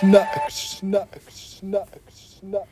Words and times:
Snacks, 0.00 0.54
snacks, 0.78 1.34
snacks, 1.58 2.38
snacks. 2.40 2.68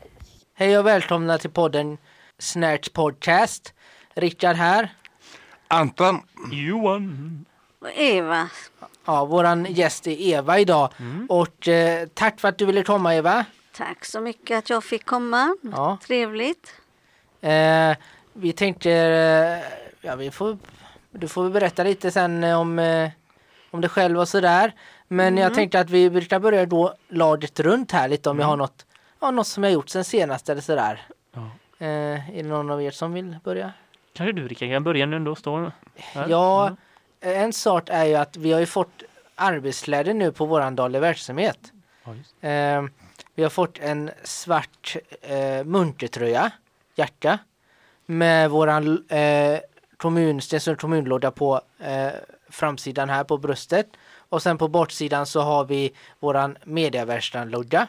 Hej 0.53 0.77
och 0.77 0.85
välkomna 0.87 1.37
till 1.37 1.49
podden 1.49 1.97
Snärts 2.39 2.89
Podcast. 2.89 3.73
Rickard 4.13 4.55
här. 4.55 4.93
Anton, 5.67 6.21
Johan. 6.51 7.45
Och 7.79 7.89
Eva, 7.95 8.49
Ja, 9.05 9.25
våran 9.25 9.65
gäst 9.69 10.07
är 10.07 10.21
Eva 10.21 10.59
idag. 10.59 10.89
Och 11.29 11.67
eh, 11.67 12.07
tack 12.13 12.39
för 12.39 12.47
att 12.47 12.57
du 12.57 12.65
ville 12.65 12.83
komma 12.83 13.15
Eva. 13.15 13.45
tack 13.77 14.05
så 14.05 14.19
mycket 14.21 14.57
att 14.57 14.69
jag 14.69 14.83
fick 14.83 15.05
komma. 15.05 15.55
Ja. 15.61 15.97
Trevligt. 16.07 16.73
Eh, 17.41 17.95
vi 18.33 18.53
tänkte, 18.53 18.91
eh, 18.91 19.59
ja 20.01 20.15
vi 20.15 20.31
får, 20.31 20.57
du 21.11 21.27
får 21.27 21.49
berätta 21.49 21.83
lite 21.83 22.11
sen 22.11 22.43
eh, 22.43 22.59
om, 22.59 22.79
eh, 22.79 23.09
om 23.71 23.81
dig 23.81 23.89
själv 23.89 24.19
och 24.19 24.27
sådär. 24.27 24.73
Men 25.13 25.37
jag 25.37 25.53
tänkte 25.53 25.79
att 25.79 25.89
vi 25.89 26.09
brukar 26.09 26.39
börja 26.39 26.65
då 26.65 26.93
laget 27.09 27.59
runt 27.59 27.91
här 27.91 28.07
lite 28.07 28.29
om 28.29 28.39
jag 28.39 28.45
har 28.45 28.57
något, 28.57 28.85
ja, 29.19 29.31
något 29.31 29.47
som 29.47 29.63
jag 29.63 29.73
gjort 29.73 29.89
sen 29.89 30.03
senast 30.03 30.49
eller 30.49 30.61
sådär. 30.61 31.01
Ja. 31.33 31.49
Eh, 31.77 32.37
är 32.37 32.43
det 32.43 32.49
någon 32.49 32.71
av 32.71 32.81
er 32.81 32.91
som 32.91 33.13
vill 33.13 33.37
börja? 33.43 33.73
Kanske 34.13 34.31
du 34.31 34.47
Rickard 34.47 34.69
kan 34.69 34.83
börja 34.83 35.05
nu 35.05 35.19
då? 35.19 35.35
Stå 35.35 35.71
här. 35.95 36.29
Ja, 36.29 36.75
en 37.21 37.53
sak 37.53 37.89
är 37.89 38.05
ju 38.05 38.15
att 38.15 38.37
vi 38.37 38.51
har 38.51 38.59
ju 38.59 38.65
fått 38.65 39.03
arbetskläder 39.35 40.13
nu 40.13 40.31
på 40.31 40.45
våran 40.45 40.75
daglig 40.75 40.99
verksamhet. 40.99 41.59
Ja. 42.03 42.49
Eh, 42.49 42.83
vi 43.35 43.43
har 43.43 43.49
fått 43.49 43.79
en 43.79 44.11
svart 44.23 44.95
eh, 45.21 45.63
muntertröja, 45.63 46.51
hjärta, 46.95 47.39
med 48.05 48.49
våran 48.49 49.05
eh, 49.09 49.59
kommun, 49.97 50.41
Stensund 50.41 50.79
kommunlåda 50.79 51.31
på 51.31 51.61
eh, 51.79 52.11
framsidan 52.49 53.09
här 53.09 53.23
på 53.23 53.37
bröstet. 53.37 53.87
Och 54.33 54.41
sen 54.41 54.57
på 54.57 54.67
bortsidan 54.67 55.25
så 55.25 55.41
har 55.41 55.65
vi 55.65 55.91
våran 56.19 56.57
mediaverkstad-logga. 56.63 57.87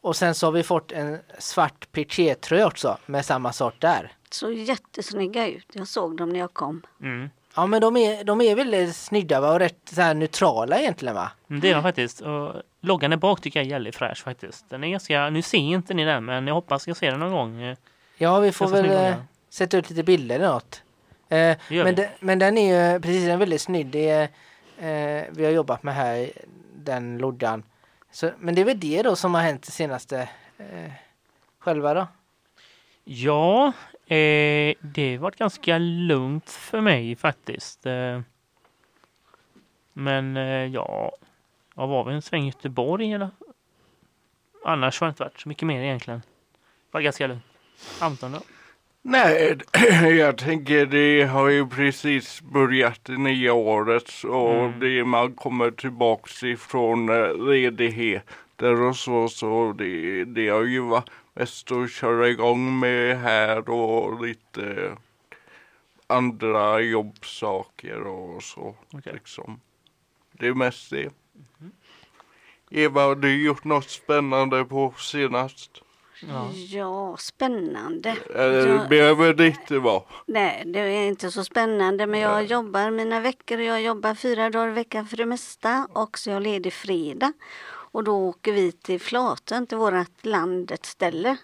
Och 0.00 0.16
sen 0.16 0.34
så 0.34 0.46
har 0.46 0.52
vi 0.52 0.62
fått 0.62 0.92
en 0.92 1.18
svart 1.38 1.92
pikétröja 1.92 2.66
också 2.66 2.98
med 3.06 3.24
samma 3.24 3.52
sort 3.52 3.80
där. 3.80 4.12
Så 4.30 4.50
jättesnygga 4.50 5.48
ut. 5.48 5.66
Jag 5.72 5.88
såg 5.88 6.16
dem 6.16 6.28
när 6.28 6.40
jag 6.40 6.54
kom. 6.54 6.82
Mm. 7.02 7.30
Ja 7.54 7.66
men 7.66 7.80
de 7.80 7.96
är, 7.96 8.24
de 8.24 8.40
är 8.40 8.56
väldigt 8.56 8.96
snygga 8.96 9.40
va? 9.40 9.52
och 9.52 9.58
rätt 9.58 9.78
så 9.84 10.00
här 10.00 10.14
neutrala 10.14 10.78
egentligen 10.78 11.14
va? 11.14 11.30
Mm, 11.50 11.60
Det 11.60 11.70
är 11.70 11.74
de 11.74 11.82
faktiskt. 11.82 12.20
Och 12.20 12.52
loggan 12.80 13.10
där 13.10 13.16
bak 13.16 13.40
tycker 13.40 13.60
jag 13.60 13.66
är 13.66 13.70
jävligt 13.70 13.96
fräsch 13.96 14.22
faktiskt. 14.24 14.70
Den 14.70 14.84
är 14.84 14.88
ganska, 14.88 15.30
nu 15.30 15.42
ser 15.42 15.58
inte 15.58 15.94
ni 15.94 16.04
den 16.04 16.24
men 16.24 16.46
jag 16.46 16.54
hoppas 16.54 16.88
jag 16.88 16.96
ser 16.96 17.10
den 17.10 17.20
någon 17.20 17.32
gång. 17.32 17.76
Ja 18.16 18.38
vi 18.38 18.52
får 18.52 18.68
väl 18.68 18.90
eh, 18.90 19.14
sätta 19.50 19.78
ut 19.78 19.90
lite 19.90 20.02
bilder 20.02 20.34
eller 20.34 20.48
något. 20.48 20.82
Eh, 21.28 21.56
men, 21.68 21.94
de, 21.94 22.08
men 22.20 22.38
den 22.38 22.58
är 22.58 22.92
ju 22.94 23.00
precis, 23.00 23.22
den 23.22 23.30
är 23.30 23.36
väldigt 23.36 23.62
snygg. 23.62 23.86
Det 23.86 24.08
är, 24.08 24.28
eh, 24.78 25.24
vi 25.30 25.44
har 25.44 25.52
jobbat 25.52 25.82
med 25.82 25.94
här, 25.94 26.30
den 26.74 27.18
loddan. 27.18 27.62
Så, 28.10 28.30
men 28.38 28.54
det 28.54 28.60
är 28.60 28.64
väl 28.64 28.80
det 28.80 29.02
då 29.02 29.16
som 29.16 29.34
har 29.34 29.42
hänt 29.42 29.62
det 29.62 29.72
senaste 29.72 30.28
eh, 30.58 30.92
själva 31.58 31.94
då? 31.94 32.06
Ja, 33.04 33.72
eh, 34.06 34.74
det 34.80 35.12
har 35.12 35.18
varit 35.18 35.36
ganska 35.36 35.78
lugnt 35.78 36.50
för 36.50 36.80
mig 36.80 37.16
faktiskt. 37.16 37.86
Eh, 37.86 38.20
men 39.92 40.36
eh, 40.36 40.66
ja, 40.66 41.12
jag 41.74 41.86
var 41.86 42.04
väl 42.04 42.14
en 42.14 42.22
sväng 42.22 42.42
i 42.42 42.46
Göteborg 42.46 43.12
eller? 43.12 43.30
Annars 44.64 45.00
har 45.00 45.06
det 45.06 45.08
inte 45.08 45.22
varit 45.22 45.40
så 45.40 45.48
mycket 45.48 45.66
mer 45.66 45.82
egentligen. 45.82 46.20
Det 46.20 46.90
var 46.90 47.00
ganska 47.00 47.26
lugnt. 47.26 47.44
Anton 48.00 48.32
då? 48.32 48.40
Nej, 49.02 49.58
jag 50.18 50.38
tänker 50.38 50.86
det 50.86 51.24
har 51.24 51.48
ju 51.48 51.66
precis 51.66 52.40
börjat 52.42 53.00
det 53.04 53.18
nya 53.18 53.52
året 53.52 54.10
och 54.24 54.52
Mm. 54.54 54.80
det 54.80 55.04
man 55.04 55.32
kommer 55.34 55.70
tillbaks 55.70 56.42
ifrån 56.42 57.08
eh, 57.08 57.34
ledigheter 57.48 58.80
och 58.82 58.96
så, 58.96 59.28
så 59.28 59.72
det, 59.78 60.24
det 60.24 60.48
har 60.48 60.62
ju 60.64 60.80
varit 60.80 61.10
mest 61.34 61.72
att 61.72 61.90
köra 61.92 62.28
igång 62.28 62.78
med 62.78 63.18
här 63.20 63.70
och 63.70 64.24
lite 64.26 64.96
andra 66.06 66.80
jobbsaker 66.80 68.00
och 68.06 68.42
så 68.42 68.76
Okej. 68.92 69.12
liksom. 69.12 69.60
Det 70.32 70.46
är 70.46 70.54
mest 70.54 70.90
det. 70.90 71.10
Eva, 72.70 73.02
har 73.02 73.14
du 73.14 73.44
gjort 73.44 73.64
något 73.64 73.90
spännande 73.90 74.64
på 74.64 74.94
senast? 74.98 75.70
Ja. 76.28 76.50
Ja, 76.68 77.16
spännande. 77.18 78.16
Jag- 78.34 78.88
behöver 78.88 79.34
det 79.34 79.46
inte 79.46 79.78
vara? 79.78 80.02
Nej, 80.26 80.62
det 80.66 80.78
är 80.80 81.06
inte 81.08 81.30
så 81.30 81.44
spännande 81.44 82.06
men 82.06 82.20
jag 82.20 82.44
jobbar 82.44 82.90
mina 82.90 83.20
veckor 83.20 83.58
och 83.58 83.64
jag 83.64 83.82
jobbar 83.82 84.14
fyra 84.14 84.50
dagar 84.50 84.68
i 84.68 84.72
veckan 84.72 85.06
för 85.06 85.16
det 85.16 85.26
mesta 85.26 85.88
och 85.92 86.18
så 86.18 86.30
är 86.30 86.34
jag 86.34 86.42
ledig 86.42 86.72
fredag. 86.72 87.32
Och 87.94 88.04
då 88.04 88.16
åker 88.28 88.52
vi 88.52 88.72
till 88.72 89.00
Flatön, 89.00 89.66
till 89.66 89.78
vårat 89.78 90.10
landets 90.22 90.88
ställe. 90.88 91.36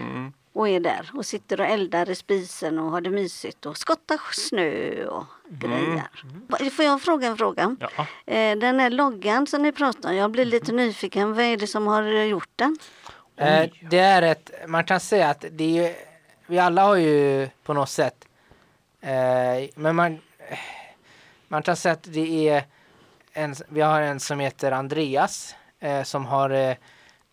Mm. 0.00 0.32
Och 0.52 0.68
är 0.68 0.80
där 0.80 1.10
och 1.14 1.26
sitter 1.26 1.60
och 1.60 1.66
eldar 1.66 2.10
i 2.10 2.14
spisen 2.14 2.78
och 2.78 2.90
har 2.90 3.00
det 3.00 3.10
mysigt 3.10 3.66
och 3.66 3.76
skottar 3.76 4.20
snö 4.32 5.04
och 5.06 5.24
grejer. 5.48 6.02
Va- 6.48 6.58
Får 6.72 6.84
jag 6.84 7.02
fråga 7.02 7.26
en 7.28 7.36
fråga? 7.36 7.76
Ja. 7.80 8.06
Eh, 8.32 8.58
Den 8.58 8.80
här 8.80 8.90
loggan 8.90 9.46
som 9.46 9.62
ni 9.62 9.72
pratar 9.72 10.10
om, 10.10 10.16
jag 10.16 10.30
blir 10.30 10.44
lite 10.44 10.72
nyfiken. 10.72 11.34
Vad 11.34 11.44
är 11.44 11.56
det 11.56 11.66
som 11.66 11.86
har 11.86 12.02
gjort 12.02 12.48
den? 12.56 12.78
Eh, 13.36 13.70
det 13.90 13.98
är 13.98 14.22
ett, 14.22 14.50
man 14.66 14.84
kan 14.84 15.00
säga 15.00 15.28
att 15.28 15.44
det 15.50 15.64
är 15.64 15.88
ju, 15.88 15.94
vi 16.46 16.58
alla 16.58 16.82
har 16.82 16.96
ju 16.96 17.48
på 17.62 17.72
något 17.72 17.88
sätt, 17.88 18.28
eh, 19.00 19.68
men 19.74 19.96
man, 19.96 20.20
man 21.48 21.62
kan 21.62 21.76
säga 21.76 21.92
att 21.92 22.12
det 22.12 22.48
är 22.48 22.64
en, 23.32 23.54
vi 23.68 23.80
har 23.80 24.00
en 24.00 24.20
som 24.20 24.40
heter 24.40 24.72
Andreas 24.72 25.54
eh, 25.80 26.02
som 26.02 26.26
har 26.26 26.50
eh, 26.50 26.76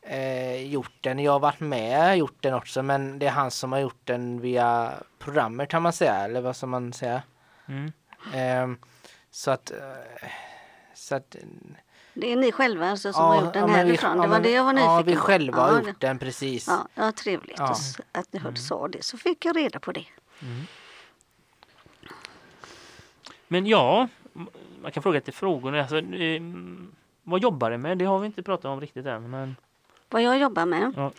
eh, 0.01 0.55
gjort 0.55 0.93
den. 1.01 1.19
Jag 1.19 1.31
har 1.31 1.39
varit 1.39 1.59
med 1.59 2.11
och 2.11 2.17
gjort 2.17 2.37
den 2.39 2.53
också 2.53 2.83
men 2.83 3.19
det 3.19 3.27
är 3.27 3.31
han 3.31 3.51
som 3.51 3.71
har 3.71 3.79
gjort 3.79 4.01
den 4.03 4.41
via 4.41 4.93
programmet 5.19 5.69
kan 5.69 5.81
man 5.81 5.93
säga 5.93 6.15
eller 6.15 6.41
vad 6.41 6.55
ska 6.55 6.65
man 6.65 6.93
säga. 6.93 7.23
Mm. 7.67 7.91
Eh, 8.33 8.77
så 9.31 9.51
att, 9.51 9.71
så 10.93 11.15
att 11.15 11.35
Det 12.13 12.31
är 12.31 12.35
ni 12.35 12.51
själva 12.51 12.89
alltså 12.89 13.13
som 13.13 13.23
ja, 13.23 13.29
har 13.33 13.41
gjort 13.45 13.53
den 13.53 13.61
ja, 13.61 13.67
vi- 13.67 13.73
härifrån? 13.73 14.09
ja, 14.17 14.21
det 14.21 14.27
var 14.27 14.27
men 14.27 14.43
det 14.43 14.49
vi- 14.49 14.55
jag 14.55 14.63
var 14.63 14.73
nyfiken 14.73 14.91
Ja, 14.95 15.01
vi 15.01 15.13
på. 15.15 15.19
själva 15.21 15.61
har 15.61 15.81
Ja, 15.81 15.87
gjort 15.87 15.99
den 16.01 16.19
precis. 16.19 16.67
Ja, 16.67 16.87
ja 16.95 17.11
trevligt 17.11 17.59
att 17.59 18.33
ni 18.33 18.39
hörde 18.39 18.59
sa 18.59 18.87
det. 18.87 19.03
Så 19.03 19.17
fick 19.17 19.45
jag 19.45 19.55
reda 19.57 19.79
på 19.79 19.91
det. 19.91 20.05
Men 23.47 23.65
ja, 23.67 24.07
man 24.81 24.91
kan 24.91 25.03
fråga 25.03 25.21
till 25.21 25.33
frågorna. 25.33 25.79
Alltså, 25.81 25.97
eh, 25.97 26.41
vad 27.23 27.41
jobbar 27.41 27.71
du 27.71 27.77
med? 27.77 27.97
Det 27.97 28.05
har 28.05 28.19
vi 28.19 28.25
inte 28.25 28.43
pratat 28.43 28.65
om 28.65 28.81
riktigt 28.81 29.05
än. 29.05 29.29
Men, 29.29 29.55
Vad 30.09 30.21
jag 30.21 30.37
jobbar 30.37 30.65
med? 30.65 30.93
ja. 30.95 31.11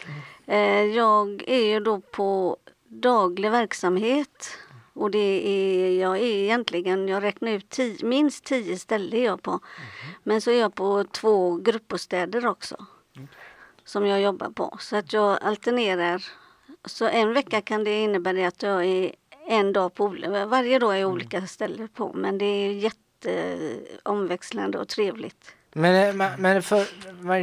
Eh, 0.46 0.82
jag 0.82 1.42
är 1.46 1.64
ju 1.66 1.80
då 1.80 2.00
på 2.00 2.56
daglig 2.88 3.50
verksamhet. 3.50 4.58
Och 4.94 5.10
det 5.10 5.48
är, 5.48 6.00
jag 6.00 6.16
är 6.16 6.22
egentligen, 6.22 7.08
jag 7.08 7.22
räknar 7.22 7.52
ut 7.52 7.68
tio, 7.68 8.06
minst 8.06 8.44
tio 8.44 8.78
ställen 8.78 9.18
är 9.18 9.24
jag 9.24 9.42
på. 9.42 9.60
Men 10.22 10.40
så 10.40 10.50
är 10.50 10.60
jag 10.60 10.74
på 10.74 11.04
två 11.04 11.56
gruppbostäder 11.56 12.46
också. 12.46 12.86
Som 13.84 14.06
jag 14.06 14.20
jobbar 14.20 14.50
på. 14.50 14.76
Så 14.80 14.96
att 14.96 15.12
jag 15.12 15.38
alternerar. 15.42 16.24
Så 16.84 17.08
en 17.08 17.32
vecka 17.32 17.60
kan 17.60 17.84
det 17.84 18.02
innebära 18.02 18.48
att 18.48 18.62
jag 18.62 18.84
är 18.84 19.14
en 19.46 19.72
dag 19.72 19.94
på 19.94 20.08
varje 20.46 20.78
dag 20.78 20.96
är 20.96 21.00
jag 21.00 21.10
olika 21.10 21.46
ställen 21.46 21.88
på. 21.88 22.12
Men 22.12 22.38
det 22.38 22.44
är 22.44 22.72
jätteomväxlande 22.72 24.78
och 24.78 24.88
trevligt. 24.88 25.54
Men, 25.72 26.20
eh, 26.20 26.30
men 26.38 26.62
för, 26.62 26.86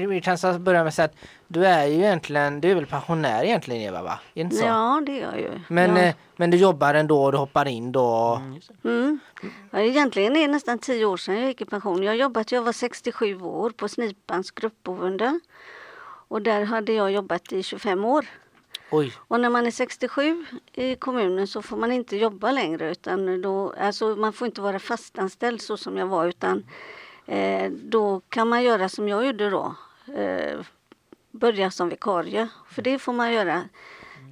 vi 0.08 0.22
kan 0.22 0.64
börja 0.64 0.80
med 0.80 0.88
att 0.88 0.94
säga 0.94 1.06
att 1.06 1.16
du 1.48 1.66
är 1.66 1.86
ju 1.86 1.94
egentligen, 1.94 2.62
du 2.62 2.72
är 2.72 2.76
väl 2.76 2.86
pensionär 2.86 3.44
egentligen 3.44 3.82
Eva 3.82 4.04
va? 4.04 4.20
Inte 4.34 4.56
så? 4.56 4.66
Ja, 4.66 5.04
det 5.06 5.22
är 5.22 5.24
jag 5.24 5.40
ju. 5.40 5.60
Men, 5.68 5.96
ja. 5.96 6.02
eh, 6.04 6.16
men 6.36 6.52
du 6.52 6.58
jobbar 6.58 6.94
ändå 6.94 7.24
och 7.24 7.32
du 7.32 7.38
hoppar 7.38 7.68
in 7.68 7.92
då? 7.92 8.42
Mm. 8.42 8.60
Mm. 8.84 9.20
Ja, 9.72 9.80
egentligen 9.80 10.36
är 10.36 10.42
det 10.42 10.54
nästan 10.54 10.80
tio 10.80 11.06
år 11.06 11.18
sedan 11.18 11.36
jag 11.36 11.48
gick 11.48 11.62
i 11.62 11.66
pension. 11.66 12.04
Jag 12.04 12.12
har 12.12 12.18
jobbat, 12.18 12.52
jag 12.52 12.62
var 12.62 12.72
67 12.72 13.42
år 13.42 13.70
på 13.70 13.88
Snipans 13.88 14.52
gruppboende. 14.52 15.40
Och 16.28 16.42
där 16.42 16.64
hade 16.64 16.94
jag 16.94 17.12
jobbat 17.12 17.52
i 17.52 17.64
25 17.64 18.06
år. 18.06 18.26
Oj, 18.92 19.14
Och 19.28 19.40
när 19.40 19.50
man 19.50 19.66
är 19.66 19.72
67 19.72 20.46
i 20.74 20.96
kommunen 20.96 21.48
så 21.48 21.62
får 21.62 21.78
man 21.78 21.92
inte 21.92 22.18
jobba 22.18 22.52
längre 22.52 22.92
utan 22.92 23.42
då, 23.42 23.74
alltså 23.80 24.16
man 24.16 24.34
får 24.34 24.46
inte 24.46 24.62
vara 24.62 24.80
fastanställd 24.80 25.62
så 25.62 25.78
som 25.78 25.98
jag 25.98 26.08
var 26.08 26.28
utan 26.28 26.64
eh, 27.30 27.72
då 27.72 28.22
kan 28.30 28.50
man 28.50 28.64
göra 28.64 28.90
som 28.90 29.08
jag 29.08 29.26
gjorde 29.26 29.50
då. 29.50 29.76
Eh, 30.16 30.60
börja 31.32 31.72
som 31.72 31.90
vikarie, 31.90 32.48
för 32.70 32.82
det 32.82 33.00
får 33.00 33.14
man 33.14 33.34
göra. 33.34 33.64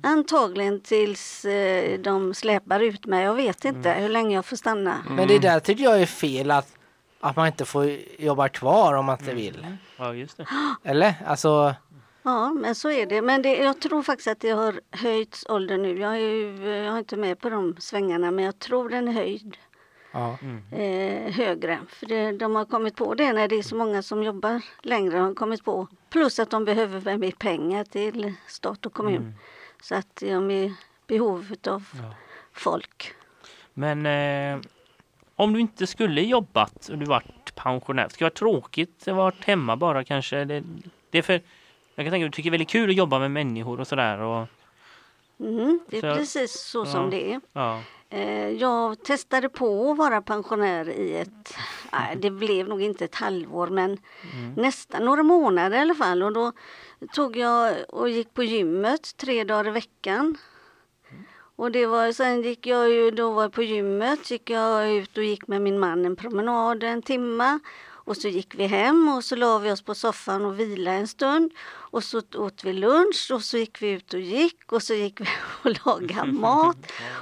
Antagligen 0.03 0.79
tills 0.79 1.45
eh, 1.45 1.99
de 1.99 2.33
släpar 2.33 2.79
ut 2.79 3.05
mig. 3.05 3.23
Jag 3.23 3.33
vet 3.35 3.65
inte 3.65 3.91
hur 3.91 4.09
länge 4.09 4.35
jag 4.35 4.45
får 4.45 4.55
stanna. 4.55 4.97
men 5.09 5.27
det 5.27 5.39
där 5.39 5.59
tycker 5.59 5.83
jag 5.83 6.01
är 6.01 6.05
fel 6.05 6.51
att, 6.51 6.73
att 7.19 7.35
man 7.35 7.47
inte 7.47 7.65
får 7.65 7.97
jobba 8.17 8.49
kvar 8.49 8.93
om 8.93 9.05
man 9.05 9.19
inte 9.19 9.33
vill. 9.33 9.67
Ja, 9.97 10.13
just 10.13 10.37
det. 10.37 10.45
Eller? 10.83 11.13
Alltså, 11.25 11.75
Ja, 12.27 12.53
men 12.53 12.75
så 12.75 12.91
är 12.91 13.05
det. 13.05 13.21
Men 13.21 13.41
det, 13.41 13.55
jag 13.57 13.81
tror 13.81 14.03
faktiskt 14.03 14.27
att 14.27 14.39
det 14.39 14.49
har 14.49 14.79
höjts 14.91 15.45
ålder 15.49 15.77
nu. 15.77 15.99
Jag 15.99 16.13
är, 16.15 16.19
ju, 16.19 16.67
jag 16.67 16.93
är 16.93 16.97
inte 16.97 17.17
med 17.17 17.39
på 17.39 17.49
de 17.49 17.75
svängarna, 17.79 18.31
men 18.31 18.45
jag 18.45 18.59
tror 18.59 18.89
den 18.89 19.07
är 19.07 19.11
höjd. 19.11 19.57
Ja. 20.19 20.37
eh, 20.77 21.31
högre. 21.33 21.79
För 21.89 22.05
det, 22.05 22.31
de 22.31 22.55
har 22.55 22.65
kommit 22.65 22.95
på 22.95 23.13
det 23.15 23.33
när 23.33 23.47
det 23.47 23.55
är 23.55 23.61
så 23.61 23.75
många 23.75 24.01
som 24.01 24.23
jobbar 24.23 24.61
längre. 24.81 25.11
De 25.17 25.19
har 25.19 25.33
kommit 25.33 25.63
på 25.65 25.87
plus 26.09 26.39
att 26.39 26.49
de 26.49 26.65
behöver 26.65 27.17
mer 27.17 27.31
pengar 27.31 27.83
till 27.83 28.33
stat 28.47 28.85
och 28.85 28.93
kommun. 28.93 29.15
Mm. 29.15 29.33
Så 29.81 29.95
att 29.95 30.15
de 30.15 30.51
är 30.51 30.63
i 30.63 30.73
behov 31.07 31.55
av 31.67 31.83
Ja. 31.93 32.13
folk. 32.53 33.13
Men 33.73 34.05
eh, 34.05 34.59
om 35.35 35.53
du 35.53 35.59
inte 35.59 35.87
skulle 35.87 36.21
jobbat 36.21 36.89
och 36.89 36.97
du 36.97 37.05
varit 37.05 37.55
pensionär, 37.55 38.07
skulle 38.09 38.29
det 38.29 38.41
vara 38.43 38.51
tråkigt 38.51 39.07
att 39.07 39.15
vara 39.15 39.33
hemma 39.45 39.75
bara 39.75 40.03
kanske? 40.03 40.45
Det, 40.45 40.63
det 41.09 41.17
är 41.17 41.21
för, 41.21 41.41
jag 41.95 42.05
kan 42.05 42.11
tänka 42.11 42.25
att 42.25 42.31
du 42.31 42.35
tycker 42.35 42.49
det 42.49 42.55
är 42.55 42.57
väldigt 42.57 42.69
kul 42.69 42.89
att 42.89 42.95
jobba 42.95 43.19
med 43.19 43.31
människor 43.31 43.79
och 43.79 43.87
sådär. 43.87 44.19
Och, 44.19 44.47
Mm, 45.39 45.79
det 45.89 45.97
är 45.97 46.01
Så- 46.01 46.17
precis 46.17 46.51
så 46.61 46.85
som 46.85 47.03
ja. 47.03 47.09
det 47.09 47.33
är. 47.33 47.41
ja. 47.53 47.81
Eh, 48.09 48.49
Jag 48.49 49.03
testade 49.03 49.49
på 49.49 49.91
att 49.91 49.97
vara 49.97 50.21
pensionär 50.21 50.89
i 50.89 51.17
ett, 51.17 51.53
nej, 51.91 52.15
det 52.21 52.31
blev 52.31 52.67
nog 52.67 52.81
inte 52.81 53.05
ett 53.05 53.15
halvår 53.15 53.67
men 53.67 53.97
nästan 54.55 55.05
några 55.05 55.23
månader 55.23 55.77
i 55.77 55.81
alla 55.81 55.95
fall. 55.95 56.23
Och 56.23 56.33
då 56.33 56.51
tog 57.13 57.37
jag 57.37 57.75
och 57.89 58.09
gick 58.09 58.33
på 58.33 58.43
gymmet 58.43 59.17
tre 59.17 59.43
dagar 59.43 59.67
i 59.67 59.71
veckan. 59.71 60.37
Och 61.55 61.71
det 61.71 61.85
var, 61.85 62.11
sen 62.11 62.41
gick 62.41 62.67
jag 62.67 62.89
ju, 62.89 63.11
då 63.11 63.31
var 63.31 63.41
jag 63.41 63.53
på 63.53 63.63
gymmet, 63.63 64.31
gick 64.31 64.49
jag 64.49 64.91
ut 64.91 65.17
och 65.17 65.23
gick 65.23 65.47
med 65.47 65.61
min 65.61 65.79
man 65.79 66.05
en 66.05 66.15
promenad 66.15 66.83
en 66.83 67.01
timma. 67.01 67.59
Och 68.07 68.17
så 68.17 68.27
gick 68.27 68.55
vi 68.55 68.67
hem 68.67 69.09
och 69.17 69.23
så 69.23 69.35
la 69.35 69.57
vi 69.59 69.71
oss 69.71 69.81
på 69.81 69.95
soffan 69.95 70.45
och 70.45 70.59
vila 70.59 70.91
en 70.91 71.07
stund. 71.07 71.51
Och 71.69 72.03
så 72.03 72.21
åt 72.35 72.63
vi 72.63 72.73
lunch 72.73 73.29
och 73.33 73.41
så 73.41 73.57
gick 73.57 73.81
vi 73.81 73.89
ut 73.89 74.13
och 74.13 74.19
gick 74.19 74.71
och 74.71 74.83
så 74.83 74.93
gick 74.93 75.21
vi 75.21 75.25
och 75.63 75.85
lagade 75.85 76.31
mat. 76.31 76.77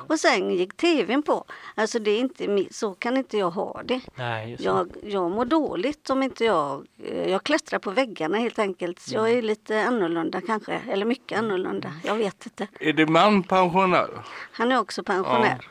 Och 0.08 0.20
sen 0.20 0.52
gick 0.52 0.78
tvn 0.78 1.24
på. 1.24 1.46
Alltså 1.76 2.00
det 2.00 2.12
är 2.12 2.20
inte, 2.20 2.66
så 2.72 2.94
kan 2.94 3.18
inte 3.18 3.38
jag 3.38 3.52
ha 3.52 3.82
det. 3.86 4.02
Nej. 4.16 4.56
Jag, 4.60 4.92
jag 5.04 5.32
mår 5.32 5.46
dåligt 5.46 6.10
om 6.10 6.24
inte 6.24 6.46
jag... 6.46 6.86
eh, 7.04 7.30
Jag 7.32 7.44
klättrar 7.44 7.80
på 7.80 7.92
väggarna 7.92 8.38
helt 8.38 8.60
enkelt. 8.60 9.12
Jag 9.12 9.32
är 9.32 9.42
lite 9.42 9.84
annorlunda 9.84 10.42
kanske, 10.42 10.82
eller 10.92 11.06
mycket 11.06 11.40
annorlunda. 11.40 11.94
Jag 12.04 12.16
vet 12.16 12.46
inte. 12.46 12.68
Är 12.80 12.94
din 12.94 13.12
man 13.12 13.44
pensionär? 13.44 14.10
Han 14.52 14.72
är 14.72 14.80
också 14.80 15.04
pensionär. 15.04 15.68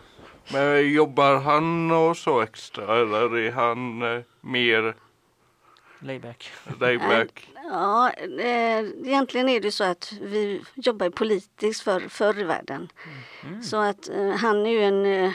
Men 0.53 0.93
jobbar 0.93 1.37
han 1.37 1.91
och 1.91 2.17
så 2.17 2.41
extra 2.41 3.01
eller 3.01 3.37
är 3.39 3.53
han 3.53 4.03
eh, 4.03 4.23
mer 4.41 4.95
Layback. 5.99 6.53
layback? 6.81 7.49
Ja, 7.71 8.11
eh, 8.39 8.79
egentligen 9.05 9.49
är 9.49 9.61
det 9.61 9.73
så 9.73 9.85
att 9.85 10.13
vi 10.21 10.63
jobbar 10.75 11.11
politiskt 11.11 11.83
för 11.83 12.01
förr 12.01 12.39
i 12.41 12.45
världen. 12.45 12.89
Så 13.63 13.77
att 13.77 14.09
eh, 14.09 14.29
han 14.31 14.67
är 14.67 14.71
ju 14.71 14.83
en 14.85 15.07
eh, 15.07 15.33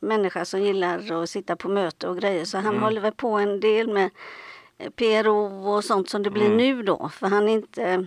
människa 0.00 0.44
som 0.44 0.62
gillar 0.62 1.22
att 1.22 1.30
sitta 1.30 1.56
på 1.56 1.68
möte 1.68 2.08
och 2.08 2.18
grejer. 2.18 2.44
Så 2.44 2.58
han 2.58 2.78
håller 2.78 3.00
väl 3.00 3.12
på 3.12 3.28
en 3.32 3.60
del 3.60 3.92
med 3.92 4.10
PRO 4.96 5.68
och 5.68 5.84
sånt 5.84 6.10
som 6.10 6.22
det 6.22 6.30
blir 6.30 6.48
nu 6.48 6.82
då. 6.82 7.08
För 7.08 7.26
han 7.26 7.48
är 7.48 7.52
inte 7.52 8.06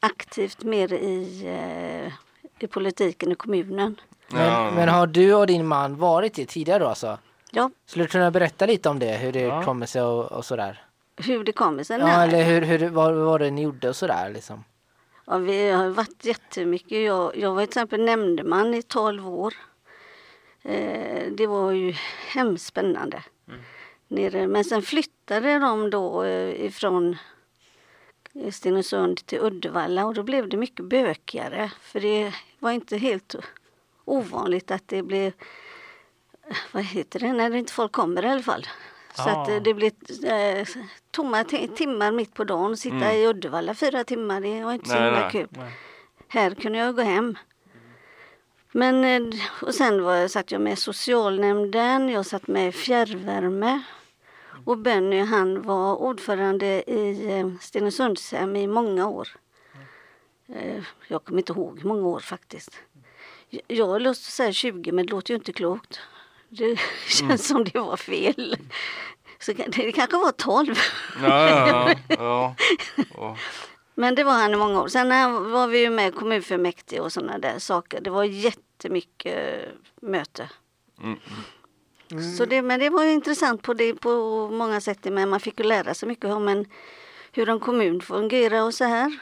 aktivt 0.00 0.62
mer 0.62 0.92
i, 0.92 1.46
i 2.58 2.66
politiken 2.66 3.32
i 3.32 3.34
kommunen. 3.34 4.00
Men, 4.28 4.46
Ja. 4.46 4.70
men 4.70 4.88
har 4.88 5.06
du 5.06 5.34
och 5.34 5.46
din 5.46 5.66
man 5.66 5.96
varit 5.96 6.34
det 6.34 6.46
tidigare 6.46 6.78
då 6.78 6.86
alltså? 6.86 7.18
Ja, 7.52 7.70
Skulle 7.86 8.04
du 8.04 8.08
kunna 8.08 8.30
berätta 8.30 8.66
lite 8.66 8.88
om 8.88 8.98
det, 8.98 9.16
hur 9.16 9.32
det 9.32 9.40
Ja. 9.40 9.62
kommer 9.64 9.86
sig 9.86 10.02
och, 10.02 10.32
och 10.32 10.44
sådär? 10.44 10.84
hur 11.16 11.44
det 11.44 11.52
kommer 11.52 11.84
sig. 11.84 11.98
Ja, 12.00 12.22
eller 12.22 12.42
hur, 12.44 12.62
hur, 12.62 12.88
vad 12.88 13.14
var 13.14 13.38
det 13.38 13.50
ni 13.50 13.62
gjorde 13.62 13.88
och 13.88 13.96
sådär 13.96 14.30
liksom? 14.30 14.64
Ja, 15.26 15.38
vi 15.38 15.70
har 15.70 15.88
varit 15.88 16.24
jättemycket. 16.24 17.04
Jag, 17.04 17.36
jag 17.36 17.54
var 17.54 17.60
till 17.62 17.68
exempel 17.68 18.04
nämndeman 18.04 18.74
i 18.74 18.82
12 18.82 19.28
år. 19.28 19.54
Eh, 20.62 21.26
det 21.32 21.46
var 21.46 21.72
ju 21.72 21.94
hemskt 22.34 22.66
spännande. 22.66 23.22
Nere. 24.08 24.46
Men 24.46 24.64
sen 24.64 24.82
flyttade 24.82 25.58
de 25.58 25.90
då 25.90 26.24
eh, 26.24 26.64
ifrån 26.66 27.16
Stenungsund 28.50 29.26
till 29.26 29.38
Uddevalla 29.38 30.06
och 30.06 30.14
då 30.14 30.22
blev 30.22 30.48
det 30.48 30.56
mycket 30.56 30.84
bökigare. 30.84 31.70
För 31.80 32.00
det 32.00 32.32
var 32.58 32.70
inte 32.70 32.96
helt 32.96 33.34
ovanligt 34.04 34.70
att 34.70 34.88
det 34.88 35.02
blev, 35.02 35.32
vad 36.72 36.82
heter 36.84 37.20
det, 37.20 37.32
när 37.32 37.54
inte 37.54 37.72
folk 37.72 37.92
kommer 37.92 38.24
i 38.24 38.28
alla 38.28 38.42
fall. 38.42 38.66
Så 39.14 39.22
Ah. 39.22 39.42
att 39.42 39.48
eh, 39.48 39.62
det 39.62 39.74
blev 39.74 39.92
eh, 40.24 40.68
tomma 41.10 41.42
ti- 41.42 41.74
timmar 41.76 42.12
mitt 42.12 42.34
på 42.34 42.44
dagen. 42.44 42.76
Sitta 42.76 43.14
i 43.14 43.26
Uddevalla 43.26 43.74
fyra 43.74 44.04
timmar, 44.04 44.40
det 44.40 44.64
var 44.64 44.72
inte 44.72 44.88
så 44.88 44.94
Nej, 44.94 45.04
himla 45.04 45.30
kul. 45.30 45.48
Nej. 45.50 45.72
Här 46.28 46.54
kunde 46.54 46.78
jag 46.78 46.96
gå 46.96 47.02
hem. 47.02 47.38
Men, 48.72 49.04
eh, 49.04 49.40
och 49.62 49.74
sen 49.74 50.02
var, 50.02 50.28
satt 50.28 50.52
jag 50.52 50.60
med 50.60 50.78
socialnämnden, 50.78 52.08
jag 52.08 52.26
satt 52.26 52.46
med 52.48 52.74
fjärrvärme. 52.74 53.82
Och 54.64 54.78
Benny 54.78 55.20
han 55.20 55.62
var 55.62 55.96
ordförande 55.96 56.66
i 56.90 57.38
eh, 57.38 57.50
Stenungsundshem 57.60 58.56
i 58.56 58.66
många 58.66 59.08
år. 59.08 59.28
Eh, 60.54 60.82
Jag 61.08 61.24
kommer 61.24 61.38
inte 61.38 61.52
ihåg 61.52 61.84
många 61.84 62.06
år 62.06 62.20
faktiskt. 62.20 62.70
Jag- 63.48 63.62
Jag 63.66 63.86
har 63.86 64.00
lust 64.00 64.26
att 64.28 64.32
säga 64.32 64.52
20 64.52 64.92
men 64.92 65.06
det 65.06 65.12
låter 65.12 65.30
ju 65.34 65.38
inte 65.38 65.52
klokt. 65.52 66.00
Det 66.50 66.78
känns 67.08 67.48
som 67.48 67.64
det 67.64 67.78
var 67.78 67.96
fel. 67.96 68.56
Så 69.38 69.54
kan- 69.54 69.70
det 69.70 69.92
kanske 69.92 70.16
var 70.16 70.32
12. 70.32 70.74
Ja, 71.22 71.48
ja, 71.48 71.94
ja. 72.08 72.54
ja. 73.16 73.36
Men 73.94 74.14
det 74.14 74.24
var 74.24 74.32
han 74.32 74.52
i 74.52 74.56
många 74.56 74.80
år. 74.80 74.88
Sen 74.88 75.08
var 75.52 75.66
vi 75.66 75.78
ju 75.80 75.90
med 75.90 76.08
i 76.08 76.12
kommunfullmäktige 76.12 77.00
och 77.00 77.12
sådana 77.12 77.38
där 77.38 77.58
saker. 77.58 78.00
Det 78.00 78.10
var 78.10 78.24
jättemycket 78.24 79.68
möte. 80.02 80.50
Mm. 81.02 81.18
Så 82.36 82.44
det, 82.44 82.62
men 82.62 82.80
det 82.80 82.90
var 82.90 83.04
ju 83.04 83.12
intressant 83.12 83.62
på, 83.62 83.74
det, 83.74 83.94
på 83.94 84.10
många 84.52 84.80
sätt. 84.80 84.98
Men 85.04 85.28
man 85.28 85.40
fick 85.40 85.60
ju 85.60 85.66
lära 85.66 85.94
sig 85.94 86.08
mycket 86.08 86.24
om 86.24 86.48
en, 86.48 86.66
hur 87.32 87.48
en 87.48 87.60
kommun 87.60 88.00
fungerar 88.00 88.62
och 88.62 88.74
så 88.74 88.84
här. 88.84 89.18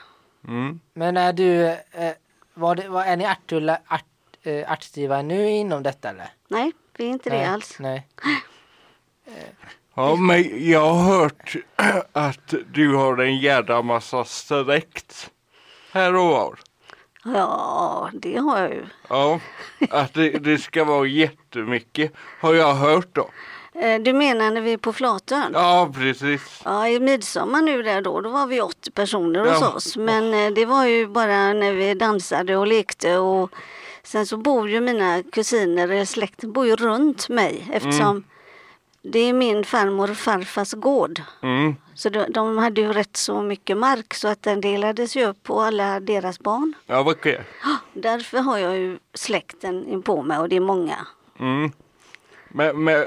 Mm. 0.48 0.80
Men 0.94 1.16
är 1.16 1.32
du, 1.32 1.64
eh, 1.66 2.12
var 2.54 2.74
det, 2.74 2.88
var, 2.88 3.04
är 3.04 3.16
ni 3.16 3.24
aktuella, 3.24 3.78
art, 3.86 4.04
eh, 4.42 5.22
nu 5.24 5.50
inom 5.50 5.82
detta 5.82 6.08
eller? 6.10 6.28
Nej, 6.48 6.72
vi 6.98 7.04
är 7.04 7.08
inte 7.08 7.30
nej, 7.30 7.38
det 7.38 7.50
alls. 7.50 7.76
Nej. 7.78 8.06
Ja, 9.94 10.16
men 10.16 10.70
jag 10.70 10.80
har 10.94 11.18
hört 11.18 11.56
att 12.12 12.54
du 12.72 12.94
har 12.94 13.18
en 13.18 13.36
jädra 13.38 13.82
massa 13.82 14.24
sträckt 14.24 15.30
här 15.92 16.14
och 16.14 16.24
var. 16.24 16.58
Ja, 17.24 18.10
det 18.12 18.36
har 18.38 18.60
jag 18.60 18.70
ju. 18.70 18.86
Ja, 19.08 19.40
att 19.90 20.14
det, 20.14 20.30
det 20.30 20.58
ska 20.58 20.84
vara 20.84 21.06
jättemycket 21.06 22.12
har 22.40 22.54
jag 22.54 22.74
hört 22.74 23.08
då. 23.12 23.30
Eh, 23.80 24.00
Du 24.00 24.12
menar 24.12 24.50
när 24.50 24.60
vi 24.60 24.72
är 24.72 24.76
på 24.76 24.92
Flatön? 24.92 25.50
Ja, 25.54 25.90
precis. 25.94 26.62
Ja, 26.64 26.88
i 26.88 27.00
midsommar 27.00 27.62
nu 27.62 27.82
där 27.82 28.00
då, 28.02 28.20
då 28.20 28.30
var 28.30 28.46
vi 28.46 28.60
80 28.60 28.90
personer 28.90 29.40
hos 29.40 29.60
Ja. 29.60 29.68
oss. 29.72 29.96
Men 29.96 30.34
eh, 30.34 30.50
det 30.54 30.66
var 30.66 30.84
ju 30.86 31.06
bara 31.06 31.52
när 31.52 31.72
vi 31.72 31.94
dansade 31.94 32.56
och 32.56 32.66
lekte 32.66 33.16
och 33.18 33.50
sen 34.02 34.26
så 34.26 34.36
bor 34.36 34.70
ju 34.70 34.80
mina 34.80 35.22
kusiner, 35.22 35.88
eller 35.88 36.04
släkten 36.04 36.52
bor 36.52 36.66
ju 36.66 36.76
runt 36.76 37.28
mig 37.28 37.68
eftersom 37.72 38.24
det 39.02 39.18
är 39.18 39.32
min 39.32 39.64
farmor 39.64 40.10
och 40.10 40.16
farfars 40.16 40.72
gård. 40.72 41.22
Mm. 41.42 41.76
Så 41.94 42.08
de, 42.08 42.32
de 42.32 42.58
hade 42.58 42.80
ju 42.80 42.92
rätt 42.92 43.16
så 43.16 43.42
mycket 43.42 43.76
mark 43.76 44.14
så 44.14 44.28
att 44.28 44.42
den 44.42 44.60
delades 44.60 45.16
ju 45.16 45.24
upp 45.24 45.42
på 45.42 45.60
alla 45.60 46.00
deras 46.00 46.40
barn. 46.40 46.74
Ja, 46.86 47.02
vad 47.02 47.16
okej. 47.16 47.40
Därför 47.92 48.38
har 48.38 48.58
jag 48.58 48.76
ju 48.76 48.98
släkten 49.14 49.86
in 49.86 50.02
på 50.02 50.22
mig 50.22 50.38
och 50.38 50.48
det 50.48 50.56
är 50.56 50.60
många. 50.60 51.06
Mm. 51.40 51.72
Men, 52.48 52.84
men 52.84 53.04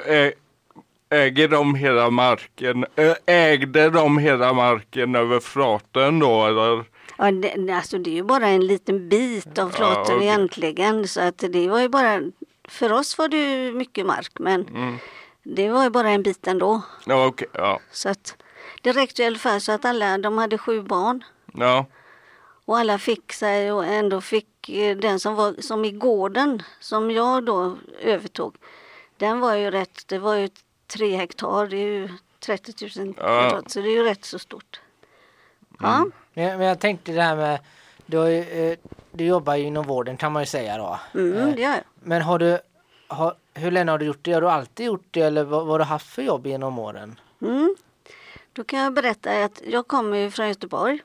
äger 1.10 1.48
de 1.48 1.76
hela 1.76 2.10
marken? 2.10 2.86
Ägde 3.26 3.90
de 3.90 4.18
hela 4.18 4.54
marken 4.54 5.16
över 5.16 5.40
Flatön 5.40 6.20
då 6.20 6.46
eller? 6.46 6.84
Ja, 7.22 7.32
det, 7.32 7.74
alltså 7.74 7.98
det 7.98 8.10
är 8.10 8.14
ju 8.16 8.24
bara 8.24 8.48
en 8.48 8.68
liten 8.68 9.10
bit 9.10 9.58
av 9.60 9.70
Flatön 9.70 10.16
okej. 10.16 10.28
egentligen. 10.28 11.08
Så 11.08 11.22
att 11.22 11.38
det 11.38 11.68
var 11.70 11.80
ju 11.80 11.90
bara, 11.90 12.22
för 12.68 12.92
oss 12.92 13.18
var 13.18 13.28
det 13.28 13.38
ju 13.66 13.72
mycket 13.74 14.06
mark 14.06 14.32
men 14.40 14.68
Mm. 14.68 14.98
det 15.44 15.70
var 15.70 15.84
ju 15.84 15.90
bara 15.90 16.10
en 16.10 16.24
bit 16.24 16.48
ändå. 16.48 16.82
Ja, 17.06 17.26
okej. 17.26 17.48
Ja. 17.54 17.80
Så 17.92 18.10
att 18.10 18.36
det 18.82 18.92
räckte 18.92 19.24
i 19.24 19.26
alla 19.26 19.38
fall 19.38 19.62
så 19.62 19.72
att 19.72 19.86
alla, 19.86 20.18
de 20.18 20.38
hade 20.38 20.58
sju 20.58 20.82
barn. 20.82 21.24
Ja. 21.54 21.86
Och 22.66 22.78
alla 22.78 22.98
fick 22.98 23.34
sig 23.34 23.72
och 23.72 23.86
ändå 23.86 24.22
fick 24.22 24.70
eh, 24.70 24.98
den 24.98 25.20
som 25.20 25.36
var 25.36 25.56
som 25.62 25.86
i 25.86 25.92
gården 25.92 26.64
som 26.80 27.12
jag 27.12 27.46
då 27.46 27.78
övertog. 28.00 28.56
Den 29.18 29.40
var 29.40 29.56
ju 29.56 29.72
rätt, 29.72 30.08
det 30.08 30.18
var 30.20 30.36
ju 30.36 30.50
tre 30.88 31.16
hektar, 31.16 31.68
det 31.68 31.78
är 31.78 31.88
ju 31.88 32.10
30 32.40 33.04
000 33.06 33.14
kvadrat, 33.14 33.72
så 33.72 33.80
det 33.82 33.88
är 33.90 33.94
ju 33.96 34.04
rätt 34.04 34.26
så 34.26 34.40
stort. 34.40 34.80
Ja, 35.80 36.06
Men, 36.34 36.44
jag- 36.44 36.58
men 36.58 36.68
jag 36.68 36.80
tänkte 36.80 37.12
det 37.12 37.22
här 37.22 37.36
med, 37.36 37.60
du, 38.06 38.18
har 38.18 38.28
ju, 38.28 38.40
eh, 38.42 38.78
du 39.12 39.24
jobbar 39.26 39.56
ju 39.56 39.64
inom 39.64 39.84
vården 39.86 40.18
kan 40.18 40.32
man 40.32 40.42
ju 40.42 40.46
säga 40.48 40.78
då. 40.78 41.00
mm, 41.20 41.56
det 41.56 41.62
gör 41.62 41.70
jag. 41.72 41.84
Men 42.04 42.22
har 42.22 42.40
du, 42.40 42.60
har, 43.08 43.36
hur 43.54 43.72
länge 43.72 43.92
har 43.92 43.98
du 43.98 44.06
gjort 44.06 44.20
det? 44.24 44.34
Har 44.34 44.42
du 44.42 44.50
alltid 44.50 44.86
gjort 44.86 45.06
det 45.12 45.22
eller 45.22 45.44
vad, 45.44 45.60
vad 45.66 45.72
har 45.72 45.80
du 45.80 45.86
haft 45.86 46.08
för 46.08 46.22
jobb 46.22 46.48
genom 46.48 46.80
åren? 46.80 47.20
Mm. 47.42 47.76
Då 48.54 48.64
kan 48.64 48.80
jag 48.80 48.94
berätta 48.94 49.44
att 49.44 49.62
jag 49.68 49.88
kommer 49.88 50.30
från 50.30 50.48
Göteborg. 50.48 51.00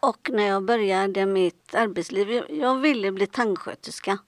Och 0.00 0.30
när 0.32 0.46
jag 0.46 0.62
började 0.62 1.26
mitt 1.26 1.74
arbetsliv, 1.74 2.30
jag- 2.32 2.50
jag 2.50 2.76
ville 2.76 3.12
bli 3.12 3.26
tandsköterska. 3.26 4.18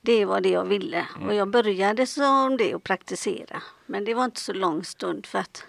Det 0.00 0.24
var 0.24 0.40
det 0.40 0.48
jag 0.48 0.64
ville. 0.64 1.06
Och 1.28 1.34
jag 1.34 1.48
började 1.48 2.06
som 2.06 2.56
det 2.56 2.74
och 2.74 2.82
praktisera. 2.84 3.62
Men 3.86 4.04
det 4.04 4.14
var 4.14 4.24
inte 4.24 4.40
så 4.40 4.52
lång 4.52 4.84
stund 4.84 5.26
för 5.26 5.38
att 5.38 5.64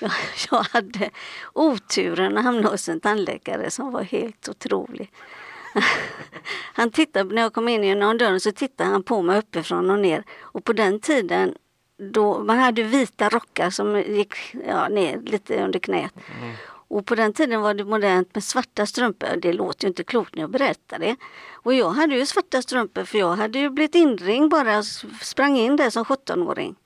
Jag, 0.50 0.58
hade 0.58 1.10
oturen 1.52 2.38
att 2.38 2.44
hamna 2.44 2.68
hos 2.68 2.88
en 2.88 3.00
tandläkare 3.00 3.70
som 3.70 3.92
var 3.92 4.02
helt 4.02 4.48
otrolig. 4.48 5.12
Han 6.74 6.90
tittade, 6.90 7.34
när 7.34 7.42
jag 7.42 7.52
kom 7.52 7.68
in 7.68 7.84
genom 7.84 8.18
dörren 8.18 8.40
så 8.40 8.52
tittade 8.52 8.90
han 8.90 9.02
på 9.02 9.22
mig 9.22 9.38
uppifrån 9.38 9.90
och 9.90 9.98
ner. 9.98 10.24
Och 10.40 10.64
på 10.64 10.72
den 10.72 11.00
tiden, 11.00 11.54
då, 12.12 12.38
man 12.38 12.58
hade 12.58 12.82
vita 12.82 13.28
rockar 13.28 13.70
som 13.70 14.00
gick 14.00 14.34
ja, 14.66 14.88
ner 14.88 15.20
lite 15.20 15.64
under 15.64 15.78
knät. 15.78 16.14
Och 16.88 17.06
på 17.06 17.14
den 17.14 17.32
tiden 17.32 17.60
var 17.60 17.74
det 17.74 17.84
modernt 17.84 18.34
med 18.34 18.44
svarta 18.44 18.86
strumpor. 18.86 19.36
Det 19.42 19.52
låter 19.52 19.84
ju 19.84 19.88
inte 19.88 20.04
klokt 20.04 20.34
när 20.34 20.42
jag 20.42 20.50
berättar 20.50 20.98
det. 20.98 21.16
Och 21.52 21.74
jag 21.74 21.90
hade 21.90 22.14
ju 22.14 22.26
svarta 22.26 22.62
strumpor 22.62 23.04
för 23.04 23.18
jag 23.18 23.36
hade 23.36 23.58
ju 23.58 23.70
blivit 23.70 23.94
inringd 23.94 24.50
bara 24.50 24.82
sprang 25.22 25.56
in 25.56 25.76
där 25.76 25.90
som 25.90 26.04
17-åring. 26.04 26.76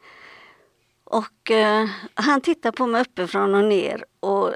Och 1.11 1.51
eh, 1.51 1.89
han 2.15 2.41
tittade 2.41 2.77
på 2.77 2.87
mig 2.87 3.01
uppifrån 3.03 3.55
och 3.55 3.65
ner 3.65 4.05
och 4.21 4.55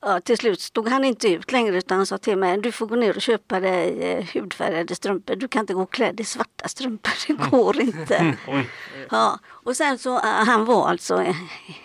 ja, 0.00 0.20
till 0.20 0.36
slut 0.36 0.60
stod 0.60 0.88
han 0.88 1.04
inte 1.04 1.28
ut 1.28 1.52
längre 1.52 1.78
utan 1.78 1.96
han 1.96 2.06
sa 2.06 2.18
till 2.18 2.36
mig 2.36 2.58
du 2.58 2.72
får 2.72 2.86
gå 2.86 2.96
ner 2.96 3.16
och 3.16 3.22
köpa 3.22 3.60
dig 3.60 4.02
eh, 4.02 4.24
hudfärgade 4.34 4.94
strumpor. 4.94 5.36
Du 5.36 5.48
kan 5.48 5.60
inte 5.60 5.74
gå 5.74 5.86
klädd 5.86 6.20
i 6.20 6.24
svarta 6.24 6.68
strumpor, 6.68 7.12
det 7.26 7.50
går 7.50 7.80
inte. 7.80 8.36
Ja, 9.10 9.38
och 9.46 9.76
sen 9.76 9.98
så, 9.98 10.16
eh, 10.16 10.22
han 10.22 10.64
var 10.64 10.88
alltså 10.88 11.22
eh, 11.22 11.36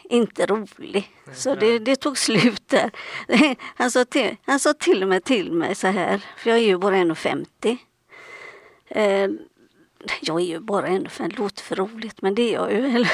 inte 0.03 0.45
rolig. 0.45 1.12
Så 1.33 1.55
det, 1.55 1.79
det 1.79 1.95
tog 1.95 2.17
slut 2.17 2.67
där. 2.67 2.91
Han 3.75 3.91
sa, 3.91 4.05
till, 4.05 4.35
han 4.45 4.59
sa 4.59 4.74
till 4.74 5.03
och 5.03 5.09
med 5.09 5.24
till 5.24 5.51
mig 5.51 5.75
så 5.75 5.88
här, 5.88 6.21
för 6.38 6.50
jag 6.50 6.59
är 6.59 6.63
ju 6.63 6.77
bara 6.77 6.95
1,50. 6.95 7.77
Jag 10.21 10.41
är 10.41 10.45
ju 10.45 10.59
bara 10.59 10.88
1,50, 10.88 11.29
det 11.29 11.38
låter 11.38 11.63
för 11.63 11.75
roligt 11.75 12.21
men 12.21 12.35
det 12.35 12.41
är 12.41 12.53
jag 12.53 12.71
ju. 12.71 12.95
Eller? 12.95 13.12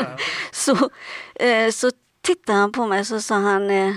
så, 0.52 0.90
eh, 1.34 1.70
så 1.70 1.90
tittade 2.20 2.58
han 2.58 2.72
på 2.72 2.86
mig 2.86 3.00
och 3.00 3.06
så 3.06 3.20
sa 3.20 3.34
han, 3.34 3.70
eh, 3.70 3.94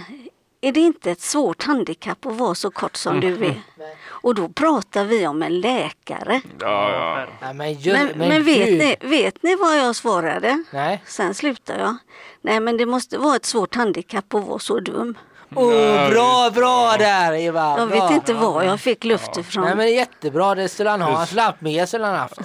är 0.61 0.71
det 0.71 0.79
inte 0.79 1.11
ett 1.11 1.21
svårt 1.21 1.63
handikapp 1.63 2.25
att 2.25 2.35
vara 2.35 2.55
så 2.55 2.71
kort 2.71 2.95
som 2.95 3.19
du 3.19 3.45
är? 3.45 3.61
Och 4.07 4.35
då 4.35 4.49
pratar 4.49 5.05
vi 5.05 5.27
om 5.27 5.43
en 5.43 5.59
läkare. 5.59 6.41
Ja, 6.59 7.27
ja. 7.41 7.53
Men, 7.53 7.73
ju, 7.73 7.93
Men, 7.93 8.11
men, 8.15 8.43
vet, 8.43 8.69
ni, 8.69 8.95
vet 9.09 9.43
ni 9.43 9.55
vad 9.55 9.77
jag 9.77 9.95
svarade? 9.95 10.63
Nej. 10.71 11.03
Sen 11.05 11.33
slutade 11.33 11.79
jag. 11.79 11.97
Nej 12.41 12.59
men 12.59 12.77
det 12.77 12.85
måste 12.85 13.17
vara 13.17 13.35
ett 13.35 13.45
svårt 13.45 13.75
handikapp 13.75 14.33
att 14.33 14.47
vara 14.47 14.59
så 14.59 14.79
dum. 14.79 15.17
Oh, 15.55 16.09
bra, 16.09 16.49
bra 16.53 16.95
där 16.99 17.33
Eva! 17.33 17.75
Jag 17.77 17.87
vet 17.87 18.11
inte 18.11 18.33
var 18.33 18.63
jag 18.63 18.79
fick 18.79 19.03
luft 19.03 19.37
ifrån. 19.37 19.63
Nej 19.63 19.75
men 19.75 19.93
jättebra, 19.93 20.55
det 20.55 20.69
skulle 20.69 20.89
han 20.89 21.01
ha. 21.01 21.11
Haft 21.11 21.61
med 21.61 21.87
skulle 21.89 22.05
han 22.05 22.15
haft. 22.15 22.39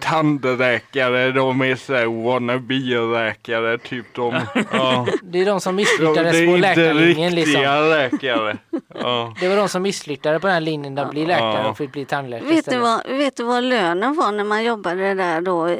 Tandläkare, 0.00 1.32
de 1.32 1.60
är 1.62 1.76
såhär 1.76 2.06
wannabe-läkare, 2.06 3.78
typ 3.78 4.06
de. 4.14 4.40
Ja. 4.72 5.06
Det 5.22 5.40
är 5.40 5.46
de 5.46 5.60
som 5.60 5.76
De, 5.76 5.82
det 5.82 5.88
misslyckades 5.90 6.34
är 6.34 6.46
på 6.46 6.56
inte 6.56 6.68
läkarlinjen 6.68 7.34
riktiga 7.34 7.80
liksom. 7.80 7.88
läkare. 7.90 8.56
Ja. 8.94 9.34
Det 9.40 9.48
var 9.48 9.56
de 9.56 9.68
som 9.68 9.82
misslyckades 9.82 10.40
på 10.40 10.46
den 10.46 10.54
här 10.54 10.60
linjen 10.60 10.94
där 10.94 11.06
bli 11.06 11.26
läkare 11.26 11.62
Ja. 11.62 11.68
och 11.70 11.76
fick 11.76 11.92
bli 11.92 12.04
tandläkare 12.04 12.48
Vet 12.48 12.70
du, 12.70 12.78
vad, 12.78 13.06
vet 13.06 13.36
du 13.36 13.42
vad 13.42 13.64
lönen 13.64 14.14
var 14.16 14.32
när 14.32 14.44
man 14.44 14.64
jobbade 14.64 15.14
där 15.14 15.40
då? 15.40 15.66
Eh, 15.66 15.76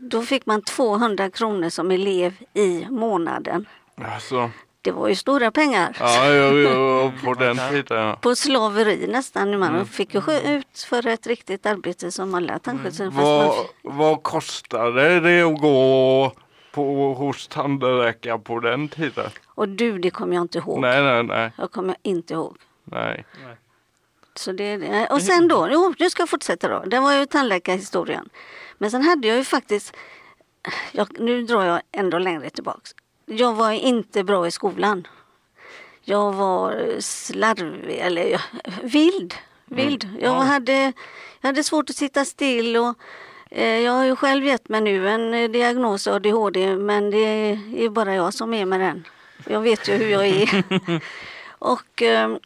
Då 0.00 0.22
fick 0.22 0.46
man 0.46 0.62
200 0.62 1.30
kronor 1.30 1.68
som 1.68 1.90
elev 1.90 2.32
i 2.54 2.86
månaden. 2.90 3.66
Alltså, 4.14 4.50
Det 4.86 4.92
var 4.92 5.08
ju 5.08 5.14
stora 5.14 5.50
pengar. 5.50 5.96
ja, 6.00 6.26
jo, 6.34 6.58
jo, 6.58 7.12
på 7.24 7.34
den 7.34 7.56
tiden. 7.70 7.98
ja. 7.98 8.16
På 8.20 8.36
slaveri 8.36 9.06
nästan. 9.06 9.58
Man 9.58 9.74
Mm. 9.74 9.86
fick 9.86 10.14
ju 10.14 10.20
skö- 10.20 10.58
utföra 10.58 11.12
ett 11.12 11.26
riktigt 11.26 11.66
arbete 11.66 12.10
som 12.10 12.34
alla 12.34 12.58
tandsköterskor. 12.58 13.10
fast 13.10 13.16
Vad, 13.22 13.46
man- 13.46 13.96
vad 13.98 14.22
kostade 14.22 15.20
det 15.20 15.42
att 15.42 15.60
gå 15.60 16.32
på, 16.72 17.14
hos 17.14 17.48
tandläkare 17.48 18.38
på 18.38 18.60
den 18.60 18.88
tiden? 18.88 19.30
Och 19.54 19.68
du, 19.68 19.98
det 19.98 20.10
kommer 20.10 20.34
jag 20.34 20.44
inte 20.44 20.58
ihåg. 20.58 20.80
Nej, 20.80 21.02
nej, 21.02 21.22
nej. 21.22 21.50
Jag 21.58 21.70
kommer 21.72 21.96
inte 22.02 22.34
ihåg. 22.34 22.56
nej. 22.84 23.24
Så 24.34 24.52
det, 24.52 24.76
det- 24.76 25.08
och 25.10 25.22
sen 25.22 25.48
då, 25.48 25.68
jo, 25.70 25.94
nu 25.98 26.10
ska 26.10 26.22
jag 26.22 26.28
fortsätta 26.28 26.68
då. 26.68 26.84
Det 26.86 27.00
var 27.00 27.12
ju 27.12 27.26
tandläkarhistorien. 27.26 28.28
Men 28.78 28.90
sen 28.90 29.02
hade 29.02 29.28
jag 29.28 29.36
ju 29.36 29.44
faktiskt, 29.44 29.96
jag, 30.92 31.20
nu 31.20 31.42
drar 31.42 31.64
jag 31.64 31.80
ändå 31.92 32.18
längre 32.18 32.50
tillbaks. 32.50 32.90
Jag 33.26 33.54
var 33.54 33.72
inte 33.72 34.24
bra 34.24 34.46
i 34.46 34.50
skolan. 34.50 35.06
Jag 36.02 36.32
var 36.32 37.00
slarvig, 37.00 37.98
eller 37.98 38.42
vild. 38.82 39.34
vild. 39.64 40.08
Jag, 40.20 40.32
hade, 40.34 40.92
jag 41.40 41.48
hade 41.48 41.64
svårt 41.64 41.90
att 41.90 41.96
sitta 41.96 42.24
still 42.24 42.76
och 42.76 42.94
eh, 43.50 43.78
jag 43.78 43.92
har 43.92 44.04
ju 44.04 44.16
själv 44.16 44.44
gett 44.44 44.68
mig 44.68 44.80
nu 44.80 45.08
en 45.08 45.34
eh, 45.34 45.50
diagnos 45.50 46.06
ADHD 46.06 46.76
men 46.76 47.10
det 47.10 47.18
är 47.76 47.88
bara 47.88 48.14
jag 48.14 48.34
som 48.34 48.54
är 48.54 48.64
med 48.64 48.80
den. 48.80 49.06
Jag 49.46 49.60
vet 49.60 49.88
ju 49.88 49.92
hur 49.92 50.08
jag 50.08 50.26
är. 50.26 50.64
och 51.48 52.02
eh, 52.02 52.36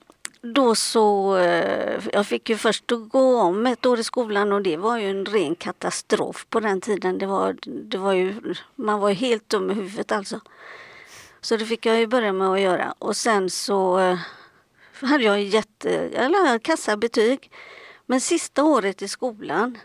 då 0.42 0.75
så, 0.75 1.37
eh, 1.37 2.02
jag 2.12 2.26
fick 2.26 2.50
ju 2.50 2.56
först 2.56 2.92
att 2.92 3.09
gå 3.09 3.40
om 3.40 3.66
ett 3.66 3.87
år 3.87 3.99
i 4.00 4.04
skolan 4.04 4.52
och 4.52 4.62
det 4.62 4.76
var 4.76 4.99
ju 4.99 5.11
en 5.11 5.26
ren 5.26 5.54
katastrof 5.54 6.47
på 6.50 6.61
den 6.61 6.80
tiden. 6.80 7.18
Det 7.18 7.26
var, 7.26 7.56
det 7.62 7.99
var 7.99 8.12
ju, 8.12 8.54
man 8.75 9.00
var 9.00 9.09
ju 9.09 9.14
helt 9.14 9.49
dum 9.49 9.70
i 9.70 9.75
huvudet 9.75 10.12
alltså. 10.12 10.40
Så 11.40 11.56
det 11.56 11.66
fick 11.66 11.87
jag 11.87 11.99
ju 11.99 12.06
börja 12.06 12.32
med 12.32 12.49
att 12.49 12.61
göra 12.61 12.94
och 12.99 13.16
sen 13.16 13.50
så 13.50 13.99
eh, 13.99 14.18
hade 15.00 15.25
jag 15.25 15.42
jätte, 15.42 15.90
eller 15.99 16.59
kassabetyg. 16.59 17.50
Men 18.06 18.20
sista 18.20 18.64
året 18.64 19.02
i 19.02 19.09
skolan 19.09 19.78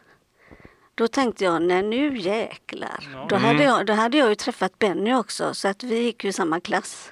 då 0.95 1.07
tänkte 1.07 1.43
jag, 1.43 1.61
nej 1.61 1.83
nu 1.83 2.17
jäklar. 2.17 3.27
Då, 3.29 3.35
hade 3.35 3.63
jag, 3.63 3.85
då 3.85 3.93
hade 3.93 4.17
jag 4.17 4.29
ju 4.29 4.35
träffat 4.35 4.79
Benny 4.79 5.13
också 5.13 5.53
så 5.53 5.67
att 5.67 5.83
vi 5.83 5.99
gick 5.99 6.23
ju 6.23 6.29
i 6.29 6.33
samma 6.33 6.59
klass. 6.59 7.11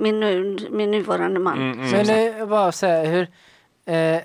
Min, 0.00 0.20
nu, 0.20 0.58
min 0.70 0.90
nuvarande 0.90 1.40
man. 1.40 1.58
Mm, 1.58 1.80
mm. 1.80 1.90
Men 1.90 2.06
nu 2.06 2.46
bara 2.46 2.72
säga 2.72 3.10
hur... 3.10 3.28
Eh, 3.84 4.20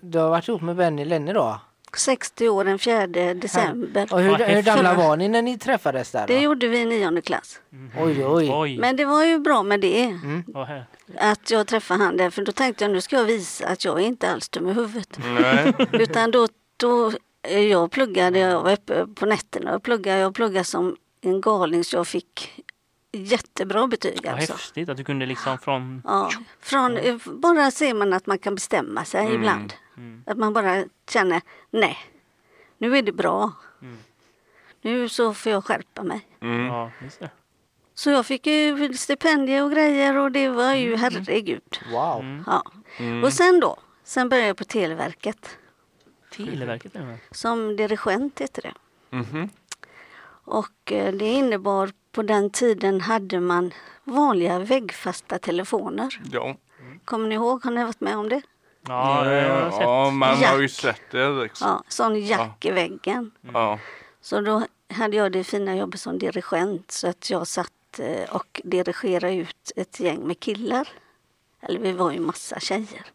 du 0.00 0.18
har 0.18 0.28
varit 0.30 0.48
ihop 0.48 0.62
med 0.62 0.76
Benny 0.76 1.04
länge 1.04 1.32
då? 1.32 1.60
60 1.96 2.48
år 2.48 2.64
den 2.64 2.78
4 2.78 3.06
december. 3.34 4.08
Och 4.12 4.20
hur, 4.20 4.54
hur 4.54 4.62
gamla 4.62 4.94
var 4.94 5.16
ni 5.16 5.28
när 5.28 5.42
ni 5.42 5.58
träffades 5.58 6.10
där 6.10 6.26
Det 6.26 6.34
då? 6.36 6.40
gjorde 6.42 6.68
vi 6.68 6.78
i 6.78 6.84
nionde 6.84 7.22
klass. 7.22 7.60
Oj, 8.00 8.26
oj. 8.26 8.50
Oj. 8.52 8.78
Men 8.78 8.96
det 8.96 9.04
var 9.04 9.24
ju 9.24 9.38
bra 9.38 9.62
med 9.62 9.80
det. 9.80 10.18
Här. 10.54 10.86
Att 11.18 11.50
jag 11.50 11.66
träffade 11.66 12.04
han 12.04 12.16
där. 12.16 12.30
För 12.30 12.42
då 12.42 12.52
tänkte 12.52 12.84
jag 12.84 12.92
nu 12.92 13.00
ska 13.00 13.16
jag 13.16 13.24
visa 13.24 13.66
att 13.66 13.84
jag 13.84 14.00
är 14.00 14.04
inte 14.04 14.30
alls 14.30 14.48
dum 14.48 14.68
i 14.68 14.72
huvudet. 14.72 15.18
Nej. 15.40 15.74
Utan 15.92 16.30
då, 16.30 16.48
då 16.76 17.12
eh, 17.42 17.60
jag 17.60 17.90
pluggade, 17.90 18.38
jag 18.38 18.62
var 18.62 18.72
uppe 18.72 19.06
på 19.06 19.26
nätterna 19.26 19.76
och 19.76 19.82
pluggade. 19.82 20.18
Jag 20.18 20.34
pluggade 20.34 20.64
som 20.64 20.96
en 21.20 21.40
galning 21.40 21.84
så 21.84 21.96
jag 21.96 22.06
fick 22.06 22.63
jättebra 23.16 23.86
betyg 23.86 24.20
Vad 24.24 24.34
alltså. 24.34 24.52
häftigt 24.52 24.88
att 24.88 24.96
du 24.96 25.04
kunde 25.04 25.26
liksom 25.26 25.58
från... 25.58 26.02
Ja, 26.04 26.30
från, 26.60 26.96
eh, 26.96 27.16
bara 27.26 27.70
ser 27.70 27.94
man 27.94 28.12
att 28.12 28.26
man 28.26 28.38
kan 28.38 28.54
bestämma 28.54 29.04
sig 29.04 29.20
Mm. 29.20 29.34
ibland. 29.34 29.74
Att 30.26 30.36
man 30.38 30.52
bara 30.52 30.84
känner, 31.08 31.42
nej, 31.70 31.98
nu 32.78 32.98
är 32.98 33.02
det 33.02 33.12
bra. 33.12 33.52
Nu 34.82 35.08
så 35.08 35.34
får 35.34 35.52
jag 35.52 35.64
skärpa 35.64 36.02
mig. 36.02 36.26
Mm. 36.40 36.66
Ja, 36.66 36.90
just 37.02 37.20
det. 37.20 37.30
Så 37.94 38.10
jag 38.10 38.26
fick 38.26 38.46
ju 38.46 38.94
stipendier 38.94 39.62
och 39.64 39.70
grejer 39.70 40.16
och 40.16 40.32
det 40.32 40.48
var 40.48 40.74
ju 40.74 40.96
herregud. 40.96 41.78
Wow. 41.92 42.44
Ja. 42.46 42.62
Och 43.24 43.32
sen 43.32 43.60
då, 43.60 43.76
sen 44.04 44.28
började 44.28 44.46
jag 44.48 44.56
på 44.56 44.64
Televerket. 44.64 45.58
Televerket. 46.36 46.92
Som 47.30 47.76
dirigent 47.76 48.40
heter 48.40 48.62
det. 48.62 48.74
Mhm. 49.16 49.48
Och 50.46 50.92
eh, 50.92 51.14
det 51.14 51.26
innebar 51.26 51.90
på 52.14 52.22
den 52.22 52.50
tiden 52.50 53.00
hade 53.00 53.40
man 53.40 53.72
vanliga 54.04 54.58
väggfasta 54.58 55.38
telefoner. 55.38 56.20
Ja. 56.32 56.56
Kommer 57.04 57.28
ni 57.28 57.34
ihåg? 57.34 57.64
Har 57.64 57.70
ni 57.70 57.84
varit 57.84 58.00
med 58.00 58.16
om 58.16 58.28
det? 58.28 58.42
Ja, 58.88 59.22
det 59.24 59.30
har 59.30 59.60
jag 59.60 59.72
sett. 59.72 59.82
ja, 59.82 60.10
man 60.10 60.36
har 60.36 60.56
ju 60.56 60.62
Jack. 60.62 60.70
sett 60.70 61.10
det 61.10 61.28
liksom. 61.28 61.68
Ja, 61.68 61.82
sån 61.88 62.20
jack 62.20 62.64
i 62.64 62.70
väggen. 62.70 63.30
Ja. 63.52 63.78
Så 64.20 64.40
då 64.40 64.62
hade 64.88 65.16
jag 65.16 65.32
det 65.32 65.44
fina 65.44 65.76
jobbet 65.76 66.00
som 66.00 66.18
dirigent 66.18 66.90
så 66.90 67.08
att 67.08 67.30
jag 67.30 67.46
satt 67.46 67.98
eh, 67.98 68.34
och 68.34 68.60
dirigerade 68.64 69.34
ut 69.34 69.72
ett 69.76 70.00
gäng 70.00 70.26
med 70.26 70.40
killar. 70.40 70.88
Eller 71.60 71.80
vi 71.80 71.92
var 71.92 72.12
ju 72.12 72.20
massa 72.20 72.60
tjejer. 72.60 73.06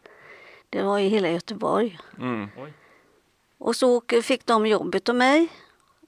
Det 0.69 0.83
var 0.83 0.97
ju 0.99 1.09
hela 1.09 1.29
Göteborg. 1.29 1.99
Mm. 2.19 2.49
Och 3.57 3.75
så 3.75 4.01
fick 4.23 4.45
de 4.45 4.67
jobbet 4.67 5.09
av 5.09 5.15
mig. 5.15 5.47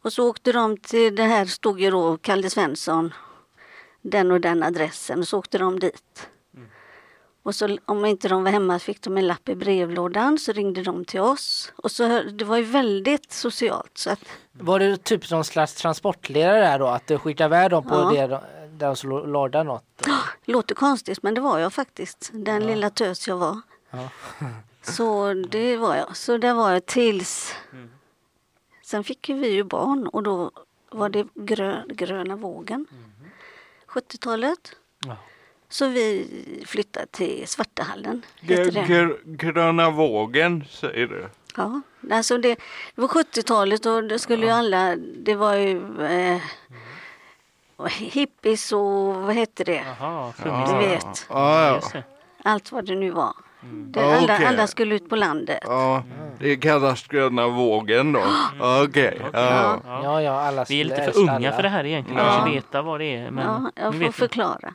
Och 0.03 0.13
så 0.13 0.29
åkte 0.29 0.51
de 0.51 0.77
till, 0.77 1.15
det 1.15 1.23
här 1.23 1.45
stod 1.45 1.79
ju 1.81 1.91
då 1.91 2.17
Kalle 2.17 2.49
Svensson, 2.49 3.13
den 4.01 4.31
och 4.31 4.41
den 4.41 4.63
adressen. 4.63 5.19
Och 5.19 5.27
så 5.27 5.39
åkte 5.39 5.57
de 5.57 5.79
dit. 5.79 6.27
Och 7.43 7.55
så 7.55 7.77
om 7.85 8.05
inte 8.05 8.27
de 8.27 8.43
var 8.43 8.51
hemma 8.51 8.79
fick 8.79 9.01
de 9.01 9.17
en 9.17 9.27
lapp 9.27 9.49
i 9.49 9.55
brevlådan 9.55 10.37
så 10.39 10.51
ringde 10.51 10.83
de 10.83 11.05
till 11.05 11.19
oss. 11.19 11.73
Och 11.75 11.91
så, 11.91 12.21
det 12.23 12.45
var 12.45 12.57
ju 12.57 12.63
väldigt 12.63 13.31
socialt. 13.31 13.97
Så 13.97 14.09
att, 14.09 14.19
Var 14.51 14.79
du 14.79 14.97
typ 14.97 15.31
någon 15.31 15.43
slags 15.45 15.73
transportledare 15.73 16.59
där 16.59 16.79
då? 16.79 16.87
Att 16.87 17.07
du 17.07 17.17
skickade 17.17 17.55
iväg 17.55 17.69
dem 17.69 17.83
på 17.83 17.95
Ja. 17.95 18.11
det 18.11 18.27
där 18.27 18.87
de 18.87 18.95
skulle 18.95 19.27
låda 19.27 19.63
något? 19.63 19.83
låter 20.45 20.75
konstigt 20.75 21.23
men 21.23 21.33
det 21.33 21.41
var 21.41 21.59
jag 21.59 21.73
faktiskt. 21.73 22.29
Den 22.33 22.67
lilla 22.67 22.89
tös 22.89 23.27
jag 23.27 23.37
var. 23.37 23.61
Ja. 23.91 24.09
Så 24.81 25.33
det 25.33 25.77
var 25.77 25.95
jag. 25.95 26.17
Så 26.17 26.37
det 26.37 26.53
var 26.53 26.71
jag 26.71 26.85
tills... 26.85 27.55
Sen 28.91 29.03
fick 29.03 29.29
vi 29.29 29.47
ju 29.49 29.63
barn 29.63 30.07
och 30.07 30.23
då 30.23 30.51
var 30.89 31.09
det 31.09 31.27
grö, 31.35 31.83
gröna 31.87 32.35
vågen. 32.35 32.85
70-talet. 33.87 34.75
Ja. 35.05 35.17
Så 35.69 35.87
vi 35.87 36.27
flyttade 36.65 37.05
till 37.05 37.47
Svartahallen. 37.47 38.25
Gr- 38.41 39.17
gröna 39.25 39.89
vågen 39.89 40.63
säger 40.69 41.07
du. 41.07 41.29
Ja, 41.57 41.81
alltså 42.11 42.37
det, 42.37 42.55
det 42.95 43.01
var 43.01 43.07
70-talet 43.07 43.85
och 43.85 44.03
det 44.03 44.19
skulle 44.19 44.45
ju 44.45 44.51
alla, 44.51 44.95
det 44.95 45.35
var 45.35 45.55
ju 45.55 46.01
eh, 46.05 46.41
hippies 47.89 48.71
och 48.71 49.15
vad 49.15 49.35
hette 49.35 49.63
det? 49.63 49.83
Jaha, 49.99 50.33
Du 50.43 50.87
vet, 50.87 51.25
Ja, 51.29 51.81
ja. 51.93 52.01
Allt 52.43 52.71
vad 52.71 52.85
det 52.85 52.95
nu 52.95 53.09
var. 53.11 53.33
Det, 53.63 53.99
Ja, 53.99 54.17
alla, 54.17 54.33
okej. 54.35 54.45
alla 54.45 54.67
skulle 54.67 54.95
ut 54.95 55.09
på 55.09 55.15
landet. 55.15 55.59
ja. 55.63 56.03
Det 56.39 56.55
kallas 56.57 57.07
gröna 57.07 57.47
vågen 57.47 58.11
då. 58.13 58.23
Okej. 58.87 59.21
Ja. 59.21 59.29
Ja. 59.33 59.81
Ja, 60.03 60.21
ja, 60.21 60.41
alla 60.41 60.65
Vi 60.69 60.81
är 60.81 60.85
lite 60.85 61.03
för 61.11 61.19
unga 61.19 61.31
alla. 61.31 61.51
för 61.51 61.63
det 61.63 61.69
här 61.69 61.85
egentligen. 61.85 62.19
Ja. 62.25 62.31
Kanske 62.31 62.51
veta 62.55 62.81
vad 62.81 62.99
det 62.99 63.15
är. 63.15 63.31
Men 63.31 63.43
ja, 63.45 63.71
jag 63.75 63.93
får 64.05 64.11
förklara. 64.11 64.73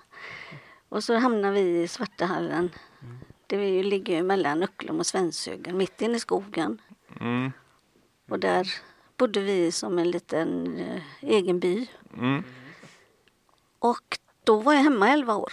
Och 0.88 1.04
så 1.04 1.18
hamnar 1.18 1.50
vi 1.52 1.82
i 1.82 1.88
Svartahallen. 1.88 2.70
Det 3.46 3.82
ligger 3.82 4.14
ju 4.16 4.22
mellan 4.22 4.62
Ucklum 4.62 4.98
och 4.98 5.06
Svenshögen, 5.06 5.76
mitt 5.76 6.00
inne 6.02 6.16
i 6.16 6.20
skogen. 6.20 6.78
Mm. 7.20 7.52
Och 8.30 8.38
där 8.38 8.66
bodde 9.16 9.40
vi 9.40 9.72
som 9.72 9.98
en 9.98 10.10
liten 10.10 10.78
eh, 10.78 11.30
egen 11.30 11.60
by. 11.60 11.86
Mm. 12.18 12.42
Och 13.78 14.18
då 14.44 14.56
var 14.60 14.72
jag 14.74 14.80
hemma 14.82 15.08
11 15.08 15.34
år. 15.34 15.52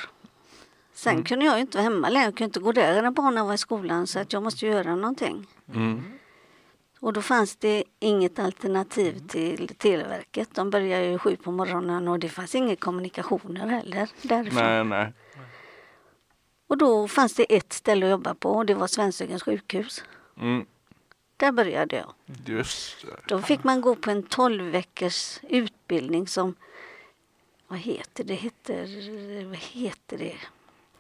Sen 0.94 1.24
kunde 1.24 1.46
jag 1.46 1.60
inte 1.60 1.78
vara 1.78 1.84
hemma 1.84 2.10
längre. 2.10 2.26
Jag 2.26 2.36
kunde 2.38 2.46
inte 2.46 2.60
gå 2.60 2.72
där 2.72 3.02
när 3.02 3.12
barnen 3.12 3.46
var 3.46 3.54
i 3.54 3.58
skolan 3.58 4.08
så 4.08 4.20
att 4.20 4.34
jag 4.34 4.44
måste 4.44 4.66
göra 4.66 4.96
någonting. 4.96 5.48
Mm. 5.74 6.04
Och 7.00 7.14
då 7.14 7.22
fanns 7.22 7.56
det 7.56 7.84
inget 8.00 8.40
alternativ 8.40 9.28
till 9.28 9.68
Televerket. 9.78 10.56
De 10.56 10.70
började 10.70 11.06
ju 11.06 11.18
sju 11.18 11.36
på 11.36 11.52
morgonen 11.52 12.08
och 12.08 12.20
det 12.20 12.30
fanns 12.30 12.56
inga 12.56 12.76
kommunikationer 12.76 13.68
heller 13.68 14.10
därifrån. 14.22 14.64
Nej, 14.64 14.84
nej. 14.84 15.14
Och 16.68 16.78
då 16.78 17.08
fanns 17.08 17.34
det 17.34 17.56
ett 17.56 17.74
ställe 17.74 18.06
att 18.06 18.12
jobba 18.12 18.34
på 18.34 18.50
och 18.50 18.66
det 18.66 18.74
var 18.74 18.88
Svenshögens 18.88 19.44
sjukhus. 19.44 20.04
Mm. 20.40 20.66
Där 21.38 21.52
började 21.52 21.96
jag. 21.96 22.14
Just. 22.46 23.06
Då 23.28 23.42
fick 23.42 23.64
man 23.64 23.82
gå 23.82 23.96
på 23.96 24.12
en 24.12 24.24
12 24.24 24.64
veckors 24.64 25.40
utbildning 25.50 26.28
som, 26.28 26.56
vad 27.68 27.80
heter 27.80 28.24
det, 28.24 28.34
heter, 28.34 29.46
vad 29.46 29.58
heter 29.58 30.18
det? 30.18 30.36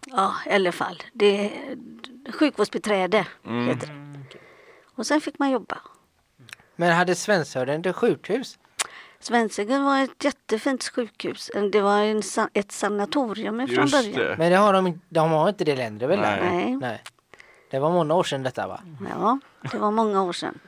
Ja, 0.07 0.33
i 0.45 0.49
alla 0.49 0.71
fall. 0.71 1.03
Det, 1.13 1.51
sjukvårdsbiträde 2.33 3.25
Mm. 3.45 3.67
heter 3.67 3.87
det. 3.87 4.37
Och 4.95 5.05
sen 5.07 5.21
fick 5.21 5.39
man 5.39 5.51
jobba. 5.51 5.77
Men 6.75 6.93
hade 6.95 7.15
Svenshögen 7.15 7.81
det 7.81 7.93
sjukhus? 7.93 8.59
Svenshögen 9.19 9.83
var 9.83 9.99
ett 10.03 10.23
jättefint 10.23 10.83
sjukhus. 10.95 11.51
Det 11.71 11.81
var 11.81 11.99
en, 11.99 12.21
ett 12.53 12.71
sanatorium 12.71 13.67
från 13.67 13.89
början. 13.89 14.11
det. 14.13 14.35
Men 14.37 14.51
det 14.51 14.57
har 14.57 14.73
de, 14.73 15.01
de 15.09 15.31
har 15.31 15.49
inte 15.49 15.63
det 15.63 15.75
längre 15.75 16.07
väl? 16.07 16.19
Nej. 16.19 16.39
Nej. 16.41 16.77
Nej. 16.77 17.03
Det 17.71 17.79
var 17.79 17.91
många 17.91 18.13
år 18.13 18.23
sedan 18.23 18.43
detta 18.43 18.67
va? 18.67 18.81
Ja, 19.09 19.39
det 19.71 19.77
var 19.77 19.91
många 19.91 20.23
år 20.23 20.33
sedan. 20.33 20.59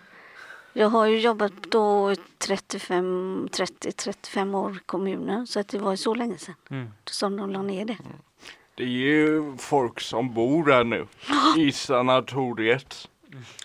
Jag 0.74 0.90
har 0.90 1.06
ju 1.06 1.20
jobbat 1.20 1.52
då 1.70 2.16
35, 2.38 3.48
30-35 3.52 4.56
år 4.56 4.76
i 4.76 4.80
kommunen 4.86 5.48
så 5.48 5.60
att 5.60 5.68
det 5.68 5.78
var 5.80 5.92
ju 5.92 5.98
så 5.98 6.14
länge 6.16 6.38
sedan 6.38 6.56
Mm. 6.70 6.88
som 7.06 7.38
de 7.38 7.50
la 7.50 7.62
ner 7.62 7.86
det. 7.86 7.98
Det 8.76 8.84
är 8.84 8.88
ju 8.88 9.58
folk 9.58 10.00
som 10.00 10.34
bor 10.34 10.66
där 10.66 10.84
nu. 10.84 11.08
I 11.58 11.72
sanatoriet. 11.72 13.10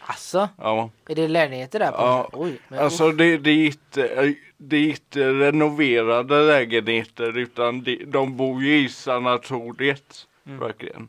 Alltså, 0.00 0.48
Ja. 0.58 0.90
är 1.08 1.14
det 1.14 1.28
lägenheter 1.28 1.78
där? 1.78 1.90
På? 1.90 1.96
Ja. 1.96 2.30
Oj, 2.32 2.60
men, 2.68 2.78
Alltså 2.78 3.12
det, 3.12 3.38
det, 3.38 3.50
är 3.50 3.66
inte, 3.66 4.34
det 4.56 4.76
är 4.76 4.88
inte 4.88 5.32
renoverade 5.32 6.42
lägenheter 6.42 7.38
utan 7.38 7.82
de, 7.82 8.04
de 8.06 8.36
bor 8.36 8.62
ju 8.62 8.78
i 8.78 8.88
sanatoriet. 8.88 10.26
Verkligen. 10.42 11.08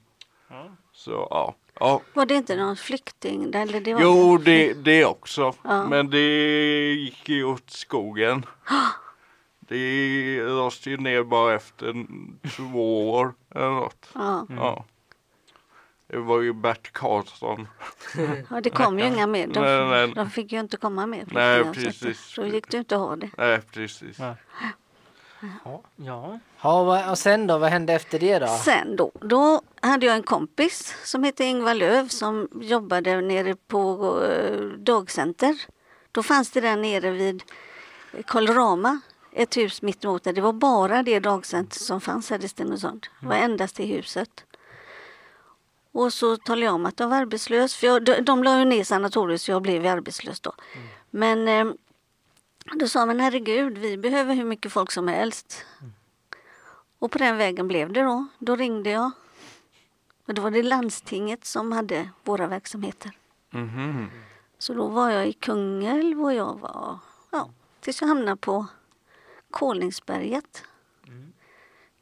Ja. 0.49 0.65
Så 0.93 1.28
ja. 1.30 1.56
ja. 1.80 2.02
Var 2.13 2.25
det 2.25 2.36
inte 2.36 2.56
någon 2.56 2.75
flykting? 2.78 3.54
Eller 3.54 3.80
det 3.82 3.93
var 3.93 4.02
Jo 4.02 4.38
det, 4.38 4.73
det 4.73 5.06
också. 5.06 5.54
Ja. 5.63 5.86
Men 5.88 6.10
det 6.10 6.93
gick 6.93 7.30
ju 7.30 7.43
åt 7.43 7.69
skogen. 7.69 8.45
Det 9.71 10.43
lades 10.43 10.88
ju 10.88 10.97
ner 10.97 11.23
bara 11.23 11.55
efter 11.55 12.05
två 12.55 13.12
år 13.12 13.34
eller 13.55 13.69
något. 13.69 14.10
Ja, 14.13 14.45
Ja. 14.49 14.86
Det 16.07 16.17
var 16.17 16.41
ju 16.41 16.53
Bert 16.53 16.91
Karlsson. 16.93 17.67
ja, 18.49 18.62
det 18.62 18.69
kom 18.69 18.99
ju 18.99 19.05
inga 19.05 19.27
mer. 19.27 19.47
De, 19.47 19.60
Nej, 19.60 19.86
nej. 19.89 20.13
de 20.15 20.29
fick 20.29 20.51
ju 20.51 20.60
inte 20.60 20.77
komma 20.77 21.05
med. 21.05 21.29
Nej, 21.34 21.63
precis. 21.63 22.19
Så 22.19 22.45
gick 22.45 22.69
det 22.71 22.77
inte 22.77 22.95
att 22.95 23.01
ha 23.01 23.15
det. 23.15 23.29
Nej 23.38 23.62
precis. 23.62 24.19
Ja. 24.19 24.36
Ja. 25.95 26.39
ja, 26.62 27.12
och 27.12 27.17
sen 27.17 27.47
då? 27.47 27.57
Vad 27.57 27.69
hände 27.69 27.93
efter 27.93 28.19
det 28.19 28.39
då? 28.39 28.47
Sen 28.47 28.95
då, 28.95 29.12
då 29.21 29.62
hade 29.81 30.05
jag 30.05 30.15
en 30.15 30.23
kompis 30.23 30.95
som 31.03 31.23
hette 31.23 31.43
Ingvar 31.43 31.73
Löv 31.73 32.07
som 32.07 32.47
jobbade 32.62 33.21
nere 33.21 33.55
på 33.67 34.19
eh, 34.23 34.62
dagcenter. 34.62 35.55
Då 36.12 36.23
fanns 36.23 36.51
det 36.51 36.62
där 36.62 36.77
nere 36.77 37.12
vid 37.12 37.43
Kolrama 38.25 38.99
ett 39.34 39.58
hus 39.58 39.82
mittemot 39.82 40.24
där. 40.24 40.34
Det 40.34 40.41
var 40.41 40.54
bara 40.54 41.04
det 41.04 41.20
dagcenter 41.20 41.80
som 41.80 42.02
fanns 42.02 42.30
här 42.30 42.46
i 42.46 42.48
Stenungsund. 42.48 43.08
Det 43.20 43.28
var 43.28 43.36
endast 43.36 43.76
det 43.76 43.86
huset. 43.86 44.46
Och 45.91 46.13
så 46.13 46.38
talade 46.38 46.65
jag 46.65 46.76
om 46.76 46.86
att 46.86 47.00
jag 47.00 47.08
var 47.08 47.17
arbetslös. 47.17 47.76
För 47.76 47.88
jag, 47.88 48.06
de, 48.06 48.22
de 48.22 48.44
la 48.44 48.60
ju 48.60 48.65
ner 48.65 48.84
sanatoriet 48.84 49.41
så 49.41 49.52
jag 49.52 49.62
blev 49.62 49.86
arbetslös 49.86 50.39
då. 50.39 50.54
Men 51.10 51.48
eh, 51.48 51.74
då 52.76 52.88
sa 52.88 53.06
man 53.06 53.20
herregud, 53.20 53.78
vi 53.78 53.98
behöver 53.98 54.36
hur 54.36 54.46
mycket 54.46 54.72
folk 54.72 54.91
som 54.91 55.08
helst. 55.08 55.65
Och 57.00 57.12
på 57.12 57.17
den 57.17 57.38
vägen 57.38 57.67
blev 57.67 57.94
det 57.94 58.02
då. 58.02 58.28
Då 58.39 58.56
ringde 58.56 58.89
jag. 58.89 59.12
Och 60.26 60.34
då 60.34 60.41
var 60.41 60.52
det 60.52 60.63
landstinget 60.63 61.46
som 61.46 61.72
hade 61.72 62.10
våra 62.24 62.48
verksamheter. 62.48 63.12
Mhm. 63.50 64.10
Så 64.58 64.74
då 64.74 64.88
var 64.88 65.10
jag 65.10 65.28
i 65.28 65.34
Kungälv 65.34 66.24
och 66.24 66.34
jag 66.34 66.60
var, 66.60 67.00
ja, 67.32 67.50
tills 67.80 68.02
jag 68.02 68.08
hamnade 68.08 68.38
på 68.38 68.67
Kolningsberget. 69.51 70.63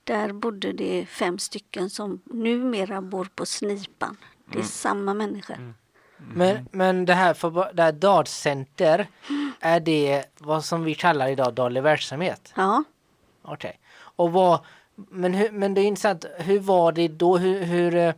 Där 0.03 0.33
bodde 0.33 0.71
det 0.71 1.05
fem 1.05 1.39
stycken 1.39 1.89
som 1.89 2.21
numera 2.25 3.01
bor 3.01 3.27
på 3.35 3.45
Snipan. 3.45 4.17
Det 4.45 4.59
är 4.59 4.63
samma 4.63 5.13
människor. 5.13 5.73
Men, 6.17 6.69
men 6.71 7.05
det 7.05 7.13
här, 7.13 7.33
för, 7.33 7.73
det 7.73 7.83
här 7.83 7.91
dagcenter, 7.91 9.07
är 9.59 9.79
det 9.79 10.25
vad 10.37 10.65
som 10.65 10.83
vi 10.83 10.95
kallar 10.95 11.27
idag 11.27 11.53
daglig 11.53 11.83
verksamhet? 11.83 12.53
Ja, 12.55 12.83
Okej. 13.41 13.79
Och 13.99 14.31
vad, 14.31 14.59
men, 14.95 15.33
hur, 15.33 15.51
men 15.51 15.73
det 15.73 15.81
är 15.81 15.85
intressant, 15.85 16.25
hur 16.37 16.59
var 16.59 16.91
det 16.91 17.07
då? 17.07 17.37
Hur, 17.37 17.63
hur, 17.63 17.95
eh, 17.95 18.13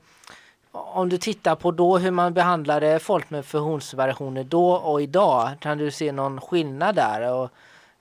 om 0.72 1.10
du 1.10 1.18
tittar 1.18 1.56
på 1.56 1.72
då 1.72 1.98
hur 1.98 2.12
man 2.12 2.34
behandlade 2.34 3.00
folk 3.00 3.30
med 3.30 3.46
funktionsvariationer 3.46 4.44
då 4.44 4.72
och 4.72 5.02
idag, 5.02 5.50
kan 5.60 5.78
du 5.78 5.92
se 5.92 6.12
någon 6.12 6.42
skillnad 6.42 6.96
där? 6.96 7.34
Och, 7.34 7.50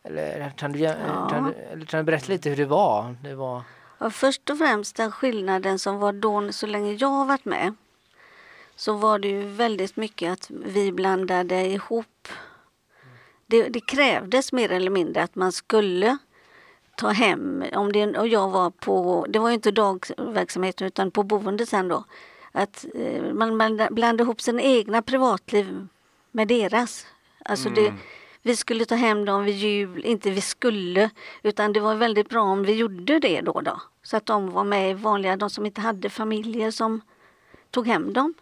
eller, 0.02 0.50
kan 0.50 0.72
du, 0.72 0.78
Ja. 0.78 1.28
kan, 1.30 1.44
du, 1.44 1.52
eller 1.52 1.86
kan 1.86 1.98
du 1.98 2.04
berätta 2.04 2.32
lite 2.32 2.48
hur 2.48 2.56
det 2.56 2.66
var? 2.66 3.16
Det 3.22 3.34
var 3.34 3.62
och 4.00 4.12
först 4.12 4.50
och 4.50 4.58
främst 4.58 4.96
den 4.96 5.12
skillnaden 5.12 5.78
som 5.78 5.98
var 5.98 6.12
då 6.12 6.52
så 6.52 6.66
länge 6.66 6.92
jag 6.92 7.08
har 7.08 7.24
varit 7.24 7.44
med. 7.44 7.74
Så 8.76 8.92
var 8.92 9.18
det 9.18 9.28
ju 9.28 9.42
väldigt 9.42 9.96
mycket 9.96 10.32
att 10.32 10.50
vi 10.50 10.92
blandade 10.92 11.66
ihop. 11.66 12.28
Det, 13.46 13.68
det 13.68 13.80
krävdes 13.80 14.52
mer 14.52 14.72
eller 14.72 14.90
mindre 14.90 15.22
att 15.22 15.34
man 15.34 15.52
skulle 15.52 16.18
ta 16.96 17.08
hem, 17.08 17.64
om 17.74 17.92
det, 17.92 18.18
och 18.18 18.28
jag 18.28 18.50
var 18.50 18.70
på, 18.70 19.26
det 19.28 19.38
var 19.38 19.48
ju 19.48 19.54
inte 19.54 19.70
dagverksamheten 19.70 20.86
utan 20.86 21.10
på 21.10 21.22
boendet 21.22 21.68
sen 21.68 21.88
då. 21.88 22.04
Att 22.52 22.86
eh, 22.94 23.32
man 23.32 23.56
blandade, 23.90 24.22
ihop 24.22 24.40
sina 24.40 24.62
egna 24.62 25.02
privatliv 25.02 25.86
med 26.30 26.48
deras. 26.48 27.06
Alltså 27.44 27.68
det, 27.68 27.94
vi 28.42 28.57
skulle 28.57 28.85
ta 28.85 28.94
hem 28.94 29.24
dem 29.24 29.44
vid 29.44 29.55
jul, 29.55 30.05
inte 30.05 30.31
vi 30.31 30.40
skulle, 30.40 31.11
utan 31.42 31.72
det 31.72 31.81
var 31.81 31.94
väldigt 31.94 32.29
bra 32.29 32.42
om 32.42 32.62
vi 32.62 32.72
gjorde 32.72 33.18
det 33.18 33.40
då. 33.40 33.61
då. 33.61 33.81
Så 34.03 34.16
att 34.16 34.26
de 34.26 34.50
var 34.50 34.64
med 34.64 34.90
i 34.90 34.94
vanliga, 34.94 35.37
de 35.37 35.50
som 35.50 35.66
inte 35.66 35.81
hade 35.81 36.11
familjer 36.11 36.70
som 36.70 37.00
tog 37.70 37.87
hem 37.87 38.12
dem. 38.12 38.35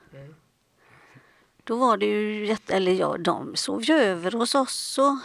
Då 1.64 1.76
var 1.76 1.96
det 1.96 2.06
ju 2.06 2.46
jätte, 2.46 2.74
eller 2.74 2.92
ja, 2.92 3.16
de 3.18 3.56
sov 3.56 3.82
ju 3.82 3.94
över 3.94 4.32
hos 4.32 4.54
oss 4.54 4.98
och, 4.98 5.16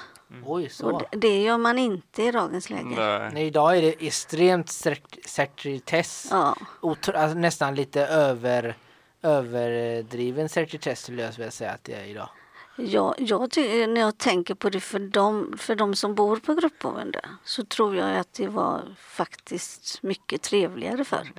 oj 0.45 0.69
så. 0.69 0.91
och 0.91 1.03
det, 1.11 1.41
gör 1.41 1.57
man 1.57 1.79
inte 1.79 2.23
i 2.23 2.31
dagens 2.31 2.69
läge. 2.69 2.95
Nej. 2.95 3.29
Nej, 3.33 3.47
idag 3.47 3.77
är 3.77 3.81
det 3.81 4.07
extremt 4.07 4.67
sek- 4.67 5.19
sekretess. 5.27 6.27
Ja, 6.31 6.55
alltså 6.81 7.37
nästan 7.37 7.75
lite 7.75 8.01
över, 8.01 8.77
överdriven 9.21 10.49
sekretess 10.49 11.03
skulle 11.03 11.21
jag 11.21 11.31
vilja 11.31 11.51
säga 11.51 11.71
att 11.71 11.83
det 11.83 11.93
är 11.93 12.05
idag. 12.05 12.29
Ja, 12.75 13.15
jag 13.17 13.51
ty- 13.51 13.87
när 13.87 14.01
jag 14.01 14.17
tänker 14.17 14.55
på 14.55 14.69
det 14.69 14.79
för 14.79 14.99
dem, 14.99 15.53
för 15.57 15.75
de 15.75 15.95
som 15.95 16.15
bor 16.15 16.37
på 16.37 16.53
gruppboende 16.53 17.21
så 17.43 17.65
tror 17.65 17.95
jag 17.95 18.17
att 18.17 18.33
det 18.33 18.47
var 18.47 18.95
faktiskt 18.99 20.03
mycket 20.03 20.41
trevligare 20.41 21.05
för. 21.05 21.31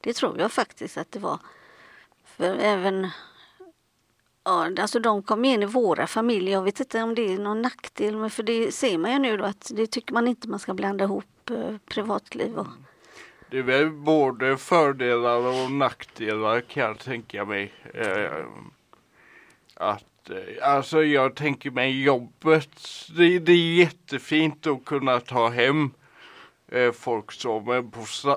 Det 0.00 0.12
tror 0.12 0.38
jag 0.38 0.52
faktiskt 0.52 0.98
att 0.98 1.12
det 1.12 1.18
var. 1.18 1.38
För 2.24 2.54
även 2.54 3.10
Ja, 4.46 4.70
alltså 4.78 5.00
de 5.00 5.22
kom 5.22 5.44
in 5.44 5.62
i 5.62 5.66
våra 5.66 6.06
familjer. 6.06 6.52
Jag 6.52 6.62
vet 6.62 6.80
inte 6.80 7.02
om 7.02 7.14
det 7.14 7.34
är 7.34 7.38
någon 7.38 7.62
nackdel, 7.62 8.16
men 8.16 8.30
för 8.30 8.42
det 8.42 8.72
ser 8.72 8.98
man 8.98 9.12
ju 9.12 9.18
nu 9.18 9.36
då 9.36 9.44
att 9.44 9.70
det 9.74 9.86
tycker 9.86 10.14
man 10.14 10.28
inte 10.28 10.48
man 10.48 10.58
ska 10.58 10.74
blanda 10.74 11.04
ihop 11.04 11.50
eh, 11.50 11.76
privatliv 11.86 12.58
och... 12.58 12.66
det 13.50 13.58
är 13.58 13.62
väl 13.62 13.90
både 13.90 14.56
fördelar 14.56 15.36
och 15.36 15.70
nackdelar 15.70 16.60
kan 16.60 16.82
jag 16.82 16.98
tänka 16.98 17.44
mig. 17.44 17.72
Eh, 17.94 18.44
att, 19.74 20.04
alltså 20.62 21.04
jag 21.04 21.34
tänker 21.34 21.70
mig 21.70 22.02
jobbet, 22.02 22.70
det, 23.16 23.38
det 23.38 23.52
är 23.52 23.74
jättefint 23.74 24.66
att 24.66 24.84
kunna 24.84 25.20
ta 25.20 25.48
hem 25.48 25.90
eh, 26.68 26.92
folk 26.92 27.32
som 27.32 27.68
är 27.68 27.82
på 27.82 28.36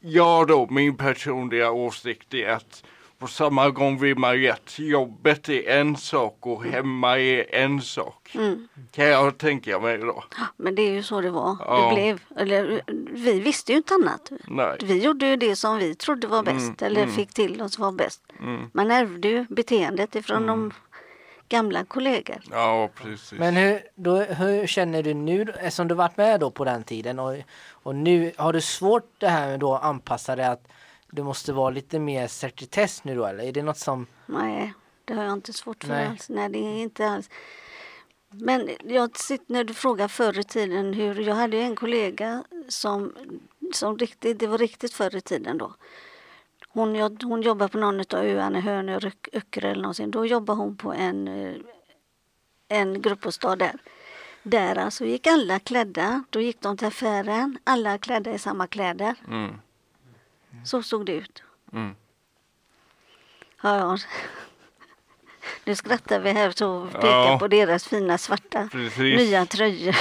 Ja 0.00 0.44
då, 0.48 0.66
min 0.70 0.96
personliga 0.96 1.70
åsikt 1.70 2.34
är 2.34 2.48
att 2.48 2.84
på 3.22 3.28
samma 3.28 3.70
gång 3.70 3.98
vill 3.98 4.18
man 4.18 4.40
ju 4.40 4.48
att 4.48 4.78
jobbet 4.78 5.48
är 5.48 5.68
en 5.68 5.96
sak 5.96 6.36
och 6.40 6.64
hemma 6.64 7.18
är 7.18 7.54
en 7.54 7.80
sak. 7.80 8.30
Mm. 8.34 8.68
Kan 8.90 9.04
jag 9.04 9.38
tänka 9.38 9.78
mig 9.78 9.98
då. 9.98 10.24
Men 10.56 10.74
det 10.74 10.82
är 10.82 10.90
ju 10.90 11.02
så 11.02 11.20
det 11.20 11.30
var. 11.30 11.56
Ja. 11.60 11.88
Det 11.88 11.94
blev. 11.94 12.20
Eller, 12.36 12.82
vi 13.10 13.40
visste 13.40 13.72
ju 13.72 13.78
inte 13.78 13.94
annat. 13.94 14.32
Nej. 14.46 14.76
Vi 14.82 15.04
gjorde 15.04 15.26
ju 15.26 15.36
det 15.36 15.56
som 15.56 15.78
vi 15.78 15.94
trodde 15.94 16.26
var 16.26 16.42
bäst 16.42 16.82
Mm, 16.82 16.92
eller 16.92 17.02
mm. 17.02 17.14
fick 17.14 17.34
till 17.34 17.62
oss 17.62 17.78
var 17.78 17.92
bäst. 17.92 18.22
Mm. 18.40 18.70
Man 18.72 18.90
ärvde 18.90 19.28
ju 19.28 19.46
beteendet 19.48 20.16
ifrån 20.16 20.46
de 20.46 20.72
gamla 21.52 21.84
kollegor. 21.84 22.40
Ja, 22.50 22.90
precis. 22.94 23.38
Men 23.38 23.56
hur, 23.56 23.82
då, 23.94 24.16
hur 24.16 24.66
känner 24.66 25.02
du 25.02 25.14
nu, 25.14 25.42
eftersom 25.42 25.88
du 25.88 25.94
varit 25.94 26.16
med 26.16 26.40
då 26.40 26.50
på 26.50 26.64
den 26.64 26.84
tiden 26.84 27.18
och, 27.18 27.36
och 27.70 27.94
nu, 27.94 28.32
har 28.36 28.52
du 28.52 28.60
svårt 28.60 29.10
det 29.18 29.28
här 29.28 29.48
med 29.48 29.60
då 29.60 29.74
att 29.74 29.84
anpassa 29.84 30.36
dig 30.36 30.46
att 30.46 30.68
du 31.10 31.22
måste 31.22 31.52
vara 31.52 31.70
lite 31.70 31.98
mer 31.98 32.26
sekretess 32.26 33.04
nu 33.04 33.16
då 33.16 33.26
eller? 33.26 33.44
Är 33.44 33.52
det 33.52 33.62
något 33.62 33.78
som, 33.78 34.06
Nej, 34.26 34.72
det 35.04 35.14
har 35.14 35.24
jag 35.24 35.32
inte 35.32 35.52
svårt 35.52 35.84
för 35.84 35.92
Nej. 35.92 36.06
alls. 36.06 36.28
Nej, 36.28 36.48
det 36.48 36.58
är 36.58 36.82
inte 36.82 37.08
alls. 37.08 37.30
Men 38.28 38.70
jag 38.84 39.18
sitter 39.18 39.52
när 39.52 39.64
du 39.64 39.74
frågar 39.74 40.08
förr 40.08 40.38
i 40.38 40.44
tiden 40.44 40.94
hur, 40.94 41.20
jag 41.20 41.34
hade 41.34 41.56
ju 41.56 41.62
en 41.62 41.76
kollega 41.76 42.44
som, 42.68 43.14
som 43.74 43.98
riktigt, 43.98 44.38
det 44.38 44.46
var 44.46 44.58
riktigt 44.58 44.94
förr 44.94 45.16
i 45.16 45.20
tiden 45.20 45.58
då. 45.58 45.74
Hon, 46.72 47.18
hon 47.22 47.42
jobbar 47.42 47.68
på 47.68 47.78
någon 47.78 48.00
av 48.00 48.24
öarna, 48.24 48.60
Hönö, 48.60 49.00
Öckerö 49.32 49.70
eller 49.70 49.82
någonsin. 49.82 50.10
Då 50.10 50.26
jobbar 50.26 50.54
hon 50.54 50.76
på 50.76 50.92
en, 50.92 51.28
eh, 51.28 51.54
en 52.68 53.02
gruppbostad 53.02 53.58
där. 53.58 53.78
Där 54.42 54.76
alltså 54.78 55.04
gick 55.04 55.26
alla 55.26 55.58
klädda, 55.58 56.24
då 56.30 56.40
gick 56.40 56.60
de 56.60 56.76
till 56.76 56.86
affären, 56.86 57.58
alla 57.64 57.98
klädda 57.98 58.32
i 58.32 58.38
samma 58.38 58.66
kläder. 58.66 59.14
Mm. 59.28 59.60
Så 60.64 60.82
såg 60.82 61.06
det 61.06 61.12
ut. 61.12 61.42
Mm. 61.72 61.94
Ja, 63.62 63.76
ja. 63.76 63.98
Nu 65.64 65.74
skrattar 65.74 66.20
vi 66.20 66.30
här 66.32 66.50
så 66.50 66.86
pekar 66.92 67.08
Ja. 67.08 67.36
på 67.38 67.48
deras 67.48 67.84
fina 67.84 68.18
svarta 68.18 68.68
Precis. 68.72 68.98
nya 68.98 69.46
tröjor. 69.46 69.96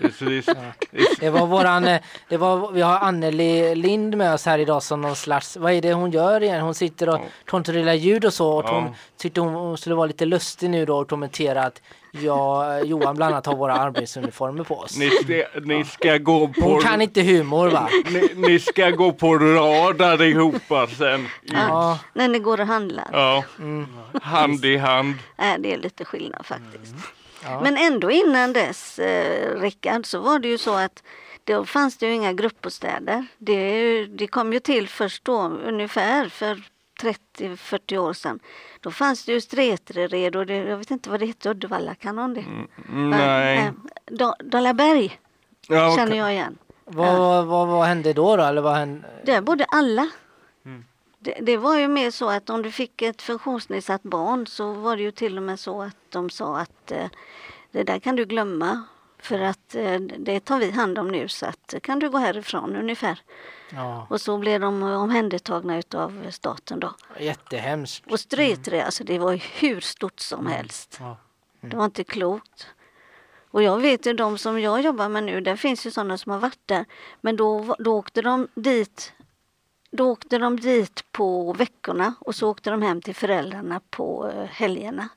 Precis. 0.00 0.46
det 1.20 1.30
var 1.30 1.46
våran, 1.46 1.84
eh, 1.86 2.00
det 2.28 2.36
var, 2.36 2.72
vi 2.72 2.82
har 2.82 2.98
Anneli 2.98 3.74
Lind 3.74 4.16
med 4.16 4.34
oss 4.34 4.46
här 4.46 4.58
idag 4.58 4.82
som 4.82 5.00
någon 5.00 5.16
slags, 5.16 5.56
vad 5.56 5.72
är 5.72 5.80
det 5.82 5.92
hon 5.92 6.10
gör 6.10 6.42
igen? 6.42 6.60
Hon 6.60 6.74
sitter 6.74 7.08
och 7.08 7.20
kontrollerar 7.46 7.94
ljud 7.94 8.24
och 8.24 8.32
så 8.34 8.48
och 8.58 8.64
Ja. 8.64 8.74
hon 8.80 8.94
tyckte 9.18 9.40
hon 9.40 9.78
skulle 9.78 9.94
vara 9.94 10.06
lite 10.06 10.24
lustig 10.24 10.70
nu 10.70 10.84
då 10.84 10.96
och 10.98 11.08
kommentera 11.08 11.62
att 11.62 11.82
jag, 12.22 12.86
Johan 12.86 13.16
bland 13.16 13.34
annat 13.34 13.46
har 13.46 13.56
våra 13.56 13.74
arbetsuniformer 13.74 14.64
på 14.64 14.78
oss. 14.78 14.98
Ni 14.98 15.10
ska, 15.10 15.42
ni 15.64 15.84
ska 15.84 16.18
gå 16.18 16.48
på... 16.48 16.60
Hon 16.60 16.80
kan 16.82 17.02
inte 17.02 17.22
humor 17.22 17.68
va? 17.68 17.88
Ni, 18.10 18.30
ni 18.36 18.58
ska 18.58 18.90
gå 18.90 19.12
på 19.12 19.38
rad 19.38 20.02
allihopa 20.02 20.86
sen. 20.86 21.28
Ja, 21.42 21.98
När 22.12 22.28
ni 22.28 22.38
går 22.38 22.60
och 22.60 22.66
handlar. 22.66 23.08
Ja, 23.12 23.44
mm, 23.58 23.86
hand 24.22 24.64
i 24.64 24.76
hand. 24.76 25.14
Äh, 25.38 25.54
det 25.58 25.72
är 25.72 25.78
lite 25.78 26.04
skillnad 26.04 26.46
faktiskt. 26.46 26.94
ja. 27.44 27.60
Men 27.60 27.76
ändå 27.76 28.10
innan 28.10 28.52
dess, 28.52 28.98
eh, 28.98 29.60
Rickard, 29.60 30.06
så 30.06 30.20
var 30.20 30.38
det 30.38 30.48
ju 30.48 30.58
så 30.58 30.74
att 30.74 31.02
då 31.44 31.64
fanns 31.64 31.96
det 31.98 32.06
ju 32.06 32.12
inga 32.12 32.32
gruppbostäder. 32.32 33.26
Det, 33.38 34.06
det 34.06 34.26
kom 34.26 34.52
ju 34.52 34.60
till 34.60 34.88
först 34.88 35.24
då, 35.24 35.40
ungefär 35.66 36.28
för 36.28 36.62
30-40 37.00 37.98
år 37.98 38.12
sedan. 38.12 38.40
Då 38.80 38.90
fanns 38.90 39.24
det 39.24 39.32
ju 39.32 39.40
Strätrered 39.40 40.36
och 40.36 40.46
det, 40.46 40.56
jag 40.56 40.76
vet 40.76 40.90
inte 40.90 41.10
vad 41.10 41.20
det 41.20 41.26
hette, 41.26 41.50
Uddevalla, 41.50 41.94
kan 41.94 42.16
någon 42.16 42.34
det? 42.34 42.44
Nej. 42.88 43.58
Eh, 43.58 43.72
Da- 44.10 44.36
Dalaberg 44.44 45.20
Ja, 45.68 45.86
okej. 45.92 45.96
känner 45.96 46.16
jag 46.16 46.32
igen. 46.32 46.58
Vad, 46.84 47.46
vad, 47.46 47.68
vad 47.68 47.84
hände 47.86 48.12
då 48.12 48.36
då? 48.36 48.42
Eller 48.42 48.62
vad 48.62 48.74
hände? 48.76 49.08
Där 49.24 49.40
bodde 49.40 49.64
alla. 49.64 50.08
Mm. 50.64 50.84
Det, 51.18 51.38
det 51.42 51.56
var 51.56 51.78
ju 51.78 51.88
mer 51.88 52.10
så 52.10 52.28
att 52.30 52.50
om 52.50 52.62
du 52.62 52.70
fick 52.70 53.02
ett 53.02 53.22
funktionsnedsatt 53.22 54.02
barn 54.02 54.46
så 54.46 54.72
var 54.72 54.96
det 54.96 55.02
ju 55.02 55.10
till 55.10 55.36
och 55.36 55.42
med 55.42 55.60
så 55.60 55.82
att 55.82 55.96
de 56.08 56.30
sa 56.30 56.58
att 56.58 56.90
eh, 56.90 57.06
det 57.70 57.82
där 57.82 57.98
kan 57.98 58.16
du 58.16 58.24
glömma 58.24 58.82
för 59.26 59.40
att 59.40 59.74
eh, 59.74 60.00
det 60.00 60.40
tar 60.40 60.58
vi 60.58 60.70
hand 60.70 60.98
om 60.98 61.08
nu 61.08 61.28
så 61.28 61.46
att 61.46 61.74
kan 61.82 61.98
du 61.98 62.10
gå 62.10 62.18
härifrån 62.18 62.76
ungefär. 62.76 63.20
Ja, 63.70 64.06
Och 64.10 64.20
så 64.20 64.38
blev 64.38 64.60
de 64.60 64.82
omhändertagna 64.82 65.78
utav 65.78 66.30
staten 66.30 66.80
då. 66.80 66.94
jättehemskt. 67.20 68.12
Och 68.12 68.20
Strätre, 68.20 68.84
alltså 68.84 69.04
det 69.04 69.18
var 69.18 69.34
hur 69.60 69.80
stort 69.80 70.20
som 70.20 70.46
helst. 70.46 70.96
Ja. 71.00 71.16
Det 71.60 71.76
var 71.76 71.84
inte 71.84 72.04
klokt. 72.04 72.66
Och 73.50 73.62
jag 73.62 73.78
vet 73.80 74.06
ju 74.06 74.12
de 74.12 74.38
som 74.38 74.60
jag 74.60 74.80
jobbar 74.80 75.08
med 75.08 75.24
nu, 75.24 75.40
där 75.40 75.56
finns 75.56 75.86
ju 75.86 75.90
sådana 75.90 76.18
som 76.18 76.32
har 76.32 76.38
varit 76.38 76.60
där. 76.66 76.84
Men 77.20 77.36
då, 77.36 77.76
då 77.78 77.94
åkte 77.96 78.22
de 78.22 78.48
dit 78.54 79.12
då 79.90 80.10
åkte 80.10 80.38
de 80.38 80.60
dit 80.60 81.04
på 81.12 81.52
veckorna 81.52 82.14
och 82.20 82.34
så 82.34 82.50
åkte 82.50 82.70
de 82.70 82.82
hem 82.82 83.02
till 83.02 83.14
föräldrarna 83.14 83.80
på 83.90 84.30
eh, 84.30 84.44
helgerna. 84.44 85.08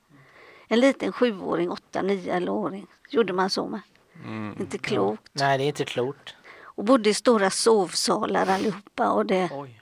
En 0.67 0.80
liten 0.80 1.12
sjuåring, 1.12 1.72
åtta, 1.72 2.02
nio 2.02 2.34
eller 2.34 2.52
åring 2.52 2.88
gjorde 3.10 3.34
man 3.34 3.50
så 3.50 3.67
med. 3.67 3.82
Mm. 4.25 4.55
Inte 4.60 4.77
klokt. 4.77 5.23
Nej, 5.34 5.58
det 5.58 5.63
är 5.63 5.67
inte 5.67 5.86
klokt. 5.86 6.36
Och 6.62 6.84
bodde 6.84 7.10
i 7.10 7.13
stora 7.13 7.49
sovsalar 7.49 8.47
allihopa 8.49 9.10
och 9.10 9.25
det, 9.25 9.49
Oj. 9.53 9.82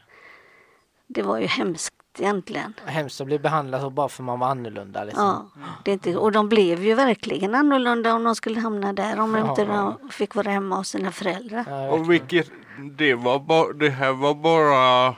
det 1.07 1.21
var 1.21 1.37
ju 1.39 1.45
hemskt 1.47 1.93
egentligen. 2.19 2.73
Hemskt 2.85 3.21
att 3.21 3.27
bli 3.27 3.39
behandlad 3.39 3.81
så 3.81 3.89
bara 3.89 4.09
för 4.09 4.23
man 4.23 4.39
var 4.39 4.47
annorlunda. 4.47 5.03
Liksom. 5.03 5.49
Ja, 5.55 5.61
det 5.85 5.91
är 5.91 5.93
inte, 5.93 6.17
och 6.17 6.31
de 6.31 6.49
blev 6.49 6.83
ju 6.85 6.93
verkligen 6.93 7.55
annorlunda 7.55 8.13
om 8.13 8.23
de 8.23 8.35
skulle 8.35 8.59
hamna 8.59 8.93
där 8.93 9.19
om 9.19 9.35
Ja. 9.35 9.49
inte 9.49 9.65
de 9.65 10.09
fick 10.11 10.35
vara 10.35 10.51
hemma 10.51 10.75
hos 10.75 10.89
sina 10.89 11.11
föräldrar. 11.11 11.65
Ja, 11.69 11.89
Och 11.91 12.11
vilket, 12.11 12.51
det 12.97 13.13
var 13.13 13.39
bara, 13.39 13.73
det 13.73 13.89
här 13.89 14.11
var 14.13 14.33
bara 14.33 15.15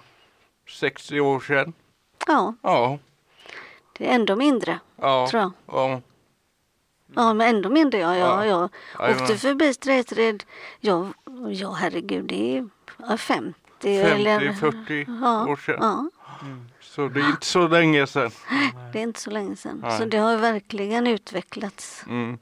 60 0.79 1.19
år 1.19 1.39
sedan. 1.39 1.73
Ja, 2.27 2.53
Ja, 2.61 2.97
det 3.97 4.09
är 4.11 4.15
ändå 4.15 4.35
mindre 4.35 4.79
ja, 4.95 5.27
tror 5.29 5.41
jag. 5.41 5.51
ja. 5.67 6.01
Ja, 7.15 7.33
men 7.33 7.55
ändå 7.55 7.69
mindre. 7.69 7.99
Ja, 7.99 8.15
ja, 8.17 8.45
Ja. 8.45 8.69
jag 8.99 9.21
åkte 9.21 9.37
förbi 9.37 9.73
Strätred. 9.73 10.43
Ja, 10.79 11.07
ja, 11.49 11.71
herregud, 11.71 12.25
det 12.25 12.57
är 12.57 12.67
ja, 13.07 13.17
50, 13.17 13.55
eller... 13.97 14.39
50-40 14.39 15.05
Ja, 15.21 15.47
år 15.47 15.55
sedan. 15.55 15.77
ja, 15.81 16.09
Så 16.81 17.07
det 17.07 17.19
är 17.19 17.29
inte 17.29 17.45
så 17.45 17.67
länge 17.67 18.07
sedan. 18.07 18.31
det 18.93 18.99
är 18.99 19.03
inte 19.03 19.19
så 19.19 19.29
länge 19.29 19.55
sedan. 19.55 19.79
Nej. 19.83 19.97
Så 19.97 20.05
det 20.05 20.17
har 20.17 20.37
verkligen 20.37 21.07
utvecklats, 21.07 22.03
Mm. 22.07 22.37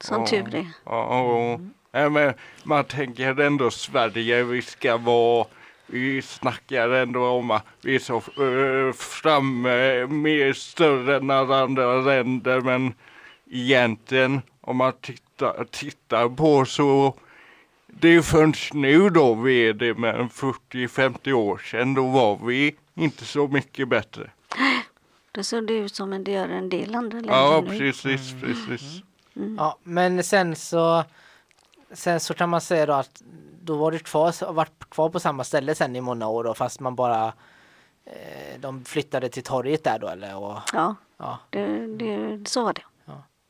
som 0.00 0.20
Ja. 0.20 0.26
tur 0.26 0.54
är. 0.54 0.66
Ja, 0.84 1.20
och, 1.20 1.60
ja, 1.92 2.08
men 2.08 2.34
man 2.64 2.84
tänker 2.84 3.40
ändå 3.40 3.70
Sverige, 3.70 4.42
vi 4.44 4.62
ska 4.62 4.96
vara 4.96 5.46
vi 5.90 6.22
snackar 6.22 6.88
ändå 6.88 7.26
om 7.28 7.50
att 7.50 7.64
vi 7.82 7.94
är 7.94 7.98
så 7.98 8.22
uh, 8.42 8.92
framme, 8.92 10.06
mer 10.06 10.52
större 10.52 11.16
än 11.16 11.30
alla 11.30 11.60
andra 11.62 11.94
länder 12.00 12.60
men 12.60 12.94
egentligen 13.50 14.40
om 14.60 14.76
man 14.76 14.92
tittar, 15.00 15.64
tittar 15.70 16.28
på 16.28 16.64
så 16.64 17.14
det 17.86 18.08
är 18.08 18.22
först 18.22 18.74
nu 18.74 19.10
då 19.10 19.34
vi 19.34 19.68
är 19.68 19.72
det 19.72 19.94
men 19.94 20.28
40-50 20.28 21.32
år 21.32 21.58
sedan 21.58 21.94
då 21.94 22.06
var 22.08 22.38
vi 22.46 22.76
inte 22.94 23.24
så 23.24 23.48
mycket 23.48 23.88
bättre. 23.88 24.30
Då 25.32 25.42
såg 25.42 25.66
det 25.66 25.72
ut 25.74 25.94
som 25.94 26.12
en 26.12 26.24
det 26.24 26.30
gör 26.32 26.48
en 26.48 26.68
del 26.68 26.94
andra 26.94 27.16
länder 27.20 27.34
Ja 27.34 27.64
nu. 27.70 27.78
precis, 27.78 28.34
precis. 28.42 29.02
Ja, 29.56 29.78
men 29.82 30.24
sen 30.24 30.56
så 30.56 31.04
Sen 31.92 32.20
så 32.20 32.34
kan 32.34 32.48
man 32.48 32.60
säga 32.60 32.86
då 32.86 32.92
att 32.92 33.22
då 33.62 33.76
var 33.76 33.90
du 33.90 33.98
kvar, 33.98 34.52
varit 34.52 34.90
kvar 34.90 35.08
på 35.08 35.20
samma 35.20 35.44
ställe 35.44 35.74
sen 35.74 35.96
i 35.96 36.00
många 36.00 36.28
år 36.28 36.44
då, 36.44 36.54
fast 36.54 36.80
man 36.80 36.94
bara 36.94 37.32
eh, 38.04 38.60
De 38.60 38.84
flyttade 38.84 39.28
till 39.28 39.42
torget 39.42 39.84
där 39.84 39.98
då 39.98 40.08
eller? 40.08 40.36
Och, 40.36 40.58
Ja, 40.72 40.94
ja, 41.16 41.38
det, 41.50 41.86
det, 41.96 42.48
så 42.48 42.64
var 42.64 42.72
det. 42.72 42.82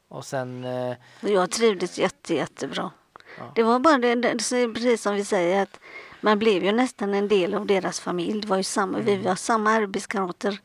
Och 0.08 0.24
sen 0.24 0.64
eh, 0.64 0.96
jag 1.20 1.50
trivdes 1.50 1.98
jätte, 1.98 2.34
jättebra. 2.34 2.90
Ja. 3.38 3.52
Det 3.54 3.62
var 3.62 3.78
bara 3.78 3.98
det, 3.98 4.14
det, 4.14 4.38
precis 4.74 5.02
som 5.02 5.14
vi 5.14 5.24
säger 5.24 5.62
att 5.62 5.80
man 6.20 6.38
blev 6.38 6.64
ju 6.64 6.72
nästan 6.72 7.14
en 7.14 7.28
del 7.28 7.54
av 7.54 7.66
deras 7.66 8.00
familj. 8.00 8.40
Det 8.40 8.48
var 8.48 8.56
ju 8.56 8.62
samma, 8.62 8.98
Vi 8.98 9.16
var 9.16 9.34
samma 9.34 9.70
arbetskamrater. 9.70 10.58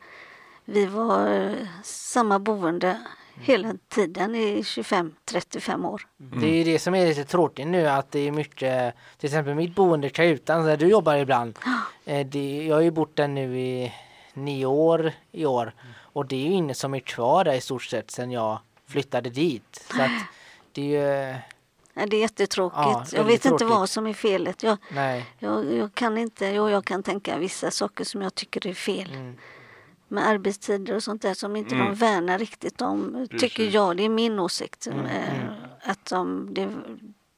Vi 0.64 0.86
var 0.86 1.32
eh, 1.32 1.52
samma 1.82 2.38
boende 2.38 3.00
hela 3.40 3.74
tiden 3.88 4.34
i 4.34 4.62
25-35 4.62 5.88
år. 5.88 6.02
Det 6.16 6.46
är 6.46 6.54
ju 6.54 6.64
det 6.64 6.78
som 6.78 6.94
är 6.94 7.06
lite 7.06 7.24
tråkigt 7.24 7.66
nu 7.66 7.88
att 7.88 8.10
det 8.10 8.18
är 8.28 8.32
mycket 8.32 8.94
Till 9.18 9.26
exempel 9.26 9.54
mitt 9.54 9.74
boende 9.74 10.08
Kajutan 10.08 10.64
där 10.64 10.76
du 10.76 10.86
jobbar 10.88 11.16
ibland 11.16 11.58
eh, 12.04 12.26
det, 12.26 12.66
Jag 12.66 12.74
har 12.74 12.82
ju 12.82 12.90
bott 12.90 13.16
där 13.16 13.28
nu 13.28 13.58
i 13.60 13.92
nio 14.34 14.66
år 14.66 15.12
i 15.32 15.46
år 15.46 15.74
och 15.96 16.26
det 16.26 16.36
är 16.36 16.40
ju 16.48 16.52
ingen 16.52 16.74
som 16.74 16.94
är 16.94 17.00
kvar 17.00 17.44
där 17.44 17.54
i 17.54 17.60
stort 17.60 17.82
sett 17.82 18.10
sen 18.10 18.30
jag 18.30 18.58
flyttade 18.86 19.30
dit 19.30 19.86
så 19.90 20.02
att 20.02 20.10
det 20.72 20.96
är 20.96 21.32
ju 21.32 21.38
Nej, 21.96 22.06
det 22.08 22.16
är 22.16 22.20
jättetråkigt. 22.20 22.78
Ja, 22.82 23.04
jag 23.12 23.24
vet 23.24 23.44
inte 23.44 23.48
tråkigt. 23.48 23.68
vad 23.68 23.90
som 23.90 24.06
är 24.06 24.12
felet. 24.12 24.62
Jag, 24.62 24.78
Nej. 24.88 25.26
jag, 25.38 25.74
jag 25.74 25.94
kan 25.94 26.18
inte, 26.18 26.46
jo, 26.46 26.70
jag 26.70 26.84
kan 26.84 27.02
tänka 27.02 27.38
vissa 27.38 27.70
saker 27.70 28.04
som 28.04 28.22
jag 28.22 28.34
tycker 28.34 28.66
är 28.66 28.74
fel. 28.74 29.12
Mm. 29.12 29.36
Med 30.08 30.28
arbetstider 30.28 30.94
och 30.94 31.02
sånt 31.02 31.22
där 31.22 31.34
som 31.34 31.56
inte 31.56 31.74
de 31.74 31.94
värnar 31.94 32.38
riktigt 32.38 32.80
om. 32.80 33.26
Tycker 33.30 33.48
Precis. 33.48 33.74
jag, 33.74 33.96
det 33.96 34.04
är 34.04 34.08
min 34.08 34.38
åsikt. 34.38 34.86
Mm, 34.86 35.06
eh, 35.06 35.52
Att 35.82 36.04
de, 36.04 36.54
det, 36.54 36.74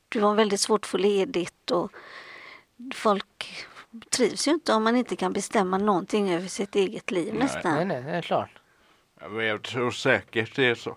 du 0.09 0.21
har 0.21 0.35
väldigt 0.35 0.61
svårt 0.61 0.85
att 0.85 0.87
få 0.87 0.99
ledigt 0.99 1.71
och 1.71 1.93
folk 2.95 3.67
trivs 4.11 4.49
ju 4.49 4.53
inte 4.53 4.73
om 4.73 4.85
man 4.85 4.97
inte 4.97 5.17
kan 5.17 5.33
bestämma 5.33 5.79
någonting 5.79 6.31
över 6.31 6.49
sitt 6.49 6.77
eget 6.77 7.11
liv 7.11 7.35
nästan. 7.35 7.75
Nej, 7.75 7.85
nej, 7.85 8.03
det 8.03 8.11
är 8.11 8.23
klart. 8.23 8.51
Jag 9.39 9.63
tror 9.63 9.91
säkert 9.91 10.57
det 10.57 10.67
är 10.67 10.75
så. 10.75 10.97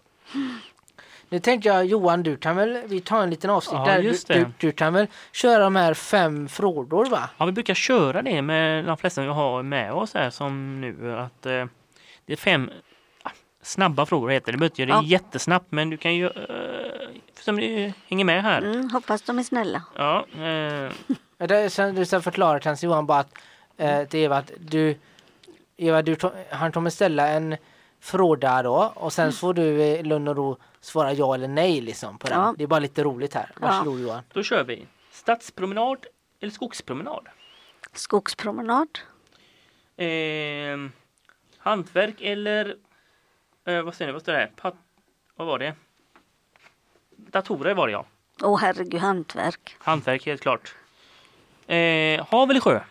Nu 1.30 1.40
tänkte 1.40 1.70
jag 1.70 1.86
Johan, 1.86 2.24
du 2.24 2.38
kan 2.38 2.56
väl, 2.56 2.82
vi 2.86 3.02
tar 3.02 3.24
en 3.24 3.30
liten 3.30 3.50
avsnitt 3.50 3.80
Ja, 3.80 3.86
där. 3.86 4.00
just 4.00 4.28
du, 4.28 4.34
du, 4.34 4.46
du 4.58 4.72
kan 4.72 4.94
väl 4.94 5.08
köra 5.32 5.64
de 5.64 5.76
här 5.76 5.94
fem 5.94 6.48
frågor 6.50 7.06
va? 7.06 7.30
Ja, 7.38 7.46
vi 7.46 7.52
brukar 7.52 7.74
köra 7.74 8.22
det 8.22 8.42
med 8.42 8.86
de 8.86 8.98
flesta 8.98 9.22
vi 9.22 9.28
har 9.28 9.64
med 9.64 9.94
oss 9.94 10.14
här 10.14 10.30
som 10.30 10.82
nu 10.82 11.16
att 11.18 11.46
eh, 11.46 11.66
det 12.26 12.34
är 12.34 12.38
fem 12.38 12.70
ah, 13.24 13.30
snabba 13.62 14.06
frågor 14.06 14.30
heter 14.30 14.46
det. 14.46 14.52
Det 14.52 14.58
behöver 14.58 14.72
inte 14.72 14.82
göra 14.82 15.02
det 15.02 15.08
jättesnabbt 15.08 15.66
men 15.72 15.90
du 15.90 15.98
kan 15.98 16.16
ju 16.16 16.26
eh, 16.26 16.32
som 17.40 17.56
du 17.58 17.94
hänger 18.08 18.26
med 18.26 18.44
här. 18.44 18.62
Mm, 18.62 18.90
hoppas 18.90 19.22
de 19.22 19.40
är 19.40 19.44
snälla. 19.44 19.84
Ja, 19.96 20.26
eh, 20.34 20.92
det- 21.48 21.70
Sen 21.70 21.96
du 21.96 22.06
ska 22.06 22.22
förklara 22.22 22.60
till 22.60 22.70
Hans 22.70 22.84
Johan 22.84 23.06
bara 23.06 23.20
att, 23.20 23.34
eh, 23.78 24.04
till 24.04 24.20
Eva 24.20 24.38
att 24.38 24.52
du, 24.60 24.98
Eva, 25.78 26.02
du, 26.02 26.16
han 26.52 26.72
kommer 26.72 26.90
ställa 26.90 27.28
en 27.28 27.58
fråga 28.00 28.64
då 28.64 28.94
och 28.96 29.14
sen 29.14 29.32
får 29.32 29.54
du 29.54 29.64
i 29.64 30.04
lugn 30.04 30.28
och 30.28 30.36
ro 30.36 30.58
svara 30.82 31.14
ja 31.14 31.36
eller 31.36 31.48
nej 31.48 31.82
liksom 31.82 32.18
på 32.18 32.28
den. 32.28 32.40
Ja. 32.40 32.54
Det 32.58 32.64
är 32.64 32.68
bara 32.68 32.80
lite 32.80 33.04
roligt 33.04 33.34
här. 33.34 33.52
Varsågod 33.56 34.00
Johan. 34.00 34.24
då 34.34 34.44
kör 34.44 34.64
vi. 34.64 34.88
Stadspromenad 35.12 36.06
eller 36.40 36.52
skogspromenad? 36.52 37.28
Skogspromenad. 37.94 39.00
Eh, 39.98 40.78
hantverk 41.58 42.22
eller 42.22 42.76
eh, 43.66 43.82
vad 43.82 43.96
säger 43.96 44.08
ni, 44.08 44.14
vad 44.14 44.22
står 44.22 44.32
det 44.34 44.40
här? 44.40 44.52
Pat, 44.56 44.76
vad 45.36 45.48
var 45.48 45.60
det? 45.60 45.76
Datorer 47.16 47.74
var 47.74 47.88
det 47.88 47.92
ja. 47.94 48.06
Åh 48.42 48.60
herregud, 48.60 49.02
hantverk. 49.02 49.76
Hantverk 49.80 50.26
helt 50.26 50.42
klart. 50.42 50.76
Eh, 51.68 52.26
hav 52.28 52.50
eller 52.50 52.60
sjö? 52.60 52.82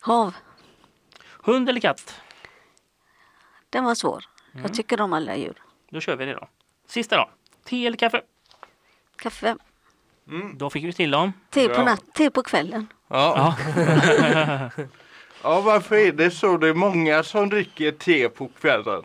Hav. 0.00 0.34
Hund 1.44 1.68
eller 1.68 1.80
katt? 1.80 2.20
Den 3.72 3.84
var 3.84 3.94
svår. 3.94 4.24
Mm. 4.52 4.62
Jag 4.62 4.74
tycker 4.74 5.00
om 5.00 5.12
alla 5.12 5.36
djur. 5.36 5.54
Då 5.90 6.00
kör 6.00 6.16
vi 6.16 6.24
det 6.24 6.32
då. 6.34 6.48
Sista 6.88 7.16
då. 7.16 7.30
Te 7.64 7.86
eller 7.86 7.96
kaffe? 7.96 8.20
Kaffe. 9.16 9.56
Då 10.54 10.70
fick 10.70 10.84
vi 10.84 10.92
till 10.92 11.10
dem. 11.10 11.32
Te 11.50 11.68
på 11.68 11.74
Ja. 11.74 11.84
natt, 11.84 12.04
te 12.14 12.30
på 12.30 12.42
kvällen. 12.42 12.86
Ja. 13.08 13.56
ja, 15.42 15.60
varför 15.60 15.96
är 15.96 16.12
det 16.12 16.30
så? 16.30 16.56
Det 16.56 16.68
är 16.68 16.74
många 16.74 17.22
som 17.22 17.48
dricker 17.48 17.92
te 17.92 18.28
på 18.28 18.48
kvällen. 18.60 19.02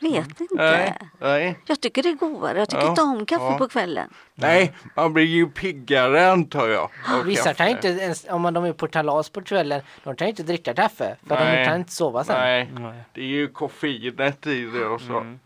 Vet 0.00 0.40
inte. 0.40 0.54
Nej, 0.54 0.98
nej, 1.20 1.58
Jag 1.66 1.80
tycker 1.80 2.02
det 2.02 2.08
är 2.08 2.14
godare. 2.14 2.58
Jag 2.58 2.68
tycker 2.70 2.82
Ja, 2.82 2.88
inte 2.90 3.02
om 3.02 3.26
kaffe 3.26 3.44
ja. 3.44 3.58
på 3.58 3.68
kvällen. 3.68 4.10
nej, 4.34 4.72
man 4.96 5.12
blir 5.12 5.24
ju 5.24 5.46
piggare 5.46 6.30
antar 6.32 6.68
jag. 6.68 6.90
av 7.18 7.24
Vissa 7.24 7.42
kaffe. 7.44 7.54
kan 7.58 7.68
inte 7.68 7.88
ens, 7.88 8.26
om 8.30 8.42
man- 8.42 8.54
de 8.54 8.64
är 8.64 8.72
på 8.72 8.88
kalas 8.88 9.30
på 9.30 9.42
kvällen, 9.42 9.80
de 10.04 10.16
kan 10.16 10.28
inte 10.28 10.42
dricka 10.42 10.74
kaffe 10.74 11.16
för 11.26 11.36
de 11.36 11.44
Nej. 11.44 11.66
kan 11.66 11.76
inte 11.80 11.92
sova 11.92 12.24
sen. 12.24 12.36
Nej, 12.40 12.70
Nej. 12.72 13.02
det 13.12 13.20
är 13.20 13.24
ju 13.26 13.48
koffeinet 13.48 14.46
i 14.46 14.64
det 14.64 14.84
och 14.86 15.00
så. 15.00 15.16
Mm. 15.18 15.40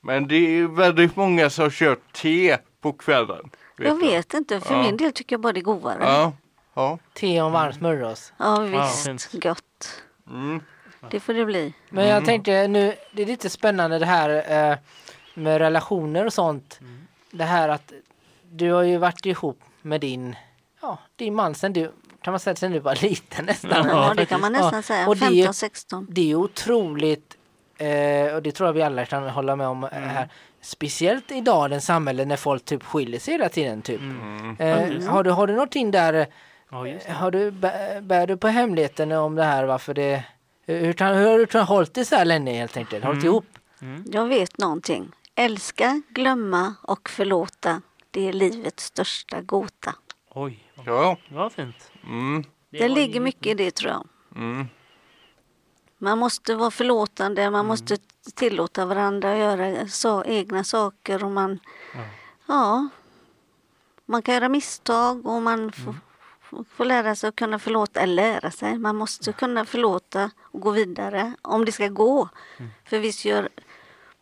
Men 0.00 0.28
det 0.28 0.36
är 0.58 0.66
väldigt 0.76 1.16
många 1.16 1.50
som 1.50 1.70
kör 1.70 1.96
te 2.12 2.56
på 2.80 2.92
kvällen. 2.92 3.50
Jag 3.76 4.00
vet 4.00 4.34
inte. 4.34 4.60
För 4.60 4.74
Ja. 4.74 4.82
min 4.82 4.96
del 4.96 5.12
tycker 5.12 5.34
jag 5.36 5.40
bara 5.40 5.52
det 5.52 5.60
är 5.60 5.62
godare. 5.62 5.96
Ja, 6.00 6.06
Ja, 6.06 6.32
ja. 6.74 6.98
Te 7.14 7.42
och 7.42 7.52
varm 7.52 7.72
smörgås. 7.72 8.32
visst. 8.70 9.06
fint. 9.06 9.42
Gott. 9.42 10.02
Mm. 10.30 10.60
Det 11.10 11.20
får 11.20 11.34
det 11.34 11.44
bli. 11.44 11.72
Men 11.90 12.06
jag 12.08 12.24
tänkte 12.24 12.68
nu, 12.68 12.94
det 13.12 13.22
är 13.22 13.26
lite 13.26 13.50
spännande 13.50 13.98
det 13.98 14.06
här 14.06 14.30
eh, 14.72 14.78
med 15.34 15.58
relationer 15.58 16.26
och 16.26 16.32
sånt. 16.32 16.80
Det 17.30 17.44
här 17.44 17.68
att 17.68 17.92
du 18.50 18.72
har 18.72 18.82
ju 18.82 18.96
varit 18.96 19.26
ihop 19.26 19.60
med 19.82 20.00
din, 20.00 20.36
ja, 20.82 20.98
din 21.16 21.34
man 21.34 21.54
sen 21.54 21.72
du, 21.72 21.92
kan 22.22 22.32
man 22.32 22.40
säga 22.40 22.56
sen 22.56 22.72
du 22.72 22.78
var 22.78 22.94
liten 23.02 23.44
nästan. 23.44 23.88
Ja, 23.88 24.14
det 24.16 24.26
kan 24.26 24.40
man 24.40 24.52
nästan 24.52 24.72
Ja, 24.74 24.82
säga. 24.82 25.08
och 25.08 25.16
det 25.16 25.24
är 25.26 25.30
ju- 25.30 25.46
15-16. 25.46 26.06
Det 26.10 26.30
är 26.30 26.34
otroligt, 26.34 27.36
eh, 27.78 28.34
och 28.34 28.42
det 28.42 28.52
tror 28.52 28.66
jag 28.68 28.72
vi 28.72 28.82
alla 28.82 29.04
kan 29.06 29.28
hålla 29.28 29.56
med 29.56 29.66
om 29.68 29.84
eh, 29.84 29.90
här. 29.90 30.28
Speciellt 30.60 31.30
i 31.32 31.40
dagens 31.40 31.84
samhälle 31.86 32.24
när 32.24 32.36
folk 32.36 32.64
typ 32.64 32.82
skiljer 32.84 33.20
sig 33.20 33.34
hela 33.34 33.48
tiden 33.48 33.82
typ. 33.82 34.00
Eh, 34.58 35.08
har, 35.08 35.22
du, 35.22 35.30
har 35.30 35.46
du 35.46 35.52
någonting 35.52 35.90
där, 35.90 36.12
det. 36.12 36.26
har 37.12 37.30
du, 37.30 37.50
bär, 37.50 38.00
bär 38.00 38.26
du 38.26 38.36
på 38.36 38.48
hemligheten 38.48 39.12
om 39.12 39.34
det 39.34 39.44
här 39.44 39.64
varför 39.64 39.94
det, 39.94 40.24
hur, 40.66 40.80
hur, 40.80 40.92
kan- 40.92 41.16
hur 41.16 41.26
har 41.26 41.46
du 41.46 41.58
hållit 41.58 41.94
det 41.94 42.04
så 42.04 42.16
här 42.16 42.24
länge 42.24 42.52
helt 42.52 42.76
enkelt? 42.76 43.04
Hållit 43.04 43.24
ihop? 43.24 43.46
Jag 44.12 44.26
vet 44.26 44.58
någonting. 44.58 45.10
Älska, 45.34 46.02
glömma 46.08 46.74
och 46.82 47.08
förlåta. 47.08 47.82
Det 48.10 48.28
är 48.28 48.32
livets 48.32 48.84
största 48.84 49.40
gåta. 49.40 49.94
Oj, 50.30 50.70
Ja. 50.86 51.16
vad 51.30 51.52
fint. 51.52 51.90
Mm. 52.06 52.44
Det, 52.70 52.80
var 52.80 52.88
ligger 52.88 53.20
mycket 53.20 53.46
i 53.46 53.54
det 53.54 53.70
tror 53.70 53.90
jag. 53.92 54.06
Mm. 54.36 54.66
Man 55.98 56.18
måste 56.18 56.54
vara 56.54 56.70
förlåtande, 56.70 57.50
man 57.50 57.66
måste 57.66 57.96
tillåta 58.34 58.86
varandra 58.86 59.32
att 59.32 59.38
göra 59.38 59.88
så, 59.88 60.24
egna 60.24 60.64
saker 60.64 61.24
och 61.24 61.30
man, 61.30 61.58
ja. 62.46 62.88
man 64.06 64.22
kan 64.22 64.34
göra 64.34 64.48
misstag 64.48 65.26
och 65.26 65.42
man 65.42 65.72
får, 65.72 65.94
får- 66.56 66.64
får 66.76 66.84
lära 66.84 67.14
sig 67.14 67.28
att 67.28 67.36
kunna 67.36 67.58
förlåta, 67.58 68.00
eller 68.00 68.14
lära 68.14 68.50
sig, 68.50 68.78
man 68.78 68.96
måste 68.96 69.32
kunna 69.32 69.64
förlåta 69.64 70.30
och 70.40 70.60
gå 70.60 70.70
vidare 70.70 71.32
om 71.42 71.64
det 71.64 71.72
ska 71.72 71.88
gå. 71.88 72.28
För 72.84 72.98
visst 72.98 73.24
gör 73.24 73.48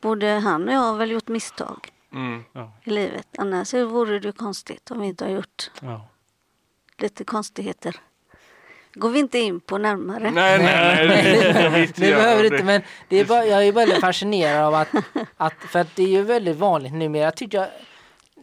både 0.01 0.27
han 0.29 0.69
och 0.69 0.75
jag 0.75 0.81
har 0.81 0.97
väl 0.97 1.11
gjort 1.11 1.29
misstag 1.29 1.89
Mm. 2.13 2.43
i 2.85 2.91
livet, 2.91 3.27
annars 3.39 3.75
vore 3.75 4.19
det 4.19 4.27
ju 4.27 4.33
konstigt 4.33 4.91
om 4.91 5.01
vi 5.01 5.07
inte 5.07 5.25
har 5.25 5.31
gjort 5.31 5.71
Ja. 5.81 6.09
lite 6.99 7.25
konstigheter. 7.25 7.97
går 8.95 9.11
vi 9.11 9.19
inte 9.19 9.39
in 9.39 9.61
på 9.61 9.79
närmare. 9.79 10.31
Nej, 10.31 10.59
nej, 10.59 11.09
nej. 11.09 11.83
inte 11.83 12.01
Det 12.01 12.15
behöver 12.15 12.45
inte 12.45 12.65
men 12.65 12.83
det 13.09 13.17
är 13.17 13.25
bara, 13.25 13.45
jag 13.47 13.67
är 13.67 13.73
väldigt 13.73 14.01
fascinerad 14.01 14.65
av 14.65 14.75
att, 14.75 14.89
att, 15.37 15.55
för 15.55 15.79
att 15.79 15.97
det 15.97 16.03
är 16.03 16.09
ju 16.09 16.23
väldigt 16.23 16.57
vanligt 16.57 16.93
numera 16.93 17.31
tycker 17.31 17.59
jag, 17.59 17.69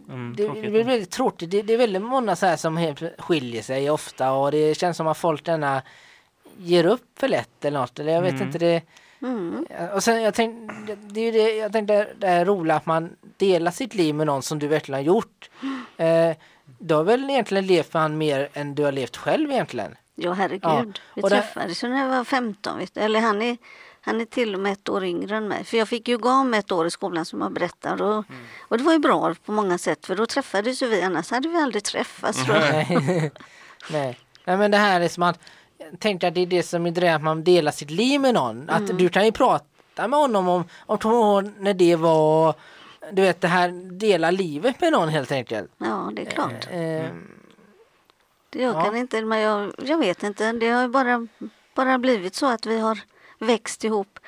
Mm, 0.09 0.35
det, 0.35 0.47
det 0.61 0.69
blir 0.69 0.83
väldigt 0.83 1.11
tråkigt. 1.11 1.51
Det, 1.51 1.61
det 1.61 1.73
är 1.73 1.77
väldigt 1.77 2.01
många 2.01 2.35
så 2.35 2.45
här 2.45 2.55
som 2.57 2.77
helt 2.77 3.01
skiljer 3.17 3.61
sig 3.61 3.89
ofta 3.89 4.31
och 4.31 4.51
det 4.51 4.75
känns 4.77 4.97
som 4.97 5.07
att 5.07 5.17
folk 5.17 5.45
denna 5.45 5.81
ger 6.57 6.85
upp 6.85 7.19
för 7.19 7.27
lätt 7.27 7.65
eller 7.65 7.79
något. 7.79 7.99
Eller 7.99 8.13
jag 8.13 8.21
vet 8.21 8.33
Mm. 8.33 8.47
inte 8.47 8.57
det. 8.57 8.81
Mm. 9.21 9.65
Och 9.93 10.03
sen 10.03 10.21
jag 10.21 10.33
tänkte, 10.33 10.95
det, 10.95 11.19
är 11.21 11.25
ju 11.25 11.31
det, 11.31 11.55
jag 11.55 11.71
tänkte 11.71 12.07
det 12.17 12.27
är 12.27 12.45
roligt 12.45 12.73
att 12.75 12.85
man 12.85 13.09
delar 13.37 13.71
sitt 13.71 13.95
liv 13.95 14.15
med 14.15 14.27
någon 14.27 14.41
som 14.41 14.59
du 14.59 14.67
verkligen 14.67 14.97
har 14.99 15.05
gjort. 15.05 15.49
Eh, 15.97 16.35
du 16.79 16.93
har 16.95 17.03
väl 17.03 17.29
egentligen 17.29 17.67
levt 17.67 17.93
med 17.93 18.01
han 18.01 18.17
mer 18.17 18.49
än 18.53 18.75
du 18.75 18.83
har 18.83 18.91
levt 18.91 19.17
själv 19.17 19.51
egentligen? 19.51 19.95
Ja, 20.15 20.33
herregud. 20.33 20.61
Ja, 20.63 20.83
Vi 21.15 21.21
och 21.21 21.29
träffades 21.29 21.83
ju 21.83 21.87
när 21.87 21.99
jag 21.99 22.09
var 22.09 22.23
15. 22.23 22.77
Vet 22.79 22.93
du. 22.93 22.99
Eller 23.01 23.19
han 23.19 23.41
är, 23.41 23.57
han 24.01 24.21
är 24.21 24.25
till 24.25 24.53
och 24.55 24.59
med 24.61 24.71
ett 24.71 24.89
år 24.89 25.03
yngre 25.05 25.37
än 25.37 25.47
mig. 25.47 25.63
För 25.63 25.77
jag 25.77 25.87
fick 25.87 26.07
ju 26.07 26.17
gå 26.17 26.29
om 26.29 26.53
ett 26.53 26.71
år 26.71 26.87
i 26.87 26.91
skolan 26.91 27.25
som 27.25 27.41
jag 27.41 27.51
berättar. 27.53 28.01
Och, 28.01 28.25
och 28.59 28.77
det 28.77 28.83
var 28.83 28.93
ju 28.93 28.99
bra 28.99 29.35
på 29.45 29.51
många 29.51 29.77
sätt. 29.77 30.05
För 30.05 30.15
då 30.15 30.25
träffades 30.25 30.83
ju 30.83 30.87
vi. 30.87 31.01
Annars 31.01 31.31
hade 31.31 31.49
vi 31.49 31.57
aldrig 31.57 31.83
träffats. 31.83 32.43
tror 32.45 32.57
jag. 32.57 32.71
Nej. 32.73 33.31
Nej. 33.91 34.19
Nej 34.45 34.57
men 34.57 34.71
det 34.71 34.77
här 34.77 35.01
är 35.01 35.07
som 35.07 35.23
att 35.23 35.39
jag 35.77 35.99
tänkte 35.99 36.27
att 36.27 36.33
det 36.35 36.41
är 36.41 36.45
det 36.45 36.63
som 36.63 36.85
är 36.85 36.91
det 36.91 37.09
att 37.09 37.21
man 37.23 37.43
delar 37.43 37.71
sitt 37.71 37.89
liv 37.91 38.21
med 38.21 38.33
någon. 38.33 38.69
Att 38.69 38.97
du 38.97 39.09
kan 39.09 39.25
ju 39.25 39.31
prata 39.31 40.07
med 40.07 40.19
honom 40.19 40.47
om, 40.47 40.63
om 40.85 41.53
när 41.59 41.73
det 41.73 41.95
var 41.95 42.53
du 43.11 43.21
vet 43.21 43.41
det 43.41 43.47
här 43.47 43.91
dela 43.99 44.31
livet 44.31 44.81
med 44.81 44.91
någon 44.91 45.09
helt 45.09 45.31
enkelt. 45.31 45.71
Ja, 45.77 46.11
det 46.15 46.21
är 46.21 46.25
klart. 46.29 46.67
Eh, 46.71 47.05
Det 48.49 48.61
jag 48.61 48.75
Ja. 48.75 48.83
kan 48.83 48.95
inte, 48.95 49.21
men 49.21 49.39
jag, 49.39 49.73
jag 49.83 49.97
vet 49.97 50.23
inte. 50.23 50.51
Det 50.51 50.69
har 50.69 50.81
ju 50.81 50.87
bara, 50.87 51.27
bara 51.75 51.97
blivit 51.97 52.35
så 52.35 52.45
att 52.45 52.65
vi 52.65 52.79
har 52.79 52.99
växt 53.39 53.83
ihop. 53.83 54.19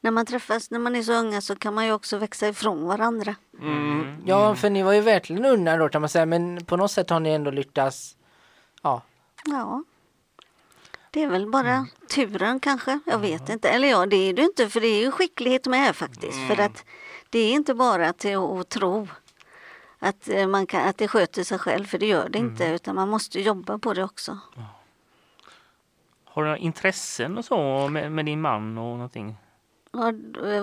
När 0.00 0.10
man 0.10 0.26
träffas 0.26 0.70
när 0.70 0.78
man 0.78 0.96
är 0.96 1.02
så 1.02 1.12
unga 1.12 1.40
så 1.40 1.56
kan 1.56 1.74
man 1.74 1.86
ju 1.86 1.92
också 1.92 2.16
växa 2.16 2.48
ifrån 2.48 2.84
varandra. 2.84 3.34
Mm. 3.60 4.16
ja 4.26 4.54
för 4.54 4.70
ni 4.70 4.82
var 4.82 4.92
ju 4.92 5.00
verkligen 5.00 5.44
unga 5.44 5.76
då 5.76 5.88
kan 5.88 6.00
man 6.00 6.08
säga 6.08 6.26
men 6.26 6.64
på 6.64 6.76
något 6.76 6.90
sätt 6.90 7.10
har 7.10 7.20
ni 7.20 7.30
ändå 7.30 7.50
lyckats 7.50 8.16
ja. 8.82 9.02
Ja. 9.44 9.82
Det 11.10 11.22
är 11.22 11.28
väl 11.28 11.50
bara 11.50 11.86
turen 12.08 12.60
kanske. 12.60 13.00
Jag 13.06 13.18
vet 13.18 13.48
inte. 13.48 13.68
Eller 13.68 13.88
ja, 13.88 14.06
det 14.06 14.16
är 14.16 14.32
det 14.32 14.42
inte. 14.42 14.68
För 14.68 14.80
det 14.80 14.86
är 14.86 15.00
ju 15.00 15.10
skicklighet 15.10 15.66
med 15.66 15.96
faktiskt. 15.96 16.48
För 16.48 16.60
att 16.60 16.84
det 17.30 17.38
är 17.38 17.52
inte 17.52 17.74
bara 17.74 18.12
till 18.12 18.36
att 18.36 18.68
tro 18.68 19.08
att, 19.98 20.28
eh, 20.28 20.46
man 20.46 20.66
kan, 20.66 20.88
att 20.88 20.98
det 20.98 21.08
sköter 21.08 21.44
sig 21.44 21.58
själv. 21.58 21.84
För 21.84 21.98
det 21.98 22.06
gör 22.06 22.28
det 22.28 22.38
inte. 22.38 22.66
Utan 22.66 22.94
man 22.94 23.08
måste 23.08 23.40
jobba 23.40 23.78
på 23.78 23.94
det 23.94 24.04
också. 24.04 24.38
Har 26.36 26.42
du 26.42 26.48
några 26.48 26.58
intressen 26.58 27.38
och 27.38 27.44
så 27.44 27.88
med, 27.88 28.12
med 28.12 28.24
din 28.26 28.40
man 28.40 28.78
och 28.78 28.84
någonting? 28.96 29.36
Ja, 29.92 30.12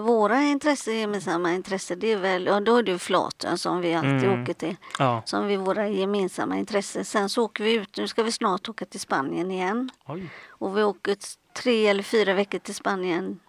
våra 0.01 0.41
intresse, 0.41 0.91
gemensamma 0.93 1.51
intresse, 1.53 1.95
det 1.95 2.11
är 2.11 2.17
väl, 2.17 2.45
ja 2.45 2.59
då 2.59 2.75
är 2.75 2.83
det 2.83 2.91
ju 2.91 2.97
Flatön 2.97 3.57
som 3.57 3.81
vi 3.81 3.93
alltid 3.93 4.23
Mm. 4.29 4.41
åker 4.43 4.53
till. 4.53 4.75
Ja. 4.99 5.21
Som 5.25 5.49
är 5.49 5.57
våra 5.57 5.87
gemensamma 5.87 6.57
intresse. 6.57 7.03
Sen 7.03 7.29
så 7.29 7.43
åker 7.43 7.63
vi 7.63 7.73
ut, 7.73 7.97
nu 7.97 8.07
ska 8.07 8.23
vi 8.23 8.31
snart 8.31 8.69
åka 8.69 8.85
till 8.85 8.99
Spanien 8.99 9.51
igen. 9.51 9.89
Oj. 10.07 10.29
Och 10.49 10.77
vi 10.77 10.83
åker 10.83 11.17
tre 11.57 11.87
eller 11.87 12.03
fyra 12.03 12.33
veckor 12.33 12.59
till 12.59 12.75
Spanien. 12.75 13.39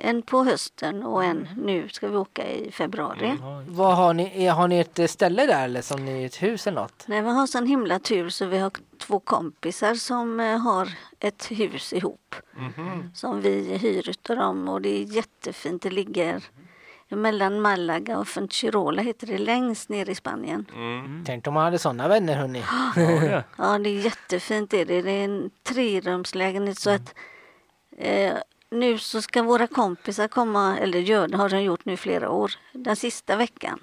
En 0.00 0.22
på 0.22 0.44
hösten 0.44 1.02
och 1.02 1.24
en 1.24 1.48
nu 1.56 1.88
ska 1.88 2.08
vi 2.08 2.16
åka 2.16 2.48
i 2.50 2.70
februari. 2.72 3.36
Vad 3.68 3.96
har 3.96 4.14
ni? 4.14 4.44
är- 4.44 4.52
Har 4.52 4.68
ni 4.68 4.78
ett 4.78 5.10
ställe 5.10 5.46
där 5.46 5.64
eller 5.64 5.82
som 5.82 6.04
ni 6.04 6.24
ett 6.24 6.42
hus 6.42 6.66
eller 6.66 6.80
något? 6.80 7.04
Nej, 7.08 7.22
vi 7.22 7.28
har 7.28 7.46
sån 7.46 7.66
himla 7.66 7.98
tur 7.98 8.28
så 8.28 8.46
vi 8.46 8.58
har 8.58 8.70
två 8.98 9.20
kompisar 9.20 9.94
som 9.94 10.40
eh, 10.40 10.58
har 10.58 10.88
ett 11.20 11.46
hus 11.50 11.92
ihop. 11.92 12.34
Som 13.14 13.40
vi 13.40 13.76
hyr 13.78 14.08
utav 14.10 14.36
dem 14.36 14.68
och 14.68 14.80
det 14.82 14.88
är 15.02 15.04
jättefint. 15.04 15.82
Det 15.82 15.90
ligger 15.90 16.42
mellan 17.08 17.60
Malaga 17.60 18.18
och 18.18 18.28
Fuengirola 18.28 19.02
heter 19.02 19.26
det 19.26 19.38
längst 19.38 19.88
ner 19.88 20.10
i 20.10 20.14
Spanien. 20.14 20.66
Tänk 21.26 21.46
om 21.46 21.54
man 21.54 21.64
hade 21.64 21.78
sådana 21.78 22.08
vänner 22.08 22.34
hörni. 22.36 22.62
Ja, 22.96 23.02
det. 23.20 23.44
Ja, 23.58 23.78
det 23.78 23.90
är 23.90 24.00
jättefint. 24.04 24.70
Det 24.70 24.80
är, 24.80 24.84
det. 24.86 25.02
det 25.02 25.10
är 25.10 25.24
en 25.24 25.50
trerumslägenhet 25.62 26.78
så 26.78 26.90
att 26.90 27.14
eh, 27.96 28.32
nu 28.70 28.98
så 28.98 29.22
ska 29.22 29.42
våra 29.42 29.66
kompisar 29.66 30.28
komma, 30.28 30.78
eller 30.78 30.98
gör, 30.98 31.28
det 31.28 31.36
har 31.36 31.48
de 31.48 31.62
gjort 31.62 31.84
nu 31.84 31.96
flera 31.96 32.30
år, 32.30 32.52
den 32.72 32.96
sista 32.96 33.36
veckan. 33.36 33.80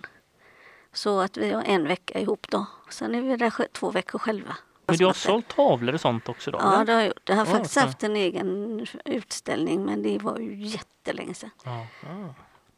Så 0.94 1.20
att 1.20 1.38
vi 1.38 1.52
har 1.52 1.64
en 1.64 1.88
vecka 1.88 2.20
ihop 2.20 2.48
då. 2.50 2.66
Sen 2.90 3.16
är 3.16 3.22
vi 3.22 3.36
där 3.36 3.68
två 3.74 3.92
veckor 3.92 4.20
själva. 4.20 4.58
Men 4.88 4.98
du 4.98 5.06
har 5.06 5.14
sålt 5.14 5.48
tavlor 5.48 5.94
och 5.94 6.02
sånt 6.02 6.30
också 6.30 6.52
då? 6.52 6.58
Ja, 6.62 6.74
eller? 6.74 6.86
det 6.86 6.94
har 6.94 7.00
jag 7.00 7.08
gjort. 7.08 7.30
Jag 7.30 7.36
har 7.36 7.46
Ja, 7.46 7.52
faktiskt 7.52 7.76
haft 7.76 8.04
en 8.04 8.16
egen 8.16 8.86
utställning 9.06 9.86
men 9.86 10.04
det 10.04 10.18
var 10.18 10.40
ju 10.40 10.56
jättelänge 10.56 11.34
sedan. 11.34 11.50
Ja. 11.64 11.88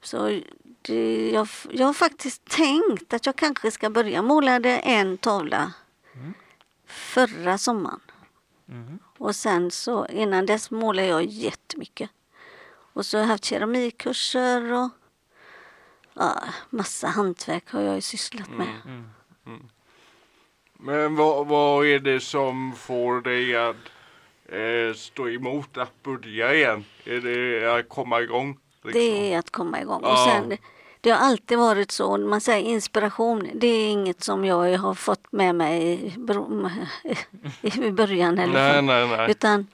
Så 0.01 0.41
det, 0.81 1.31
jag, 1.33 1.47
jag 1.69 1.85
har 1.85 1.93
faktiskt 1.93 2.45
tänkt 2.45 3.13
att 3.13 3.25
jag 3.25 3.35
kanske 3.35 3.71
ska 3.71 3.89
börja. 3.89 4.09
Jag 4.11 4.23
målade 4.25 4.77
en 4.77 5.17
tavla 5.17 5.73
förra 6.87 7.57
sommaren. 7.57 7.99
Mm. 8.69 8.99
Och 9.17 9.35
sen 9.35 9.71
så 9.71 10.05
innan 10.07 10.45
dess 10.45 10.71
målade 10.71 11.07
jag 11.07 11.25
jättemycket. 11.25 12.09
Och 12.93 13.05
så 13.05 13.17
har 13.17 13.21
jag 13.21 13.27
haft 13.27 13.45
keramikkurser 13.45 14.73
och 14.73 14.89
ja, 16.13 16.43
massa 16.69 17.07
hantverk 17.07 17.69
har 17.71 17.81
jag 17.81 17.95
ju 17.95 18.01
sysslat 18.01 18.49
med. 18.49 18.67
Men 20.79 21.15
vad, 21.15 21.47
vad 21.47 21.85
är 21.85 21.99
det 21.99 22.19
som 22.19 22.73
får 22.73 23.21
dig 23.21 23.55
att 23.55 23.75
eh, 24.45 24.95
stå 24.95 25.29
emot 25.29 25.77
att 25.77 26.03
börja 26.03 26.53
igen? 26.53 26.85
Är 27.03 27.21
det 27.21 27.75
att 27.75 27.89
komma 27.89 28.21
igång? 28.21 28.59
Liksom? 28.83 29.01
Det 29.01 29.33
är 29.33 29.39
att 29.39 29.51
komma 29.51 29.81
igång. 29.81 30.03
Och 30.03 30.09
Ja. 30.09 30.57
Det 31.01 31.09
har 31.09 31.17
alltid 31.17 31.57
varit 31.57 31.91
så, 31.91 32.17
man 32.17 32.41
säger 32.41 32.69
inspiration, 32.69 33.49
det 33.53 33.67
är 33.67 33.89
inget 33.89 34.23
som 34.23 34.45
jag 34.45 34.77
har 34.77 34.93
fått 34.93 35.31
med 35.31 35.55
mig 35.55 35.83
i, 37.61 37.91
början. 37.91 38.39
Eller 38.39 38.53
Nej, 38.53 38.75
så. 38.75 38.81
nej, 38.81 39.07
nej. 39.07 39.31
Utan 39.31 39.67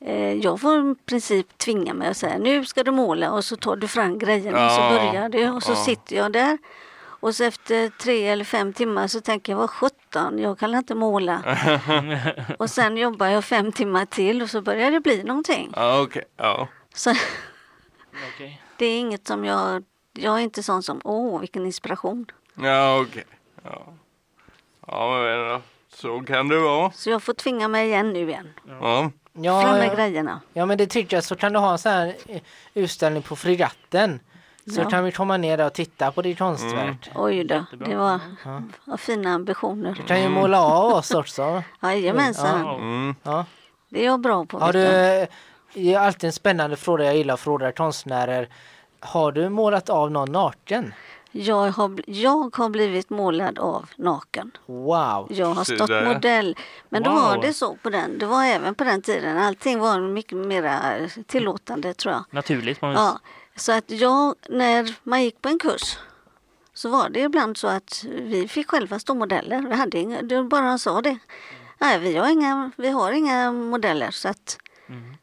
eh, 0.00 0.32
jag 0.32 0.60
får 0.60 0.92
i 0.92 0.94
princip 1.06 1.58
tvinga 1.58 1.94
mig 1.94 2.08
att 2.08 2.16
säga 2.16 2.38
nu 2.38 2.64
ska 2.64 2.82
du 2.84 2.90
måla 2.90 3.32
och 3.32 3.44
så 3.44 3.56
tar 3.56 3.76
du 3.76 3.88
fram 3.88 4.18
grejerna 4.18 4.64
och 4.66 4.72
så 4.72 4.80
Ja, 4.80 4.90
börjar 4.90 5.28
du 5.28 5.48
och 5.50 5.62
så 5.62 5.72
ja. 5.72 5.76
sitter 5.76 6.16
jag 6.16 6.32
där. 6.32 6.58
Och 7.24 7.34
så 7.34 7.44
efter 7.44 7.88
tre 7.88 8.28
eller 8.28 8.44
fem 8.44 8.72
timmar 8.72 9.06
så 9.06 9.20
tänker 9.20 9.52
jag 9.52 9.58
vad 9.58 9.70
sjutton, 9.70 10.38
jag 10.38 10.58
kan 10.58 10.74
inte 10.74 10.94
måla. 10.94 11.42
och 12.58 12.70
sen 12.70 12.96
jobbar 12.96 13.26
jag 13.26 13.44
fem 13.44 13.72
timmar 13.72 14.04
till 14.06 14.42
och 14.42 14.50
så 14.50 14.60
börjar 14.62 14.90
det 14.90 15.00
bli 15.00 15.22
någonting. 15.22 15.72
Ja, 15.76 16.02
okej. 16.02 16.24
Ja. 16.36 16.68
Så 16.94 17.10
Okej. 18.34 18.62
det 18.76 18.86
är 18.86 18.98
inget 18.98 19.26
som 19.26 19.44
jag, 19.44 19.84
jag 20.14 20.34
är 20.34 20.38
inte 20.42 20.62
sån 20.62 20.82
som 20.82 21.00
åh 21.04 21.40
vilken 21.40 21.66
inspiration. 21.66 22.26
Ja, 22.54 23.00
okej. 23.00 23.24
Ja. 23.64 23.82
ja, 24.86 25.18
men 25.18 25.48
då, 25.48 25.60
så 25.94 26.20
kan 26.20 26.48
det 26.48 26.58
vara. 26.60 26.90
Så 26.90 27.10
jag 27.10 27.22
får 27.22 27.32
tvinga 27.34 27.68
mig 27.68 27.86
igen 27.86 28.12
nu 28.12 28.28
igen. 28.28 28.48
Ja. 28.68 28.76
Fram 28.80 29.12
Ja, 29.44 29.72
med 29.72 29.88
ja, 29.88 29.94
grejerna. 29.94 30.40
ja 30.52 30.66
men 30.66 30.78
det 30.78 30.86
tycker 30.86 31.16
jag 31.16 31.24
så 31.24 31.36
kan 31.36 31.52
du 31.52 31.58
ha 31.58 31.72
en 31.72 31.78
sån 31.78 31.92
här 31.92 32.14
eh, 32.28 32.40
utställning 32.74 33.22
på 33.22 33.36
Fregatten. 33.36 34.20
Så 34.74 34.80
Ja. 34.80 34.90
kan 34.90 35.04
vi 35.04 35.12
komma 35.12 35.36
ner 35.36 35.56
där 35.56 35.66
och 35.66 35.72
titta 35.72 36.12
på 36.12 36.22
ditt 36.22 36.38
konstverk. 36.38 37.10
Oj 37.14 37.44
då, 37.44 37.64
det 37.86 37.94
var, 37.96 38.20
var 38.84 38.96
fina 38.96 39.30
ambitioner. 39.34 39.94
Du 39.96 40.02
kan 40.02 40.22
ju 40.22 40.28
måla 40.28 40.60
av 40.62 40.92
oss 40.92 41.10
också. 41.10 41.62
Jajamensan, 41.82 42.60
Ja. 42.60 42.74
Mm. 42.76 43.14
Ja. 43.22 43.44
det 43.88 44.00
är 44.00 44.04
jag 44.06 44.20
bra 44.20 44.44
på. 44.44 44.58
Har 44.58 44.72
du, 44.72 44.80
det 45.74 45.94
är 45.94 45.98
alltid 45.98 46.24
en 46.28 46.32
spännande 46.32 46.76
fråga 46.76 47.04
jag 47.04 47.16
gillar 47.16 47.34
att 47.34 47.40
fråga 47.40 47.72
konstnärer. 47.72 48.48
Har 49.04 49.32
du 49.32 49.48
målat 49.48 49.90
av 49.90 50.10
någon 50.10 50.32
naken? 50.32 50.94
Jag 51.36 51.70
har, 51.70 52.02
jag 52.06 52.56
har 52.56 52.68
blivit 52.68 53.10
målad 53.10 53.58
av 53.58 53.90
naken. 53.96 54.50
Wow! 54.66 55.26
Jag 55.30 55.46
har 55.46 55.64
stått 55.64 55.90
modell. 56.04 56.56
Men 56.88 57.02
då 57.02 57.10
Wow. 57.10 57.20
var 57.20 57.38
det 57.42 57.52
så 57.52 57.76
på 57.82 57.90
den. 57.90 58.18
Det 58.18 58.26
var 58.26 58.44
även 58.44 58.74
på 58.74 58.84
den 58.84 59.02
tiden. 59.02 59.38
Allting 59.38 59.78
var 59.78 60.00
mycket 60.00 60.38
mer 60.38 61.12
tillåtande 61.26 61.94
tror 61.94 62.14
jag. 62.14 62.24
Naturligt. 62.30 62.82
Man 62.82 62.92
Ja, 62.92 63.18
så 63.56 63.72
att 63.72 63.90
jag, 63.90 64.34
när 64.48 64.94
man 65.02 65.22
gick 65.22 65.42
på 65.42 65.48
en 65.48 65.58
kurs 65.58 65.98
så 66.74 66.88
var 66.88 67.08
det 67.08 67.20
ibland 67.20 67.56
så 67.56 67.68
att 67.68 68.04
vi 68.04 68.48
fick 68.48 68.70
själva 68.70 68.98
stå 68.98 69.14
modeller. 69.14 69.60
Vi 69.68 69.74
hade 69.74 69.98
inga, 69.98 70.22
det 70.22 70.42
bara 70.44 70.78
sa 70.78 71.00
det. 71.00 71.18
Nej, 71.78 71.98
vi 71.98 72.16
har 72.16 72.28
inga, 72.30 72.70
vi 72.76 72.88
har 72.90 73.12
inga 73.12 73.52
modeller 73.52 74.10
så 74.10 74.28
att 74.28 74.58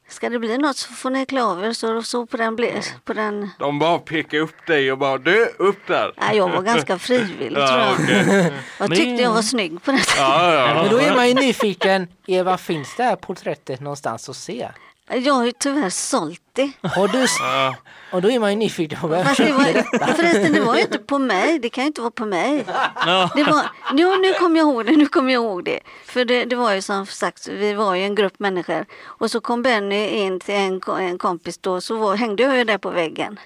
ska 0.09 0.29
det 0.29 0.39
bli 0.39 0.57
något 0.57 0.77
så 0.77 0.93
får 0.93 1.09
ni 1.09 1.25
klä 1.25 1.43
av 1.43 1.63
er. 1.65 1.73
Så, 1.73 2.03
så 2.03 2.25
på 2.25 2.37
den, 2.37 2.55
ble, 2.55 2.81
på 3.05 3.13
den 3.13 3.49
De 3.59 3.79
bara 3.79 3.99
pekar 3.99 4.37
upp 4.37 4.65
dig 4.67 4.91
och 4.91 4.97
bara 4.97 5.17
du, 5.17 5.45
upp 5.57 5.87
där. 5.87 6.13
nej, 6.17 6.37
jag 6.37 6.49
var 6.49 6.61
ganska 6.61 6.99
frivillig 6.99 7.53
tror 7.55 7.59
Ja, 7.59 7.95
jag. 8.09 8.51
Jag 8.79 8.89
tyckte 8.89 9.05
det- 9.15 9.21
jag 9.21 9.33
var 9.33 9.41
snygg 9.41 9.83
på 9.83 9.91
tiden. 9.91 10.05
ja, 10.17 10.53
ja. 10.53 10.73
Men 10.73 10.89
då 10.91 10.97
är 10.97 11.15
man 11.15 11.27
ju 11.27 11.33
nyfiken. 11.33 12.07
Eva, 12.27 12.57
finns 12.57 12.95
det 12.95 13.03
här 13.03 13.15
porträttet 13.15 13.79
någonstans 13.79 14.29
att 14.29 14.35
se? 14.35 14.69
Jag 15.15 15.33
har 15.33 15.45
ju 15.45 15.51
tyvärr 15.51 15.89
sålt 15.89 16.41
det. 16.53 16.71
Har 16.81 17.07
du... 17.07 17.25
Ja. 17.39 17.75
Och 18.11 18.21
då 18.21 18.31
är 18.31 18.39
man 18.39 18.49
ju 18.49 18.55
nyfiken 18.55 18.99
på 18.99 19.23
Fast 19.23 19.37
det 19.37 19.51
var, 19.51 19.63
förresten, 20.15 20.53
det 20.53 20.61
var 20.61 20.75
ju 20.75 20.81
inte 20.81 20.97
på 20.97 21.19
mig. 21.19 21.59
Det 21.59 21.69
kan 21.69 21.83
ju 21.83 21.87
inte 21.87 22.01
vara 22.01 22.11
på 22.11 22.25
mig. 22.25 22.65
Ja. 23.05 23.31
Det 23.35 23.43
var, 23.43 23.63
jo, 23.93 24.15
nu 24.15 24.33
kommer 24.33 24.59
jag 24.59 24.67
ihåg 24.67 24.85
det. 24.85 24.91
Nu 24.91 25.05
kommer 25.05 25.33
jag 25.33 25.43
ihåg 25.43 25.63
det. 25.65 25.79
För 26.05 26.25
det, 26.25 26.45
det 26.45 26.55
var 26.55 26.73
ju 26.73 26.81
som 26.81 27.05
sagt, 27.05 27.47
vi 27.47 27.73
var 27.73 27.95
ju 27.95 28.03
en 28.03 28.15
grupp 28.15 28.39
människor. 28.39 28.85
Och 29.05 29.31
så 29.31 29.41
kom 29.41 29.61
Benny 29.61 30.07
in 30.07 30.39
till 30.39 30.55
en, 30.55 30.81
en 30.99 31.17
kompis 31.17 31.57
då, 31.57 31.81
så 31.81 31.97
var, 31.97 32.15
hängde 32.15 32.43
jag 32.43 32.57
ju 32.57 32.63
där 32.63 32.77
på 32.77 32.89
väggen. 32.89 33.39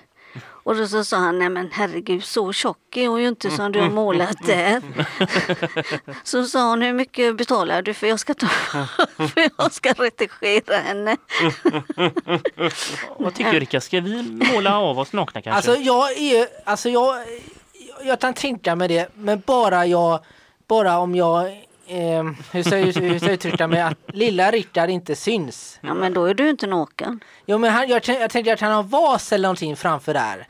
Och 0.66 0.76
då 0.76 0.88
så 0.88 1.04
sa 1.04 1.18
han, 1.18 1.40
nej 1.40 1.50
men 1.50 1.70
herregud 1.72 2.24
så 2.24 2.54
tjock 2.54 2.98
är 2.98 3.08
hon 3.08 3.22
ju 3.22 3.28
inte 3.28 3.52
som 3.52 3.72
du 3.72 3.82
har 3.82 3.90
målat 3.90 4.38
där. 4.46 4.82
så 6.24 6.46
sa 6.46 6.70
hon, 6.70 6.82
hur 6.82 6.94
mycket 6.94 7.38
betalar 7.38 7.82
du 7.82 7.94
för 7.94 8.08
jag 8.08 8.20
ska, 8.20 8.34
ta, 8.34 8.48
för 9.18 9.50
jag 9.58 9.74
ska 9.74 9.94
redigera 9.94 10.78
henne? 10.78 11.18
Vad 13.18 13.34
tycker 13.34 13.52
du 13.52 13.60
Rickard? 13.60 13.84
Ska 13.84 14.02
vi 14.02 14.22
måla 14.54 14.80
av 14.80 15.00
oss 15.00 15.14
nakna 15.14 15.42
kanske? 15.42 15.72
Alltså 15.72 15.84
jag 15.84 16.18
är 16.18 16.48
alltså 16.66 16.90
jag, 16.90 17.16
jag 18.04 18.20
kan 18.20 18.34
tänka 18.34 18.76
mig 18.76 18.88
det, 18.88 19.10
men 19.14 19.42
bara 19.46 19.86
jag, 19.86 20.20
bara 20.68 20.98
om 20.98 21.16
jag, 21.16 21.66
eh, 21.88 22.24
hur 22.52 22.64
ska 22.64 22.80
jag, 22.80 22.86
hur 22.94 23.18
ska 23.18 23.26
jag 23.28 23.34
uttrycka 23.34 23.68
mig, 23.68 23.82
att 23.82 23.98
lilla 24.08 24.52
Rickard 24.52 24.90
inte 24.90 25.16
syns. 25.16 25.80
Ja 25.82 25.94
men 25.94 26.14
då 26.14 26.26
är 26.26 26.34
du 26.34 26.50
inte 26.50 26.68
naken. 26.68 27.20
Jo 27.46 27.58
men 27.58 27.72
han, 27.72 27.88
jag, 27.90 28.02
jag 28.08 28.30
tänkte 28.30 28.54
att 28.54 28.62
han 28.62 28.72
har 28.72 28.84
vas 28.84 29.32
eller 29.32 29.44
någonting 29.48 29.76
framför 29.76 30.14
där. 30.14 30.48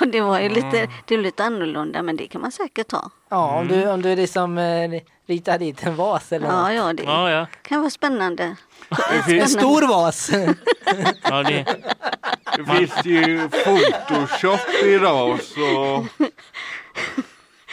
Ja, 0.00 0.06
det 0.06 0.20
var 0.20 0.40
ju 0.40 0.48
lite, 0.48 0.88
det 1.06 1.14
är 1.14 1.18
lite 1.18 1.44
annorlunda 1.44 2.02
men 2.02 2.16
det 2.16 2.26
kan 2.26 2.40
man 2.40 2.52
säkert 2.52 2.88
ta. 2.88 3.10
Ja, 3.28 3.58
om 3.58 3.68
du, 3.68 3.88
om 3.90 4.02
du 4.02 4.16
liksom 4.16 4.58
eh, 4.58 5.00
ritar 5.26 5.58
dit 5.58 5.86
en 5.86 5.96
vas 5.96 6.32
eller 6.32 6.46
Ja, 6.46 6.62
något. 6.62 6.74
ja, 6.74 6.92
det 6.92 7.02
Ja, 7.02 7.30
ja. 7.30 7.46
kan 7.62 7.80
vara 7.80 7.90
spännande. 7.90 8.56
En 9.28 9.48
stor 9.48 9.88
vas. 9.88 10.30
ja 11.22 11.42
det, 11.42 11.64
Det 12.56 12.64
finns 12.76 13.04
ju 13.04 13.48
Photoshop 13.48 14.60
idag 14.84 15.38
så 15.54 16.06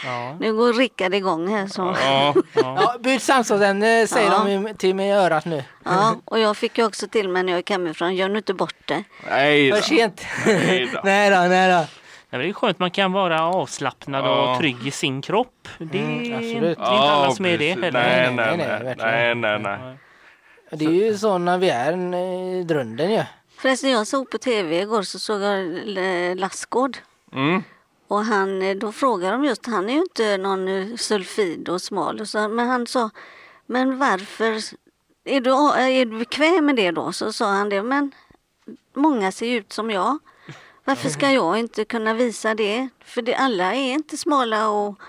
ja. 0.05 0.35
Nu 0.39 0.53
går 0.53 0.73
Rickard 0.73 1.13
igång 1.13 1.47
här. 1.47 1.67
Så. 1.67 1.95
ja. 2.01 2.33
ja, 2.53 2.95
byt 2.99 3.21
samtalsämne 3.21 4.07
säger 4.07 4.31
Ja. 4.31 4.43
de 4.43 4.73
till 4.73 4.95
mig 4.95 5.07
i 5.09 5.11
örat 5.11 5.45
nu. 5.45 5.63
Ja, 5.85 6.15
och 6.25 6.39
jag 6.39 6.57
fick 6.57 6.77
ju 6.77 6.85
också 6.85 7.07
till 7.07 7.29
mig 7.29 7.43
när 7.43 7.51
jag 7.51 7.59
gick 7.59 7.69
hemifrån, 7.69 8.15
gör 8.15 8.29
nu 8.29 8.37
inte 8.37 8.53
bort 8.53 8.75
det. 8.85 9.03
Nej 9.29 9.69
då. 9.69 9.75
För 9.75 9.83
sent. 9.83 10.25
Nej 10.45 10.89
då. 10.93 10.99
nej 11.03 11.29
då, 11.29 11.35
nej 11.37 11.71
då. 11.71 11.87
Ja, 12.29 12.37
det 12.37 12.49
är 12.49 12.53
skönt 12.53 12.79
man 12.79 12.91
kan 12.91 13.11
vara 13.11 13.43
avslappnad 13.43 14.25
Ja. 14.25 14.51
och 14.53 14.59
trygg 14.59 14.87
i 14.87 14.91
sin 14.91 15.21
kropp. 15.21 15.67
Det 15.77 15.97
är 15.99 16.03
Mm, 16.03 16.23
inte 16.23 16.37
absolut. 16.37 16.77
alla 16.79 17.31
som 17.31 17.45
är 17.45 17.57
det 17.57 17.69
heller. 17.69 17.91
Nej, 17.91 18.31
Nej, 18.33 18.57
nej, 18.57 18.67
nej, 18.83 18.95
nej, 18.97 19.35
nej, 19.35 19.59
nej. 19.59 19.97
Det 20.71 20.85
är 20.85 20.89
ju 20.89 21.17
så 21.17 21.37
när 21.37 21.57
vi 21.57 21.69
är 21.69 21.93
en, 21.93 22.13
i 22.13 22.63
drunden 22.63 23.11
ju. 23.11 23.23
Förresten, 23.57 23.89
jag 23.89 24.07
såg 24.07 24.29
på 24.31 24.37
tv 24.37 24.81
igår 24.81 25.01
så 25.01 25.19
såg 25.19 25.41
jag 25.41 25.59
eh, 25.97 26.35
Lassgård. 26.35 26.97
Mm. 27.33 27.63
Och 28.07 28.25
han, 28.25 28.61
eh, 28.61 28.75
då 28.75 28.91
frågade 28.91 29.31
de 29.31 29.43
just, 29.45 29.65
han 29.65 29.89
är 29.89 29.93
ju 29.93 29.99
inte 29.99 30.37
någon 30.37 30.67
eh, 30.67 30.95
sulfid 30.95 31.69
och 31.69 31.81
smal. 31.81 32.21
Och 32.21 32.27
så, 32.27 32.47
men 32.47 32.67
han 32.67 32.87
sa, 32.87 33.09
men 33.65 33.97
varför, 33.97 34.51
är 35.23 35.41
du, 35.41 35.51
är 35.81 36.05
du 36.05 36.19
bekväm 36.19 36.65
med 36.65 36.75
det 36.75 36.91
då? 36.91 37.11
Så 37.11 37.33
sa 37.33 37.45
han 37.51 37.69
det, 37.69 37.83
men 37.83 38.11
många 38.93 39.31
ser 39.31 39.47
ut 39.57 39.73
som 39.73 39.91
jag. 39.91 40.17
Varför 40.83 41.09
ska 41.09 41.31
jag 41.31 41.59
inte 41.59 41.85
kunna 41.85 42.13
visa 42.13 42.55
det? 42.55 42.89
För 43.05 43.21
det, 43.21 43.35
alla 43.35 43.73
är 43.75 43.93
inte 43.93 44.17
smala 44.17 44.69
och 44.69 44.99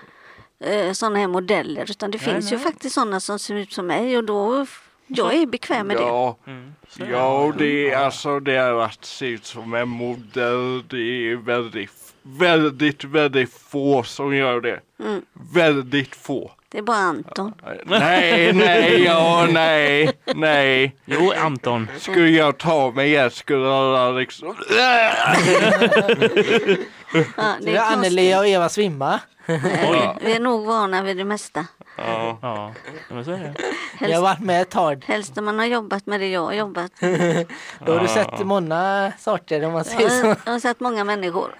eh, 0.59 0.91
sådana 0.91 1.19
här 1.19 1.27
modeller 1.27 1.91
utan 1.91 2.11
det 2.11 2.17
Nej, 2.25 2.33
finns 2.33 2.51
ju 2.51 2.55
nej. 2.55 2.65
faktiskt 2.65 2.95
sådana 2.95 3.19
som 3.19 3.39
ser 3.39 3.55
ut 3.55 3.73
som 3.73 3.87
mig 3.87 4.17
och 4.17 4.23
då 4.23 4.65
jag 5.07 5.33
är 5.33 5.45
bekväm 5.45 5.87
med 5.87 5.97
det. 5.97 6.01
Ja, 6.03 6.37
Mm. 6.45 6.73
Det. 6.97 7.05
ja 7.05 7.43
och 7.43 7.55
det 7.57 7.91
är 7.91 7.97
alltså 7.97 8.39
det 8.39 8.53
är 8.55 8.73
att 8.73 9.05
se 9.05 9.25
ut 9.27 9.45
som 9.45 9.73
en 9.73 9.87
modell. 9.89 10.83
Det 10.87 11.31
är 11.31 11.35
väldigt, 11.35 12.06
väldigt, 12.39 13.03
väldigt 13.03 13.53
få 13.53 14.03
som 14.03 14.35
gör 14.35 14.61
det. 14.61 14.79
Mm. 14.99 15.21
Väldigt 15.53 16.15
få. 16.15 16.51
Det 16.69 16.77
är 16.77 16.81
bara 16.81 16.97
Anton. 16.97 17.53
Nej, 17.85 18.53
nej, 18.53 19.03
ja, 19.03 19.47
nej, 19.51 20.09
nej. 20.35 20.95
Jo, 21.05 21.31
Anton. 21.37 21.87
Skulle 21.99 22.29
jag 22.29 22.57
ta 22.57 22.91
mig 22.91 23.07
igen 23.07 23.31
skulle 23.31 23.69
alla 23.73 24.11
liksom... 24.11 24.55
Ja, 27.37 27.55
Det 27.61 27.75
är 27.75 27.93
Anneli 27.93 28.35
och 28.35 28.47
Eva 28.47 28.69
svimma. 28.69 29.19
Vi 30.21 30.33
är 30.33 30.39
nog 30.39 30.65
vana 30.65 31.03
vid 31.03 31.17
det 31.17 31.25
mesta. 31.25 31.65
Ja. 31.97 32.37
Ja, 32.41 32.73
men 33.09 33.25
så 33.25 33.31
är 33.31 33.37
det. 33.99 34.07
Jag 34.07 34.15
har 34.17 34.21
varit 34.21 34.39
med 34.39 34.61
ett 34.61 34.69
tag. 34.69 35.05
Helst 35.07 35.35
när 35.35 35.43
man 35.43 35.59
har 35.59 35.65
jobbat 35.65 36.05
med 36.05 36.19
det 36.19 36.27
jag 36.29 36.45
har 36.45 36.53
jobbat. 36.53 36.91
Då 37.85 37.93
har 37.93 37.99
du 37.99 38.07
sett 38.07 38.45
många 38.45 39.11
sorter 39.19 39.65
om 39.65 39.73
man 39.73 39.83
säger 39.85 40.09
så. 40.09 40.35
jag 40.45 40.51
har 40.51 40.59
sett 40.59 40.79
många 40.79 41.03
människor. 41.03 41.55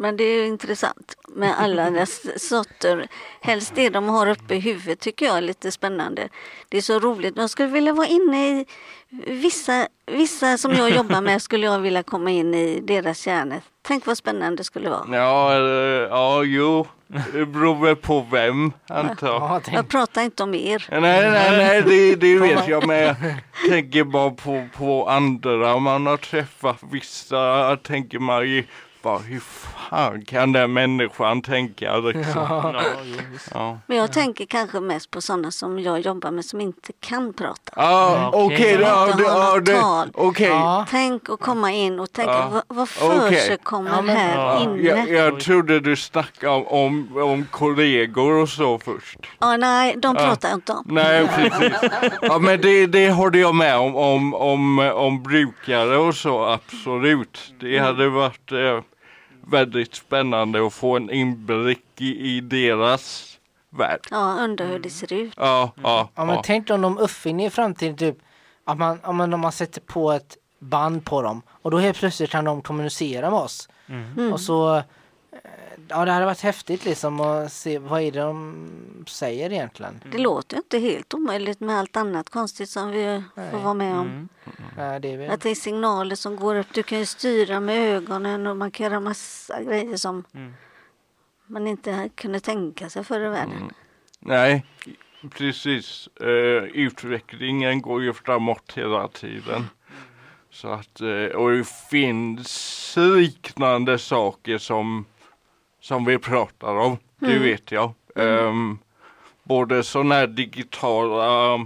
Men 0.00 0.16
det 0.16 0.24
är 0.24 0.36
ju 0.36 0.46
intressant 0.46 1.16
med 1.28 1.60
alla 1.60 1.90
dess 1.90 2.48
sorter. 2.48 3.08
Helst 3.40 3.72
det 3.74 3.88
de 3.88 4.08
har 4.08 4.26
uppe 4.26 4.54
i 4.54 4.60
huvudet 4.60 5.00
tycker 5.00 5.26
jag 5.26 5.36
är 5.36 5.40
lite 5.42 5.70
spännande. 5.70 6.28
Det 6.68 6.76
är 6.76 6.82
så 6.82 6.98
roligt. 6.98 7.36
Jag 7.36 7.50
skulle 7.50 7.68
vilja 7.68 7.92
vara 7.92 8.06
inne 8.06 8.48
i 8.48 8.66
vissa, 9.26 9.86
vissa 10.06 10.58
som 10.58 10.72
jag 10.72 10.90
jobbar 10.90 11.20
med 11.20 11.42
skulle 11.42 11.66
jag 11.66 11.78
vilja 11.78 12.02
komma 12.02 12.30
in 12.30 12.54
i 12.54 12.80
deras 12.80 13.26
hjärnor. 13.26 13.60
Tänk 13.82 14.06
vad 14.06 14.16
spännande 14.16 14.56
det 14.56 14.64
skulle 14.64 14.90
vara. 14.90 15.16
Ja, 15.16 15.52
eller, 15.52 16.08
ja, 16.08 16.42
jo. 16.42 16.86
Det 17.32 17.46
beror 17.46 17.84
väl 17.84 17.96
på 17.96 18.26
vem, 18.30 18.72
antar 18.88 19.28
jag. 19.28 19.62
Jag 19.72 19.88
pratar 19.88 20.22
inte 20.22 20.42
om 20.42 20.54
er. 20.54 20.86
Nej, 20.90 21.00
nej, 21.00 21.50
nej, 21.50 21.82
det, 21.82 22.14
det 22.16 22.38
vet 22.40 22.68
jag, 22.68 22.86
men 22.86 22.98
jag 22.98 23.16
tänker 23.68 24.04
bara 24.04 24.30
på, 24.30 24.68
på 24.76 25.08
andra 25.08 25.78
man 25.78 26.06
har 26.06 26.16
träffat. 26.16 26.76
Vissa 26.92 27.76
tänker 27.76 28.18
man 28.18 28.48
ju 28.48 28.64
bara, 29.02 29.18
hur 29.18 29.40
fan 29.40 30.24
kan 30.24 30.52
den 30.52 30.72
människan 30.72 31.42
tänka 31.42 31.96
liksom? 31.96 32.32
Ja. 32.50 32.82
Ja, 33.54 33.78
Men 33.86 33.96
jag 33.96 34.12
tänker 34.12 34.44
kanske 34.46 34.80
mest 34.80 35.10
på 35.10 35.20
sådana 35.20 35.50
som 35.50 35.78
jag 35.78 36.00
jobbar 36.00 36.30
med 36.30 36.44
som 36.44 36.60
inte 36.60 36.92
kan 37.00 37.32
prata. 37.32 37.72
ja 37.76 38.30
Okej. 38.34 38.78
ja. 38.80 39.60
Ja. 40.38 40.86
Tänk 40.90 41.30
att 41.30 41.40
komma 41.40 41.72
in 41.72 42.00
och 42.00 42.12
tänka, 42.12 42.30
Ja. 42.32 42.48
vad, 42.52 42.62
vad 42.68 42.88
Ja, 43.00 44.02
men- 44.02 44.16
här 44.16 44.36
Ja. 44.36 44.60
inne? 44.62 44.82
Jag, 44.82 45.10
jag 45.10 45.40
trodde 45.40 45.80
du 45.80 45.96
snackade 45.96 46.52
om, 46.52 46.66
om, 46.66 47.16
om 47.16 47.46
kollegor 47.50 48.32
och 48.42 48.48
så 48.48 48.78
först. 48.78 49.18
Ja, 49.38 49.56
nej, 49.56 49.96
de 49.98 50.14
pratar 50.16 50.48
jag 50.48 50.56
inte 50.56 50.72
om. 50.72 50.84
Nej, 50.88 51.28
precis. 51.28 51.90
Ja, 52.22 52.38
men 52.38 52.60
det, 52.60 52.86
det 52.86 53.10
håller 53.10 53.38
jag 53.40 53.54
med 53.54 53.76
om, 53.78 53.96
om, 53.96 54.34
om, 54.34 54.78
om 54.94 55.22
brukare 55.22 55.96
och 55.96 56.14
så, 56.14 56.44
absolut. 56.44 57.52
Det 57.60 57.78
hade 57.78 58.08
varit 58.08 58.52
eh, 58.52 58.80
väldigt 59.46 59.94
spännande 59.94 60.66
att 60.66 60.72
få 60.72 60.96
en 60.96 61.10
inblick 61.10 61.84
i, 61.98 62.36
i 62.36 62.40
deras 62.40 63.36
värld. 63.70 64.00
Ja, 64.10 64.36
undrar 64.40 64.66
hur 64.66 64.78
det 64.78 64.90
ser 64.90 65.12
ut. 65.12 65.32
Ja, 65.36 65.72
ja, 65.82 66.08
ja, 66.14 66.24
men 66.24 66.34
ja. 66.34 66.42
tänk 66.44 66.70
om 66.70 66.80
de 66.80 66.98
uppfinner 66.98 67.46
i 67.46 67.50
framtiden 67.50 67.96
typ 67.96 68.16
att 68.64 68.78
man, 68.78 69.00
om 69.04 69.16
man, 69.16 69.34
om 69.34 69.40
man 69.40 69.52
sätter 69.52 69.80
på 69.80 70.12
ett 70.12 70.36
band 70.58 71.04
på 71.04 71.22
dem 71.22 71.42
och 71.48 71.70
då 71.70 71.78
helt 71.78 71.98
plötsligt 71.98 72.30
kan 72.30 72.44
de 72.44 72.62
kommunicera 72.62 73.30
med 73.30 73.38
oss. 73.38 73.68
Mm. 73.88 74.32
Och 74.32 74.40
så, 74.40 74.82
ja 75.90 76.04
det 76.04 76.12
hade 76.12 76.26
varit 76.26 76.40
häftigt 76.40 76.84
liksom 76.84 77.20
att 77.20 77.52
se 77.52 77.78
vad 77.78 78.00
är 78.02 78.12
det 78.12 78.20
de 78.20 78.68
säger 79.06 79.52
egentligen. 79.52 80.00
Det 80.12 80.18
låter 80.18 80.56
inte 80.56 80.78
helt 80.78 81.14
omöjligt 81.14 81.60
med 81.60 81.78
allt 81.78 81.96
annat 81.96 82.30
konstigt 82.30 82.70
som 82.70 82.90
vi 82.90 83.22
får 83.50 83.58
vara 83.58 83.74
med 83.74 83.94
om. 83.94 84.06
Mm. 84.06 84.28
Ja, 84.76 84.98
det 84.98 85.12
är 85.12 85.16
väl, 85.18 85.30
Att 85.30 85.40
det 85.40 85.50
är 85.50 85.54
signaler 85.54 86.16
som 86.16 86.36
går 86.36 86.54
upp. 86.54 86.66
Du 86.74 86.82
kan 86.82 86.98
ju 86.98 87.06
styra 87.06 87.60
med 87.60 87.96
ögonen 87.96 88.46
och 88.46 88.56
man 88.56 88.70
kan 88.70 88.84
göra 88.84 89.00
massa 89.00 89.62
grejer 89.62 89.96
som 89.96 90.24
Mm. 90.34 90.52
man 91.46 91.66
inte 91.66 92.10
kunde 92.14 92.40
tänka 92.40 92.88
sig 92.90 93.04
förr 93.04 93.20
i 93.20 93.28
världen. 93.28 93.70
Nej, 94.20 94.64
precis. 95.30 96.08
Eh, 96.20 96.64
utvecklingen 96.64 97.82
går 97.82 98.02
ju 98.02 98.12
framåt 98.12 98.72
hela 98.74 99.08
tiden. 99.08 99.66
Så 100.52 100.68
att, 100.68 101.00
eh, 101.00 101.36
och 101.36 101.50
det 101.50 101.68
finns 101.90 102.94
liknande 103.16 103.98
saker 103.98 104.58
som, 104.58 105.04
som 105.80 106.04
vi 106.04 106.18
pratar 106.18 106.74
om. 106.74 106.96
Det 107.18 107.38
vet 107.38 107.72
jag. 107.72 107.92
Um, 108.14 108.78
både 109.42 109.82
sådana 109.82 110.14
här 110.14 110.26
digitala 110.26 111.54
uh, 111.54 111.64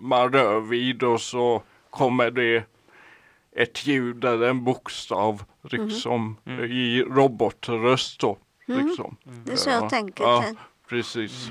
man 0.00 0.32
rör 0.32 0.60
vid 0.60 1.02
och 1.02 1.20
så 1.20 1.62
kommer 1.90 2.30
det 2.30 2.64
ett 3.56 3.86
ljud 3.86 4.24
eller 4.24 4.48
en 4.48 4.64
bokstav 4.64 5.44
liksom 5.62 6.36
i 6.70 7.02
robotröst 7.02 8.20
då. 8.20 8.38
Liksom. 8.66 9.16
Det 9.24 9.52
är 9.52 9.56
så 9.56 9.70
jag 9.70 9.84
Ja, 9.84 9.90
tänker. 9.90 10.24
Ja, 10.24 10.44
precis. 10.88 11.50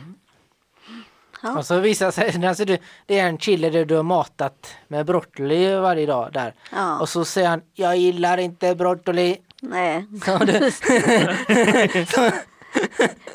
Ja. 1.43 1.57
Och 1.57 1.65
så 1.65 1.79
visar 1.79 2.11
sig, 2.11 2.45
alltså 2.47 2.65
det, 2.65 2.81
det 3.05 3.19
är 3.19 3.27
en 3.27 3.38
kille 3.38 3.69
där 3.69 3.86
du 3.86 3.95
har 3.95 4.03
matat 4.03 4.75
med 4.88 5.05
broccoli 5.05 5.75
varje 5.75 6.05
dag 6.05 6.34
där. 6.34 6.53
Ja. 6.71 6.99
Och 6.99 7.09
så 7.09 7.25
säger 7.25 7.49
han, 7.49 7.61
jag 7.73 7.97
gillar 7.97 8.38
inte 8.38 8.75
broccoli. 8.75 9.38
Nej. 9.64 10.05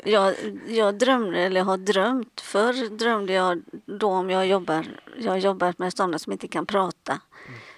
Jag, 0.03 0.35
jag 0.67 0.97
drömde, 0.97 1.39
eller 1.39 1.61
har 1.61 1.77
drömt, 1.77 2.41
förr 2.41 2.89
drömde 2.89 3.33
jag 3.33 3.61
då 3.85 4.09
om 4.09 4.29
jag 4.29 4.47
jobbar, 4.47 4.85
jag 5.17 5.31
har 5.31 5.37
jobbat 5.37 5.79
med 5.79 5.93
sådana 5.93 6.19
som 6.19 6.31
inte 6.31 6.47
kan 6.47 6.65
prata. 6.65 7.19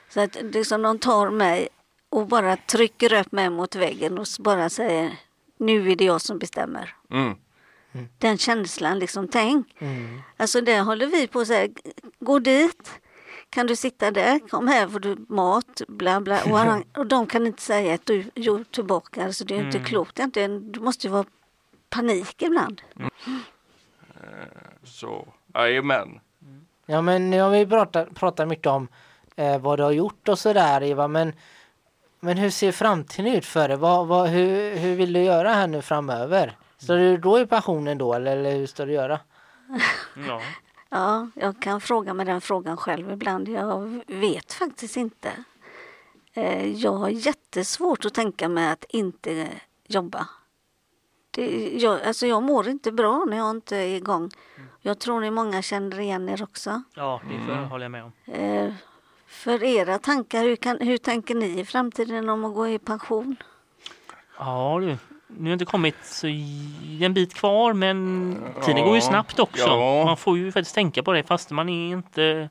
Så 0.10 0.20
att 0.20 0.38
det 0.44 0.60
är 0.60 0.64
som 0.64 0.82
de 0.82 1.00
tar 1.00 1.30
mig 1.30 1.68
och 2.10 2.28
bara 2.28 2.58
trycker 2.58 3.14
upp 3.14 3.32
mig 3.32 3.50
mot 3.50 3.76
väggen 3.76 4.18
och 4.18 4.26
bara 4.40 4.70
säger 4.70 5.20
nu 5.58 5.92
är 5.92 5.96
det 5.96 6.06
jag 6.06 6.22
som 6.22 6.40
bestämmer. 6.40 6.96
Mm. 7.12 7.36
Den 8.18 8.38
känslan, 8.38 9.00
liksom 9.00 9.28
tänk. 9.28 9.76
mm. 9.80 10.22
Alltså 10.38 10.62
det 10.62 10.80
håller 10.80 11.08
vi 11.08 11.28
på 11.28 11.40
att 11.40 11.48
säga, 11.48 11.70
gå 12.20 12.40
dit, 12.40 13.01
kan 13.52 13.68
du 13.68 13.76
sitta 13.76 14.12
där, 14.12 14.40
kom 14.50 14.68
här 14.68 14.88
får 14.88 15.00
du 15.00 15.26
mat, 15.30 15.82
bla 15.88 16.22
bla. 16.22 16.44
Och, 16.44 16.58
han, 16.58 16.84
och 16.98 17.08
de 17.08 17.28
kan 17.28 17.48
inte 17.48 17.62
säga 17.62 17.94
att 17.94 18.06
du 18.06 18.26
gör 18.36 18.64
tillbaka, 18.64 19.26
alltså 19.26 19.46
det 19.46 19.56
är 19.56 19.66
inte 19.66 19.80
klokt. 19.80 20.16
Det 20.16 20.22
är 20.22 20.26
inte, 20.26 20.48
du 20.48 20.80
måste 20.80 21.08
ju 21.08 21.14
vara 21.14 21.26
panik 21.90 22.42
ibland. 22.42 22.82
Så, 24.84 25.28
jajamän. 25.54 26.20
Ja 26.86 27.02
men 27.02 27.30
nu 27.30 27.42
har 27.42 27.50
vi 27.50 27.66
pratat, 27.66 28.16
pratat 28.16 28.48
mycket 28.48 28.68
om 28.68 28.88
eh, 29.36 29.60
vad 29.60 29.80
du 29.80 29.84
har 29.84 29.92
gjort 29.92 30.28
och 30.28 30.40
sådär 30.40 30.84
Eva 30.84 31.08
men, 31.08 31.34
men 32.20 32.38
hur 32.38 32.50
ser 32.50 32.72
framtiden 32.72 33.34
ut 33.34 33.46
för 33.46 33.68
dig? 33.68 33.78
Vad, 33.78 34.08
vad, 34.08 34.30
hur, 34.30 34.76
hur 34.76 34.96
vill 34.96 35.14
du 35.14 35.24
göra 35.24 35.54
här 35.54 35.68
nu 35.68 35.82
framöver? 35.82 36.58
Står 36.78 36.98
du 36.98 37.18
då 37.18 37.40
i 37.40 37.46
passionen 37.46 37.98
då 37.98 38.14
eller, 38.14 38.38
eller 38.38 38.52
hur 38.52 38.68
ska 38.68 38.86
du 38.86 38.94
göra? 38.94 39.20
Ja. 40.28 40.42
Ja, 40.94 41.28
jag 41.36 41.60
kan 41.62 41.82
fråga 41.82 42.14
mig 42.14 42.26
den 42.26 42.42
frågan 42.42 42.78
själv 42.78 43.12
ibland. 43.12 43.48
Jag 43.50 44.02
vet 44.08 44.54
faktiskt 44.54 44.98
inte. 44.98 45.32
Eh, 46.34 46.72
Jag 46.72 46.92
har 46.94 47.10
jättesvårt 47.10 48.06
att 48.06 48.14
tänka 48.14 48.50
mig 48.50 48.70
att 48.72 48.84
inte 48.90 49.48
jobba. 49.88 50.28
Det, 51.32 51.78
jag, 51.78 52.02
alltså 52.02 52.28
jag 52.28 52.44
mår 52.44 52.68
inte 52.68 52.92
bra 52.92 53.26
när 53.30 53.38
jag 53.38 53.50
inte 53.50 53.78
är 53.78 53.96
igång. 53.96 54.30
Jag 54.82 55.00
tror 55.00 55.20
ni 55.20 55.32
många 55.32 55.62
känner 55.62 56.00
igen 56.00 56.30
er 56.30 56.44
också. 56.44 56.84
ja, 56.96 57.22
det 57.30 57.46
får, 57.46 57.54
håller 57.70 57.86
jag 57.86 57.92
med 57.92 58.04
om. 58.04 58.12
Eh, 58.26 58.74
För 59.28 59.64
era 59.64 60.00
tankar, 60.00 60.44
hur, 60.44 60.56
kan, 60.56 60.78
hur 60.82 60.98
tänker 60.98 61.36
ni 61.36 61.60
i 61.60 61.66
framtiden 61.66 62.30
om 62.30 62.46
att 62.46 62.54
gå 62.54 62.68
i 62.68 62.80
pension? 62.80 63.36
Ja 64.40 64.78
du, 64.82 64.98
nu 65.38 65.50
har 65.50 65.54
inte 65.54 65.66
kommit 65.66 65.96
så 66.04 66.28
en 67.02 67.14
bit 67.14 67.34
kvar 67.34 67.74
men 67.74 68.38
tiden 68.66 68.84
går 68.84 68.94
ju 68.96 69.02
Ja, 69.02 69.08
snabbt 69.10 69.40
också. 69.40 69.68
ja. 69.68 70.04
Man 70.06 70.18
får 70.18 70.38
ju 70.38 70.52
faktiskt 70.52 70.76
tänka 70.76 71.04
på 71.04 71.14
det 71.14 71.24
fast 71.24 71.52
man 71.52 71.70
är 71.70 71.92
inte... 71.92 72.50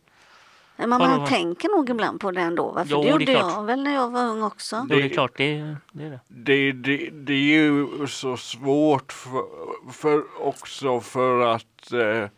Men 0.76 0.88
man 0.88 1.00
Vadå? 1.00 1.26
tänker 1.26 1.68
nog 1.76 1.90
ibland 1.90 2.20
på 2.20 2.30
det 2.30 2.40
ändå. 2.40 2.70
Va? 2.70 2.84
För 2.84 2.90
Jo, 2.92 2.98
det 3.02 3.04
det 3.04 3.08
är 3.08 3.12
gjorde 3.12 3.24
klart. 3.24 3.52
jag 3.56 3.64
väl 3.64 3.82
när 3.82 3.94
jag 3.94 4.10
var 4.10 4.24
ung 4.24 4.42
också. 4.42 4.86
Jo, 4.90 4.96
det 4.96 5.02
är 5.04 5.08
klart, 5.08 5.32
det, 5.36 5.76
det 5.92 6.04
är 6.04 6.10
det. 6.10 6.20
Det, 6.28 6.72
det, 6.72 7.10
det 7.10 7.32
är 7.32 7.62
ju 7.62 7.86
så 8.06 8.36
svårt 8.36 9.12
för, 9.12 9.42
för 9.92 10.22
också 10.46 11.00
för 11.00 11.40
att 11.54 11.92
eh, 11.92 12.28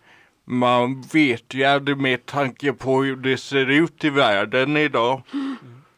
man 0.45 1.03
vet 1.12 1.55
ju 1.55 1.64
aldrig 1.64 1.97
med 1.97 2.26
tanke 2.26 2.72
på 2.72 3.03
hur 3.03 3.16
det 3.16 3.36
ser 3.36 3.70
ut 3.70 4.05
i 4.05 4.11
världen 4.11 4.76
idag. 4.76 5.22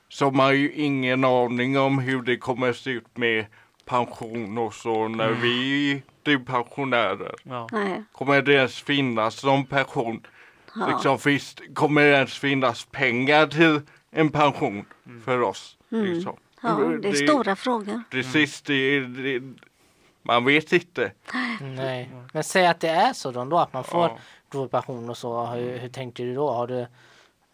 Så 0.09 0.31
man 0.31 0.47
har 0.47 0.53
ju 0.53 0.73
ingen 0.73 1.25
aning 1.25 1.79
om 1.79 1.99
hur 1.99 2.23
det 2.23 2.37
kommer 2.37 2.73
se 2.73 2.91
ut 2.91 3.17
med 3.17 3.47
pension 3.85 4.59
och 4.59 4.75
så 4.75 5.09
när 5.09 5.31
vi 5.31 6.03
blir 6.25 6.39
pensionärer. 6.39 7.35
Ja. 7.43 7.69
Kommer 8.13 8.43
det 8.43 8.53
ens 8.53 8.83
finnas 8.83 9.45
någon 9.45 9.67
pension? 9.67 10.27
Ja. 10.75 10.87
Liksom, 10.87 11.19
finns, 11.19 11.57
kommer 11.75 12.03
det 12.03 12.09
ens 12.17 12.39
finnas 12.39 12.85
pengar 12.85 13.47
till 13.47 13.81
en 14.11 14.31
pension 14.31 14.85
för 15.25 15.43
oss. 15.43 15.77
Mm. 15.93 16.05
Liksom. 16.05 16.37
Ja, 16.63 16.81
det 17.03 17.09
är 17.09 17.13
stora 17.29 17.57
frågor. 17.57 18.03
Precis, 18.11 18.63
det, 18.63 19.01
det, 19.01 19.43
man 20.23 20.45
vet 20.45 20.73
inte. 20.73 21.13
Nej. 21.61 22.11
Men 22.33 22.45
säg 22.45 22.67
att 22.67 22.81
det 22.81 22.89
är 22.89 23.13
så 23.13 23.31
då, 23.31 23.59
att 23.59 23.73
man 23.73 23.85
får 23.85 24.19
Ja. 24.53 24.69
pension 24.69 25.11
och 25.11 25.17
så. 25.19 25.47
Hur, 25.47 25.79
hur 25.79 25.89
tänkte 25.89 26.23
du 26.23 26.35
då? 26.35 26.51
Har 26.51 26.67
du 26.67 26.87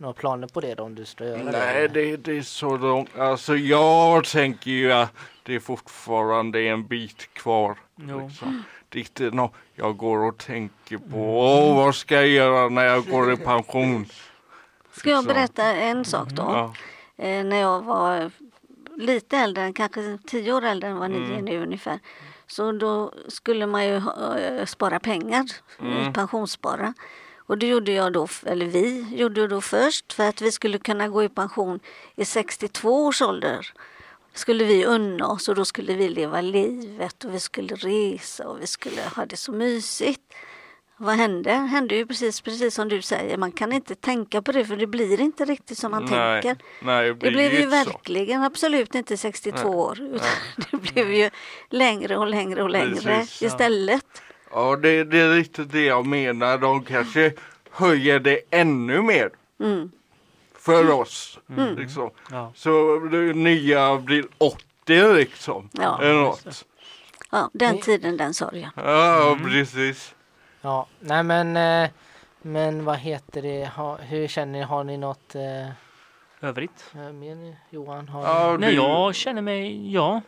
några 0.00 0.14
planer 0.14 0.46
på 0.46 0.60
det 0.60 0.74
då 0.74 0.82
om 0.82 0.94
du 0.94 1.04
ska 1.04 1.24
göra 1.24 1.44
det? 1.44 1.50
Nej, 1.50 1.88
det, 1.88 2.16
det 2.16 2.38
är 2.38 2.42
så 2.42 2.76
långt. 2.76 3.18
Alltså 3.18 3.56
jag 3.56 4.24
tänker 4.24 4.70
ju 4.70 4.92
att 4.92 5.12
det 5.42 5.54
är 5.54 5.60
fortfarande 5.60 6.60
en 6.60 6.86
bit 6.86 7.34
kvar. 7.34 7.78
Liksom. 7.96 8.64
Det 8.88 8.98
är 8.98 9.00
inte 9.00 9.30
nå 9.30 9.50
jag 9.74 9.96
går 9.96 10.18
och 10.18 10.38
tänker 10.38 10.98
på. 10.98 11.38
Åh, 11.38 11.76
vad 11.76 11.94
ska 11.94 12.14
jag 12.14 12.28
göra 12.28 12.68
när 12.68 12.84
jag 12.84 13.06
går 13.06 13.32
i 13.32 13.36
pension? 13.36 14.06
Ska 14.92 15.10
jag 15.10 15.22
Så. 15.22 15.28
berätta 15.28 15.64
en 15.64 16.04
sak 16.04 16.28
då? 16.28 16.42
Ja. 16.42 16.74
Eh, 17.24 17.44
när 17.44 17.60
jag 17.60 17.80
var 17.80 18.30
lite 18.96 19.36
äldre, 19.36 19.72
kanske 19.72 20.18
tio 20.26 20.52
år 20.52 20.64
äldre 20.64 20.88
än 20.88 20.96
vad 20.96 21.10
ni 21.10 21.32
är 21.32 21.42
nu 21.42 21.62
ungefär. 21.62 21.98
Så 22.46 22.72
då 22.72 23.12
skulle 23.28 23.66
man 23.66 23.86
ju 23.86 23.98
ha, 23.98 24.38
eh, 24.38 24.64
spara 24.64 25.00
pengar, 25.00 25.44
mm. 25.80 26.12
pensionsspara. 26.12 26.94
Och 27.50 27.58
det 27.58 27.66
gjorde 27.66 27.92
jag 27.92 28.12
då, 28.12 28.28
eller 28.46 28.66
vi 28.66 29.06
gjorde 29.16 29.46
då 29.48 29.60
först 29.60 30.12
för 30.12 30.28
att 30.28 30.40
vi 30.40 30.52
skulle 30.52 30.78
kunna 30.78 31.08
gå 31.08 31.22
i 31.24 31.28
pension 31.28 31.80
i 32.16 32.24
62 32.24 33.06
års 33.06 33.22
ålder. 33.22 33.72
Skulle 34.34 34.64
vi 34.64 34.84
unna 34.84 35.26
oss 35.26 35.48
och 35.48 35.54
då 35.54 35.64
skulle 35.64 35.94
vi 35.94 36.08
leva 36.08 36.40
livet 36.40 37.24
och 37.24 37.34
vi 37.34 37.40
skulle 37.40 37.74
resa 37.74 38.48
och 38.48 38.62
vi 38.62 38.66
skulle 38.66 39.02
ha 39.16 39.26
det 39.26 39.36
så 39.36 39.52
mysigt. 39.52 40.20
Vad 40.96 41.14
hände? 41.14 41.52
hände 41.52 41.94
ju 41.94 42.06
precis, 42.06 42.40
precis 42.40 42.74
som 42.74 42.88
du 42.88 43.02
säger. 43.02 43.36
Man 43.36 43.52
kan 43.52 43.72
inte 43.72 43.94
tänka 43.94 44.42
på 44.42 44.52
det 44.52 44.64
för 44.64 44.76
det 44.76 44.86
blir 44.86 45.20
inte 45.20 45.44
riktigt 45.44 45.78
som 45.78 45.90
man 45.90 46.04
Nej, 46.04 46.42
tänker. 46.42 46.64
nej, 46.82 47.02
det 47.06 47.12
Det 47.12 47.14
blir 47.14 47.30
blev 47.30 47.52
ju 47.52 47.58
ju 47.58 47.64
så. 47.64 47.68
verkligen 47.70 48.42
absolut 48.42 48.94
inte 48.94 49.16
62 49.16 49.68
år. 49.68 50.00
Utan 50.00 50.28
det 50.70 50.76
blev 50.92 51.12
ju 51.14 51.30
längre 51.70 52.16
och 52.16 52.26
längre 52.26 52.62
och 52.62 52.70
längre 52.70 53.00
Precis, 53.00 53.42
istället. 53.42 54.04
Ja, 54.14 54.20
det, 54.76 55.04
det 55.04 55.18
är 55.20 55.34
lite 55.34 55.64
det 55.64 55.84
jag 55.84 56.06
menar. 56.06 56.58
De 56.58 56.84
kanske 56.84 57.32
höjer 57.70 58.18
det 58.20 58.40
ännu 58.50 59.02
mer 59.02 59.30
Mm. 59.60 59.90
för 60.58 60.90
oss. 60.90 61.38
Liksom. 61.76 62.10
Ja. 62.30 62.52
Så 62.54 62.98
det 62.98 63.32
nya 63.32 63.96
blir 63.98 64.24
80 64.38 65.12
liksom. 65.14 65.68
Ja. 65.72 65.98
Eller 66.02 66.14
något. 66.20 66.64
Ja, 67.30 67.50
den 67.52 67.74
Ni- 67.74 67.82
tiden, 67.82 68.16
den 68.16 68.34
sorgen. 68.34 68.70
Ja, 68.76 69.38
precis. 69.44 70.14
Ja, 70.60 70.86
nej 71.00 71.22
men, 71.22 71.56
eh, 71.56 71.90
men 72.42 72.84
vad 72.84 72.96
heter 72.98 73.42
det? 73.42 73.70
Hur 74.08 74.28
känner 74.28 74.52
ni? 74.52 74.62
Har 74.62 74.84
ni 74.84 74.96
något 74.96 75.34
eh, 75.34 75.68
Övrigt? 76.48 76.94
mer 77.14 77.56
Johan? 77.70 78.08
Har 78.08 78.22
Ja, 78.22 78.56
Nej, 78.60 78.70
det- 78.70 78.76
jag 78.76 79.14
känner 79.14 79.42
mig, 79.42 79.92
ja. 79.92 80.20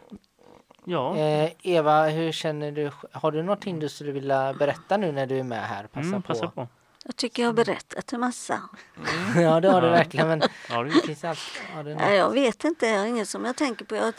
Ja. 0.84 1.16
Eh, 1.16 1.50
Eva, 1.62 2.06
hur 2.08 2.32
känner 2.32 2.72
du? 2.72 2.90
Har 3.12 3.32
du 3.32 3.42
någonting 3.42 3.78
du 3.80 3.88
skulle 3.88 4.12
vilja 4.12 4.52
berätta 4.54 4.96
nu 4.96 5.12
när 5.12 5.26
du 5.26 5.38
är 5.38 5.42
med 5.44 5.62
här? 5.62 5.86
Passa 5.86 6.06
Mm, 6.08 6.22
på. 6.22 6.28
passa 6.28 6.46
på. 6.48 6.68
Jag 7.04 7.16
tycker 7.16 7.42
jag 7.42 7.48
har 7.48 7.54
berättat 7.54 8.12
en 8.12 8.20
massa. 8.20 8.60
ja, 9.36 9.60
det 9.60 9.68
har 9.70 9.82
du 9.82 9.88
verkligen. 9.88 10.28
Men 10.28 10.42
Ja, 10.70 10.82
det 10.82 11.24
allt. 11.24 11.38
Har 11.74 11.84
du 11.84 11.90
Ja, 11.90 11.96
något? 11.96 12.14
jag 12.16 12.30
vet 12.30 12.64
inte, 12.64 12.86
jag 12.86 12.98
har 12.98 13.06
inget 13.06 13.28
som 13.28 13.44
jag 13.44 13.56
tänker 13.56 13.84
på. 13.84 13.96
Jag, 13.96 14.14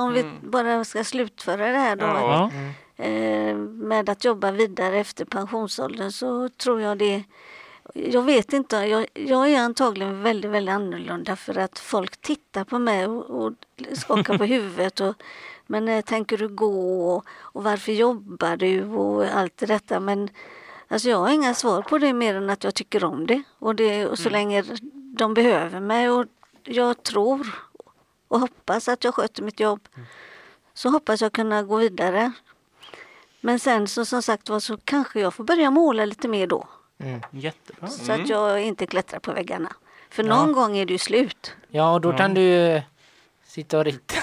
om 0.00 0.12
vi 0.12 0.24
bara 0.42 0.84
ska 0.84 1.04
slutföra 1.04 1.72
det 1.72 1.78
här 1.78 1.96
då. 1.96 2.06
Ja. 2.06 2.50
ja. 2.96 3.04
eh, 3.04 3.54
med 3.56 4.08
att 4.10 4.24
jobba 4.24 4.50
vidare 4.50 4.98
efter 4.98 5.24
pensionsåldern 5.24 6.12
så 6.12 6.48
tror 6.48 6.80
jag 6.80 6.98
det 6.98 7.24
jag 7.94 8.22
vet 8.22 8.52
inte, 8.52 8.76
jag, 8.76 9.06
jag 9.14 9.48
är 9.50 9.60
antagligen 9.60 10.22
väldigt, 10.22 10.50
väldigt 10.50 10.74
annorlunda 10.74 11.36
för 11.36 11.58
att 11.58 11.78
folk 11.78 12.16
tittar 12.20 12.64
på 12.64 12.78
mig 12.78 13.06
och, 13.06 13.30
och 13.46 13.52
skakar 13.92 14.38
på 14.38 14.44
huvudet. 14.54 15.00
Och, 15.00 15.14
men 15.70 15.84
när 15.84 16.02
tänker 16.02 16.38
du 16.38 16.48
gå 16.48 17.10
och, 17.10 17.24
och 17.30 17.64
varför 17.64 17.92
jobbar 17.92 18.56
du 18.56 18.84
och 18.84 19.24
allt 19.24 19.56
detta. 19.56 20.00
Men 20.00 20.28
alltså 20.88 21.08
jag 21.08 21.18
har 21.18 21.30
inga 21.30 21.54
svar 21.54 21.82
på 21.82 21.98
det 21.98 22.12
mer 22.12 22.34
än 22.34 22.50
att 22.50 22.64
jag 22.64 22.74
tycker 22.74 23.04
om 23.04 23.26
det. 23.26 23.42
Och, 23.58 23.74
det, 23.74 24.06
och 24.06 24.18
så 24.18 24.30
länge 24.30 24.64
de 24.92 25.34
behöver 25.34 25.80
mig 25.80 26.10
och 26.10 26.26
jag 26.64 27.02
tror 27.02 27.54
och 28.28 28.40
hoppas 28.40 28.88
att 28.88 29.04
jag 29.04 29.14
sköter 29.14 29.42
mitt 29.42 29.60
jobb 29.60 29.88
så 30.74 30.88
hoppas 30.88 31.20
jag 31.22 31.32
kunna 31.32 31.62
gå 31.62 31.76
vidare. 31.76 32.32
Men 33.40 33.58
sen 33.58 33.88
så 33.88 34.04
som 34.04 34.22
sagt 34.22 34.48
var 34.48 34.60
så 34.60 34.76
kanske 34.76 35.20
jag 35.20 35.34
får 35.34 35.44
börja 35.44 35.70
måla 35.70 36.04
lite 36.04 36.28
mer 36.28 36.46
då. 36.46 36.68
Mm. 36.98 37.20
Jättebra. 37.30 37.88
Så 37.88 38.12
att 38.12 38.28
jag 38.28 38.62
inte 38.62 38.86
klättrar 38.86 39.20
på 39.20 39.32
väggarna. 39.32 39.72
För 40.10 40.22
någon 40.22 40.52
gång 40.52 40.76
är 40.76 40.86
det 40.86 40.92
ju 40.92 40.98
slut. 40.98 41.54
Ja, 41.68 41.92
och 41.92 42.00
då 42.00 42.12
kan 42.12 42.34
du 42.34 42.82
sitta 43.58 43.78
och 43.78 43.84
rita. 43.84 44.14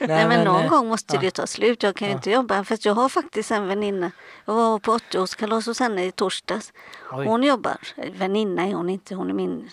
Nej, 0.00 0.28
men 0.28 0.44
någon 0.44 0.68
gång 0.68 0.88
måste 0.88 1.18
det 1.18 1.24
ju 1.24 1.30
ta 1.30 1.46
slut. 1.46 1.82
Jag 1.82 1.96
kan 1.96 2.08
ju 2.08 2.14
inte 2.14 2.30
jobba. 2.30 2.64
För 2.64 2.78
jag 2.80 2.94
har 2.94 3.08
faktiskt 3.08 3.50
en 3.50 3.66
väninna. 3.66 4.10
Jag 4.44 4.54
var 4.54 4.78
på 4.78 4.98
80-årskalas 4.98 5.66
hos 5.66 5.80
henne 5.80 6.04
i 6.04 6.12
torsdags. 6.12 6.72
Oj. 7.12 7.26
Hon 7.26 7.42
jobbar. 7.42 7.76
Väninna 8.18 8.66
är 8.66 8.74
hon 8.74 8.90
inte. 8.90 9.14
Hon 9.14 9.30
är 9.30 9.34
min 9.34 9.70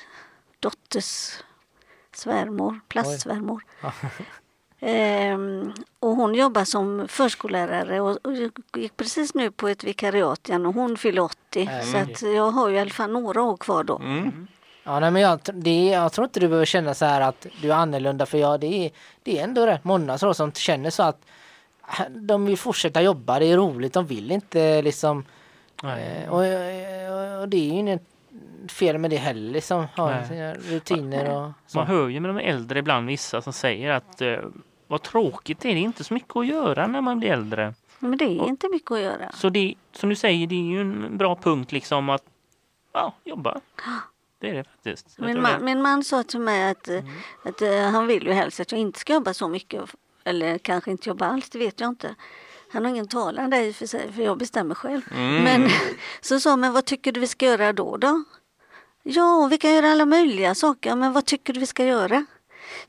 dotters 0.60 1.38
svärmor. 2.14 2.80
Plastsvärmor. 2.88 3.64
Ehm, 4.80 5.74
och 6.00 6.16
hon 6.16 6.36
jobbar 6.36 6.66
som 6.66 7.08
förskollärare 7.08 8.02
och, 8.02 8.18
och 8.26 8.34
gick 8.78 8.98
precis 8.98 9.34
nu 9.34 9.52
på 9.52 9.68
ett 9.68 9.84
vikariat 9.84 10.50
igen 10.50 10.66
och 10.66 10.74
hon 10.74 10.98
fyller 10.98 11.22
80. 11.22 11.62
Äh, 11.62 11.82
så 11.82 11.98
att 11.98 12.22
jag 12.22 12.52
har 12.52 12.70
ju 12.70 12.76
i 12.76 12.80
alla 12.80 12.90
fall 12.90 13.12
några 13.12 13.42
år 13.42 13.58
kvar 13.58 13.84
då. 13.84 13.98
Mm. 13.98 14.48
Ja, 14.84 15.00
nej, 15.00 15.12
men 15.12 15.22
jag, 15.22 15.40
det, 15.54 15.86
jag 15.86 16.12
tror 16.12 16.26
inte 16.26 16.40
du 16.40 16.48
behöver 16.48 16.66
känna 16.66 16.94
så 16.94 17.06
här 17.06 17.22
att 17.22 17.48
du 17.62 17.72
är 17.72 17.76
annorlunda 17.76 18.26
för 18.26 18.38
jag, 18.38 18.60
det, 18.60 18.86
är, 18.86 18.92
det 19.24 19.40
är 19.40 19.44
ändå 19.44 19.66
rätt 19.66 19.84
många 19.84 20.18
så 20.18 20.34
som 20.34 20.52
känner 20.52 20.90
så 20.90 21.04
att 21.04 21.26
de 22.10 22.46
vill 22.46 22.58
fortsätta 22.58 23.02
jobba, 23.02 23.40
det 23.40 23.46
är 23.46 23.58
roligt, 23.58 23.94
de 23.94 24.06
vill 24.06 24.32
inte 24.32 24.82
liksom 24.82 25.26
Nej. 25.84 26.24
eh, 26.24 26.30
och, 26.30 26.38
och, 26.38 27.42
och 27.42 27.50
det 27.50 27.58
är 27.58 27.66
ju 27.66 27.80
inget 27.80 28.04
fel 28.70 28.98
med 28.98 29.10
det 29.10 29.18
heller 29.18 29.52
liksom, 29.52 29.88
ha 29.96 30.14
rutiner 30.70 31.30
och 31.30 31.52
så. 31.68 31.78
Man 31.78 31.88
hör 31.88 32.08
ju 32.08 32.20
med 32.20 32.30
de 32.30 32.38
äldre 32.38 32.80
ibland 32.80 33.08
vissa 33.08 33.42
som 33.42 33.54
säger 33.54 33.90
att 33.90 34.22
eh, 34.22 34.38
vad 34.88 35.02
tråkigt 35.02 35.60
det 35.60 35.70
är, 35.70 35.74
det 35.74 35.80
är 35.80 35.84
inte 35.84 36.04
så 36.04 36.14
mycket 36.14 36.36
att 36.36 36.48
göra 36.48 36.88
när 36.88 37.02
man 37.02 37.20
blir 37.20 37.32
äldre. 37.32 37.74
Men 38.00 38.18
det 38.18 38.26
är 38.26 38.48
inte 38.48 38.70
mycket 38.70 38.92
att 38.92 39.00
göra. 39.00 39.32
Så 39.32 39.50
det, 39.50 39.74
som 39.92 40.10
du 40.10 40.16
säger, 40.16 40.48
det 40.48 40.56
är 40.56 40.72
ju 40.72 40.82
en 40.82 41.18
bra 41.18 41.36
punkt 41.36 41.72
liksom 41.72 42.10
att 42.10 42.24
ja, 42.94 43.14
jobba. 43.24 43.62
Det 44.42 44.50
är 44.50 44.54
det 44.54 44.64
faktiskt. 44.64 45.20
Min 45.20 45.42
man, 45.42 45.60
det. 45.60 45.66
min 45.66 45.82
man 45.82 46.04
sa 46.04 46.24
till 46.24 46.40
mig 46.40 46.72
att, 46.72 46.88
eh, 46.88 47.04
att 47.44 47.62
eh, 47.62 47.82
han 47.82 48.08
vill 48.08 48.24
ju 48.28 48.32
helst 48.32 48.60
att 48.60 48.72
jag 48.72 48.82
inte 48.82 49.00
ska 49.00 49.14
jobba 49.14 49.34
så 49.34 49.48
mycket. 49.48 49.84
Eller 50.24 50.58
kanske 50.58 50.92
inte 50.92 51.10
jobba 51.10 51.26
alls, 51.26 51.50
det 51.50 51.60
vet 51.60 51.80
jag 51.80 51.90
inte. 51.90 52.16
Han 52.72 52.86
har 52.86 52.90
ingen 52.90 53.08
talan 53.08 53.50
där 53.50 53.62
i 53.62 53.72
och 53.72 53.76
för 53.76 53.86
sig, 53.86 54.12
för 54.14 54.24
jag 54.24 54.38
bestämmer 54.38 54.76
själv. 54.76 55.02
Men 55.44 55.70
så 56.22 56.40
sa 56.40 56.50
han, 56.50 56.60
men 56.60 56.74
vad 56.74 56.86
tycker 56.86 57.12
du 57.12 57.20
vi 57.20 57.28
ska 57.28 57.46
göra 57.46 57.74
då 57.74 57.98
då? 57.98 58.24
Ja, 59.04 59.48
vi 59.52 59.58
kan 59.58 59.74
göra 59.74 59.92
alla 59.92 60.06
möjliga 60.06 60.56
saker, 60.56 60.96
men 60.96 61.14
vad 61.14 61.26
tycker 61.26 61.54
du 61.54 61.60
vi 61.60 61.66
ska 61.66 61.86
göra? 61.86 62.26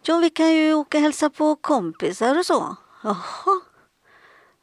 Ja, 0.03 0.19
vi 0.19 0.31
kan 0.31 0.53
ju 0.53 0.75
åka 0.75 0.99
och 0.99 1.03
hälsa 1.03 1.31
på 1.31 1.57
kompisar 1.57 2.39
och 2.39 2.47
så. 2.47 2.77
Jaha. 3.03 3.61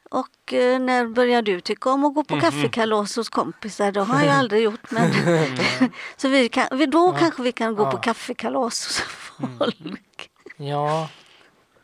Och 0.10 0.54
eh, 0.54 0.80
när 0.80 1.08
börjar 1.08 1.42
du 1.42 1.62
tycka 1.62 1.90
om 1.90 2.06
att 2.06 2.14
gå 2.16 2.24
på 2.24 2.40
kaffekalas 2.40 3.16
hos 3.16 3.30
kompisar? 3.30 3.92
Det 3.92 4.02
har 4.02 4.22
jag 4.24 4.36
aldrig 4.40 4.64
gjort. 4.64 4.92
Men 4.92 5.12
så 6.18 6.28
vi 6.28 6.50
kan, 6.50 6.68
vi, 6.72 6.86
då 6.86 7.12
kanske 7.12 7.42
vi 7.44 7.52
kan 7.52 7.76
gå 7.76 7.86
på 7.86 7.98
Ja. 7.98 8.02
kaffekalas 8.02 8.86
hos 8.88 9.00
folk. 9.60 10.30
Ja, 10.58 11.10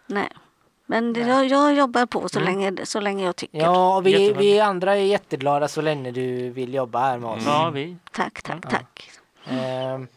Nej. 0.07 0.29
Men 0.87 1.13
det, 1.13 1.19
jag, 1.19 1.45
jag 1.45 1.73
jobbar 1.75 2.05
på 2.05 2.29
så, 2.29 2.39
länge, 2.39 2.85
så 2.85 2.99
länge 2.99 3.25
jag 3.25 3.35
tycker. 3.35 3.57
ja 3.59 3.95
och 3.97 4.05
vi, 4.05 4.11
Jättebra. 4.11 4.39
vi 4.41 4.59
andra 4.59 4.95
är 4.95 5.01
jätteglada 5.03 5.67
så 5.67 5.81
länge 5.81 6.11
du 6.11 6.49
vill 6.49 6.73
jobba 6.73 6.99
här 6.99 7.17
med 7.19 7.29
oss. 7.29 7.43
Ja, 7.45 7.69
vi. 7.73 7.97
Tack, 8.11 8.41
tack, 8.41 8.69
tack. 8.69 9.11
Ehm, 9.47 10.07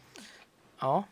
ja. 0.81 1.05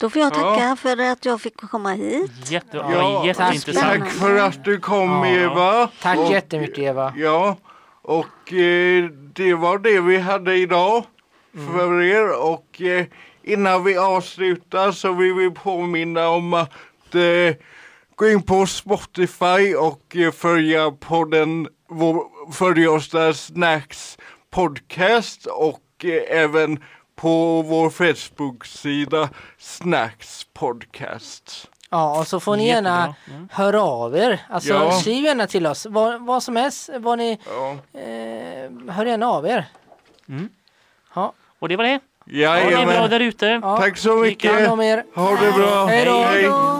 Då 0.00 0.10
får 0.10 0.22
jag 0.22 0.34
tacka 0.34 0.62
Ja. 0.68 0.76
för 0.76 1.12
att 1.12 1.24
jag 1.24 1.40
fick 1.40 1.56
komma 1.56 1.92
hit. 1.92 2.30
Jätte, 2.50 2.76
Ja, 2.76 3.26
jätteintressant. 3.26 4.00
Tack 4.00 4.10
för 4.10 4.36
att 4.36 4.64
du 4.64 4.78
kom 4.80 5.10
Ja. 5.10 5.26
Eva. 5.26 5.88
Tack 6.02 6.18
Och- 6.18 6.32
jättemycket 6.32 6.78
Eva. 6.78 7.12
Ja, 7.16 7.56
och 8.02 8.52
eh, 8.52 9.04
det 9.34 9.54
var 9.54 9.78
det 9.78 10.00
vi 10.00 10.18
hade 10.18 10.54
idag 10.56 11.04
för 11.74 12.02
er. 12.02 12.42
Och 12.42 12.82
eh, 12.82 13.06
innan 13.42 13.84
vi 13.84 13.96
avslutar 13.98 14.92
så 14.92 15.12
vill 15.12 15.34
vi 15.34 15.50
påminna 15.50 16.28
om 16.28 16.54
att 16.54 17.14
eh, 17.14 17.54
gå 18.14 18.28
in 18.28 18.42
på 18.42 18.66
Spotify 18.66 19.74
och 19.74 20.16
eh, 20.16 20.30
följa 20.32 20.90
podden, 20.90 21.68
vår, 21.88 22.24
följa 22.52 22.90
oss 22.90 23.08
där 23.10 23.32
Snacks 23.32 24.18
podcast 24.50 25.46
och 25.46 26.04
eh, 26.04 26.38
även 26.38 26.78
på 27.20 27.62
vår 27.62 27.90
Facebook-sida 27.90 29.28
Snacks 29.58 30.46
podcast. 30.52 31.68
Ja, 31.90 32.18
och 32.20 32.26
så 32.26 32.40
får 32.40 32.56
ni 32.56 32.66
gärna 32.68 32.98
Jättebra. 33.18 33.36
Mm. 33.36 33.48
höra 33.52 33.82
av 33.82 34.16
er. 34.16 34.40
Alltså 34.48 34.68
Ja. 34.72 34.92
skriv 34.92 35.24
gärna 35.24 35.46
till 35.46 35.66
oss. 35.66 35.86
Vad, 35.90 36.26
vad 36.26 36.42
som 36.42 36.56
helst. 36.56 36.90
Vad 36.98 37.18
ni, 37.18 37.38
Ja. 37.46 37.70
eh, 38.00 38.94
hör 38.94 39.06
gärna 39.06 39.26
av 39.28 39.46
er. 39.46 39.68
Mm. 40.28 40.48
Ja, 41.14 41.32
Och 41.58 41.68
det 41.68 41.76
var 41.76 41.84
det. 41.84 42.00
Ha 42.46 42.70
det 42.80 42.86
bra 42.86 43.08
där 43.08 43.20
ute. 43.20 43.46
Ja. 43.62 43.76
Tack 43.76 43.98
så 43.98 44.16
mycket. 44.16 44.68
Ha 44.68 44.76
det 44.76 45.52
bra. 45.56 45.86
Hej 45.86 46.04
då. 46.04 46.18
Hej 46.22 46.42
då. 46.42 46.79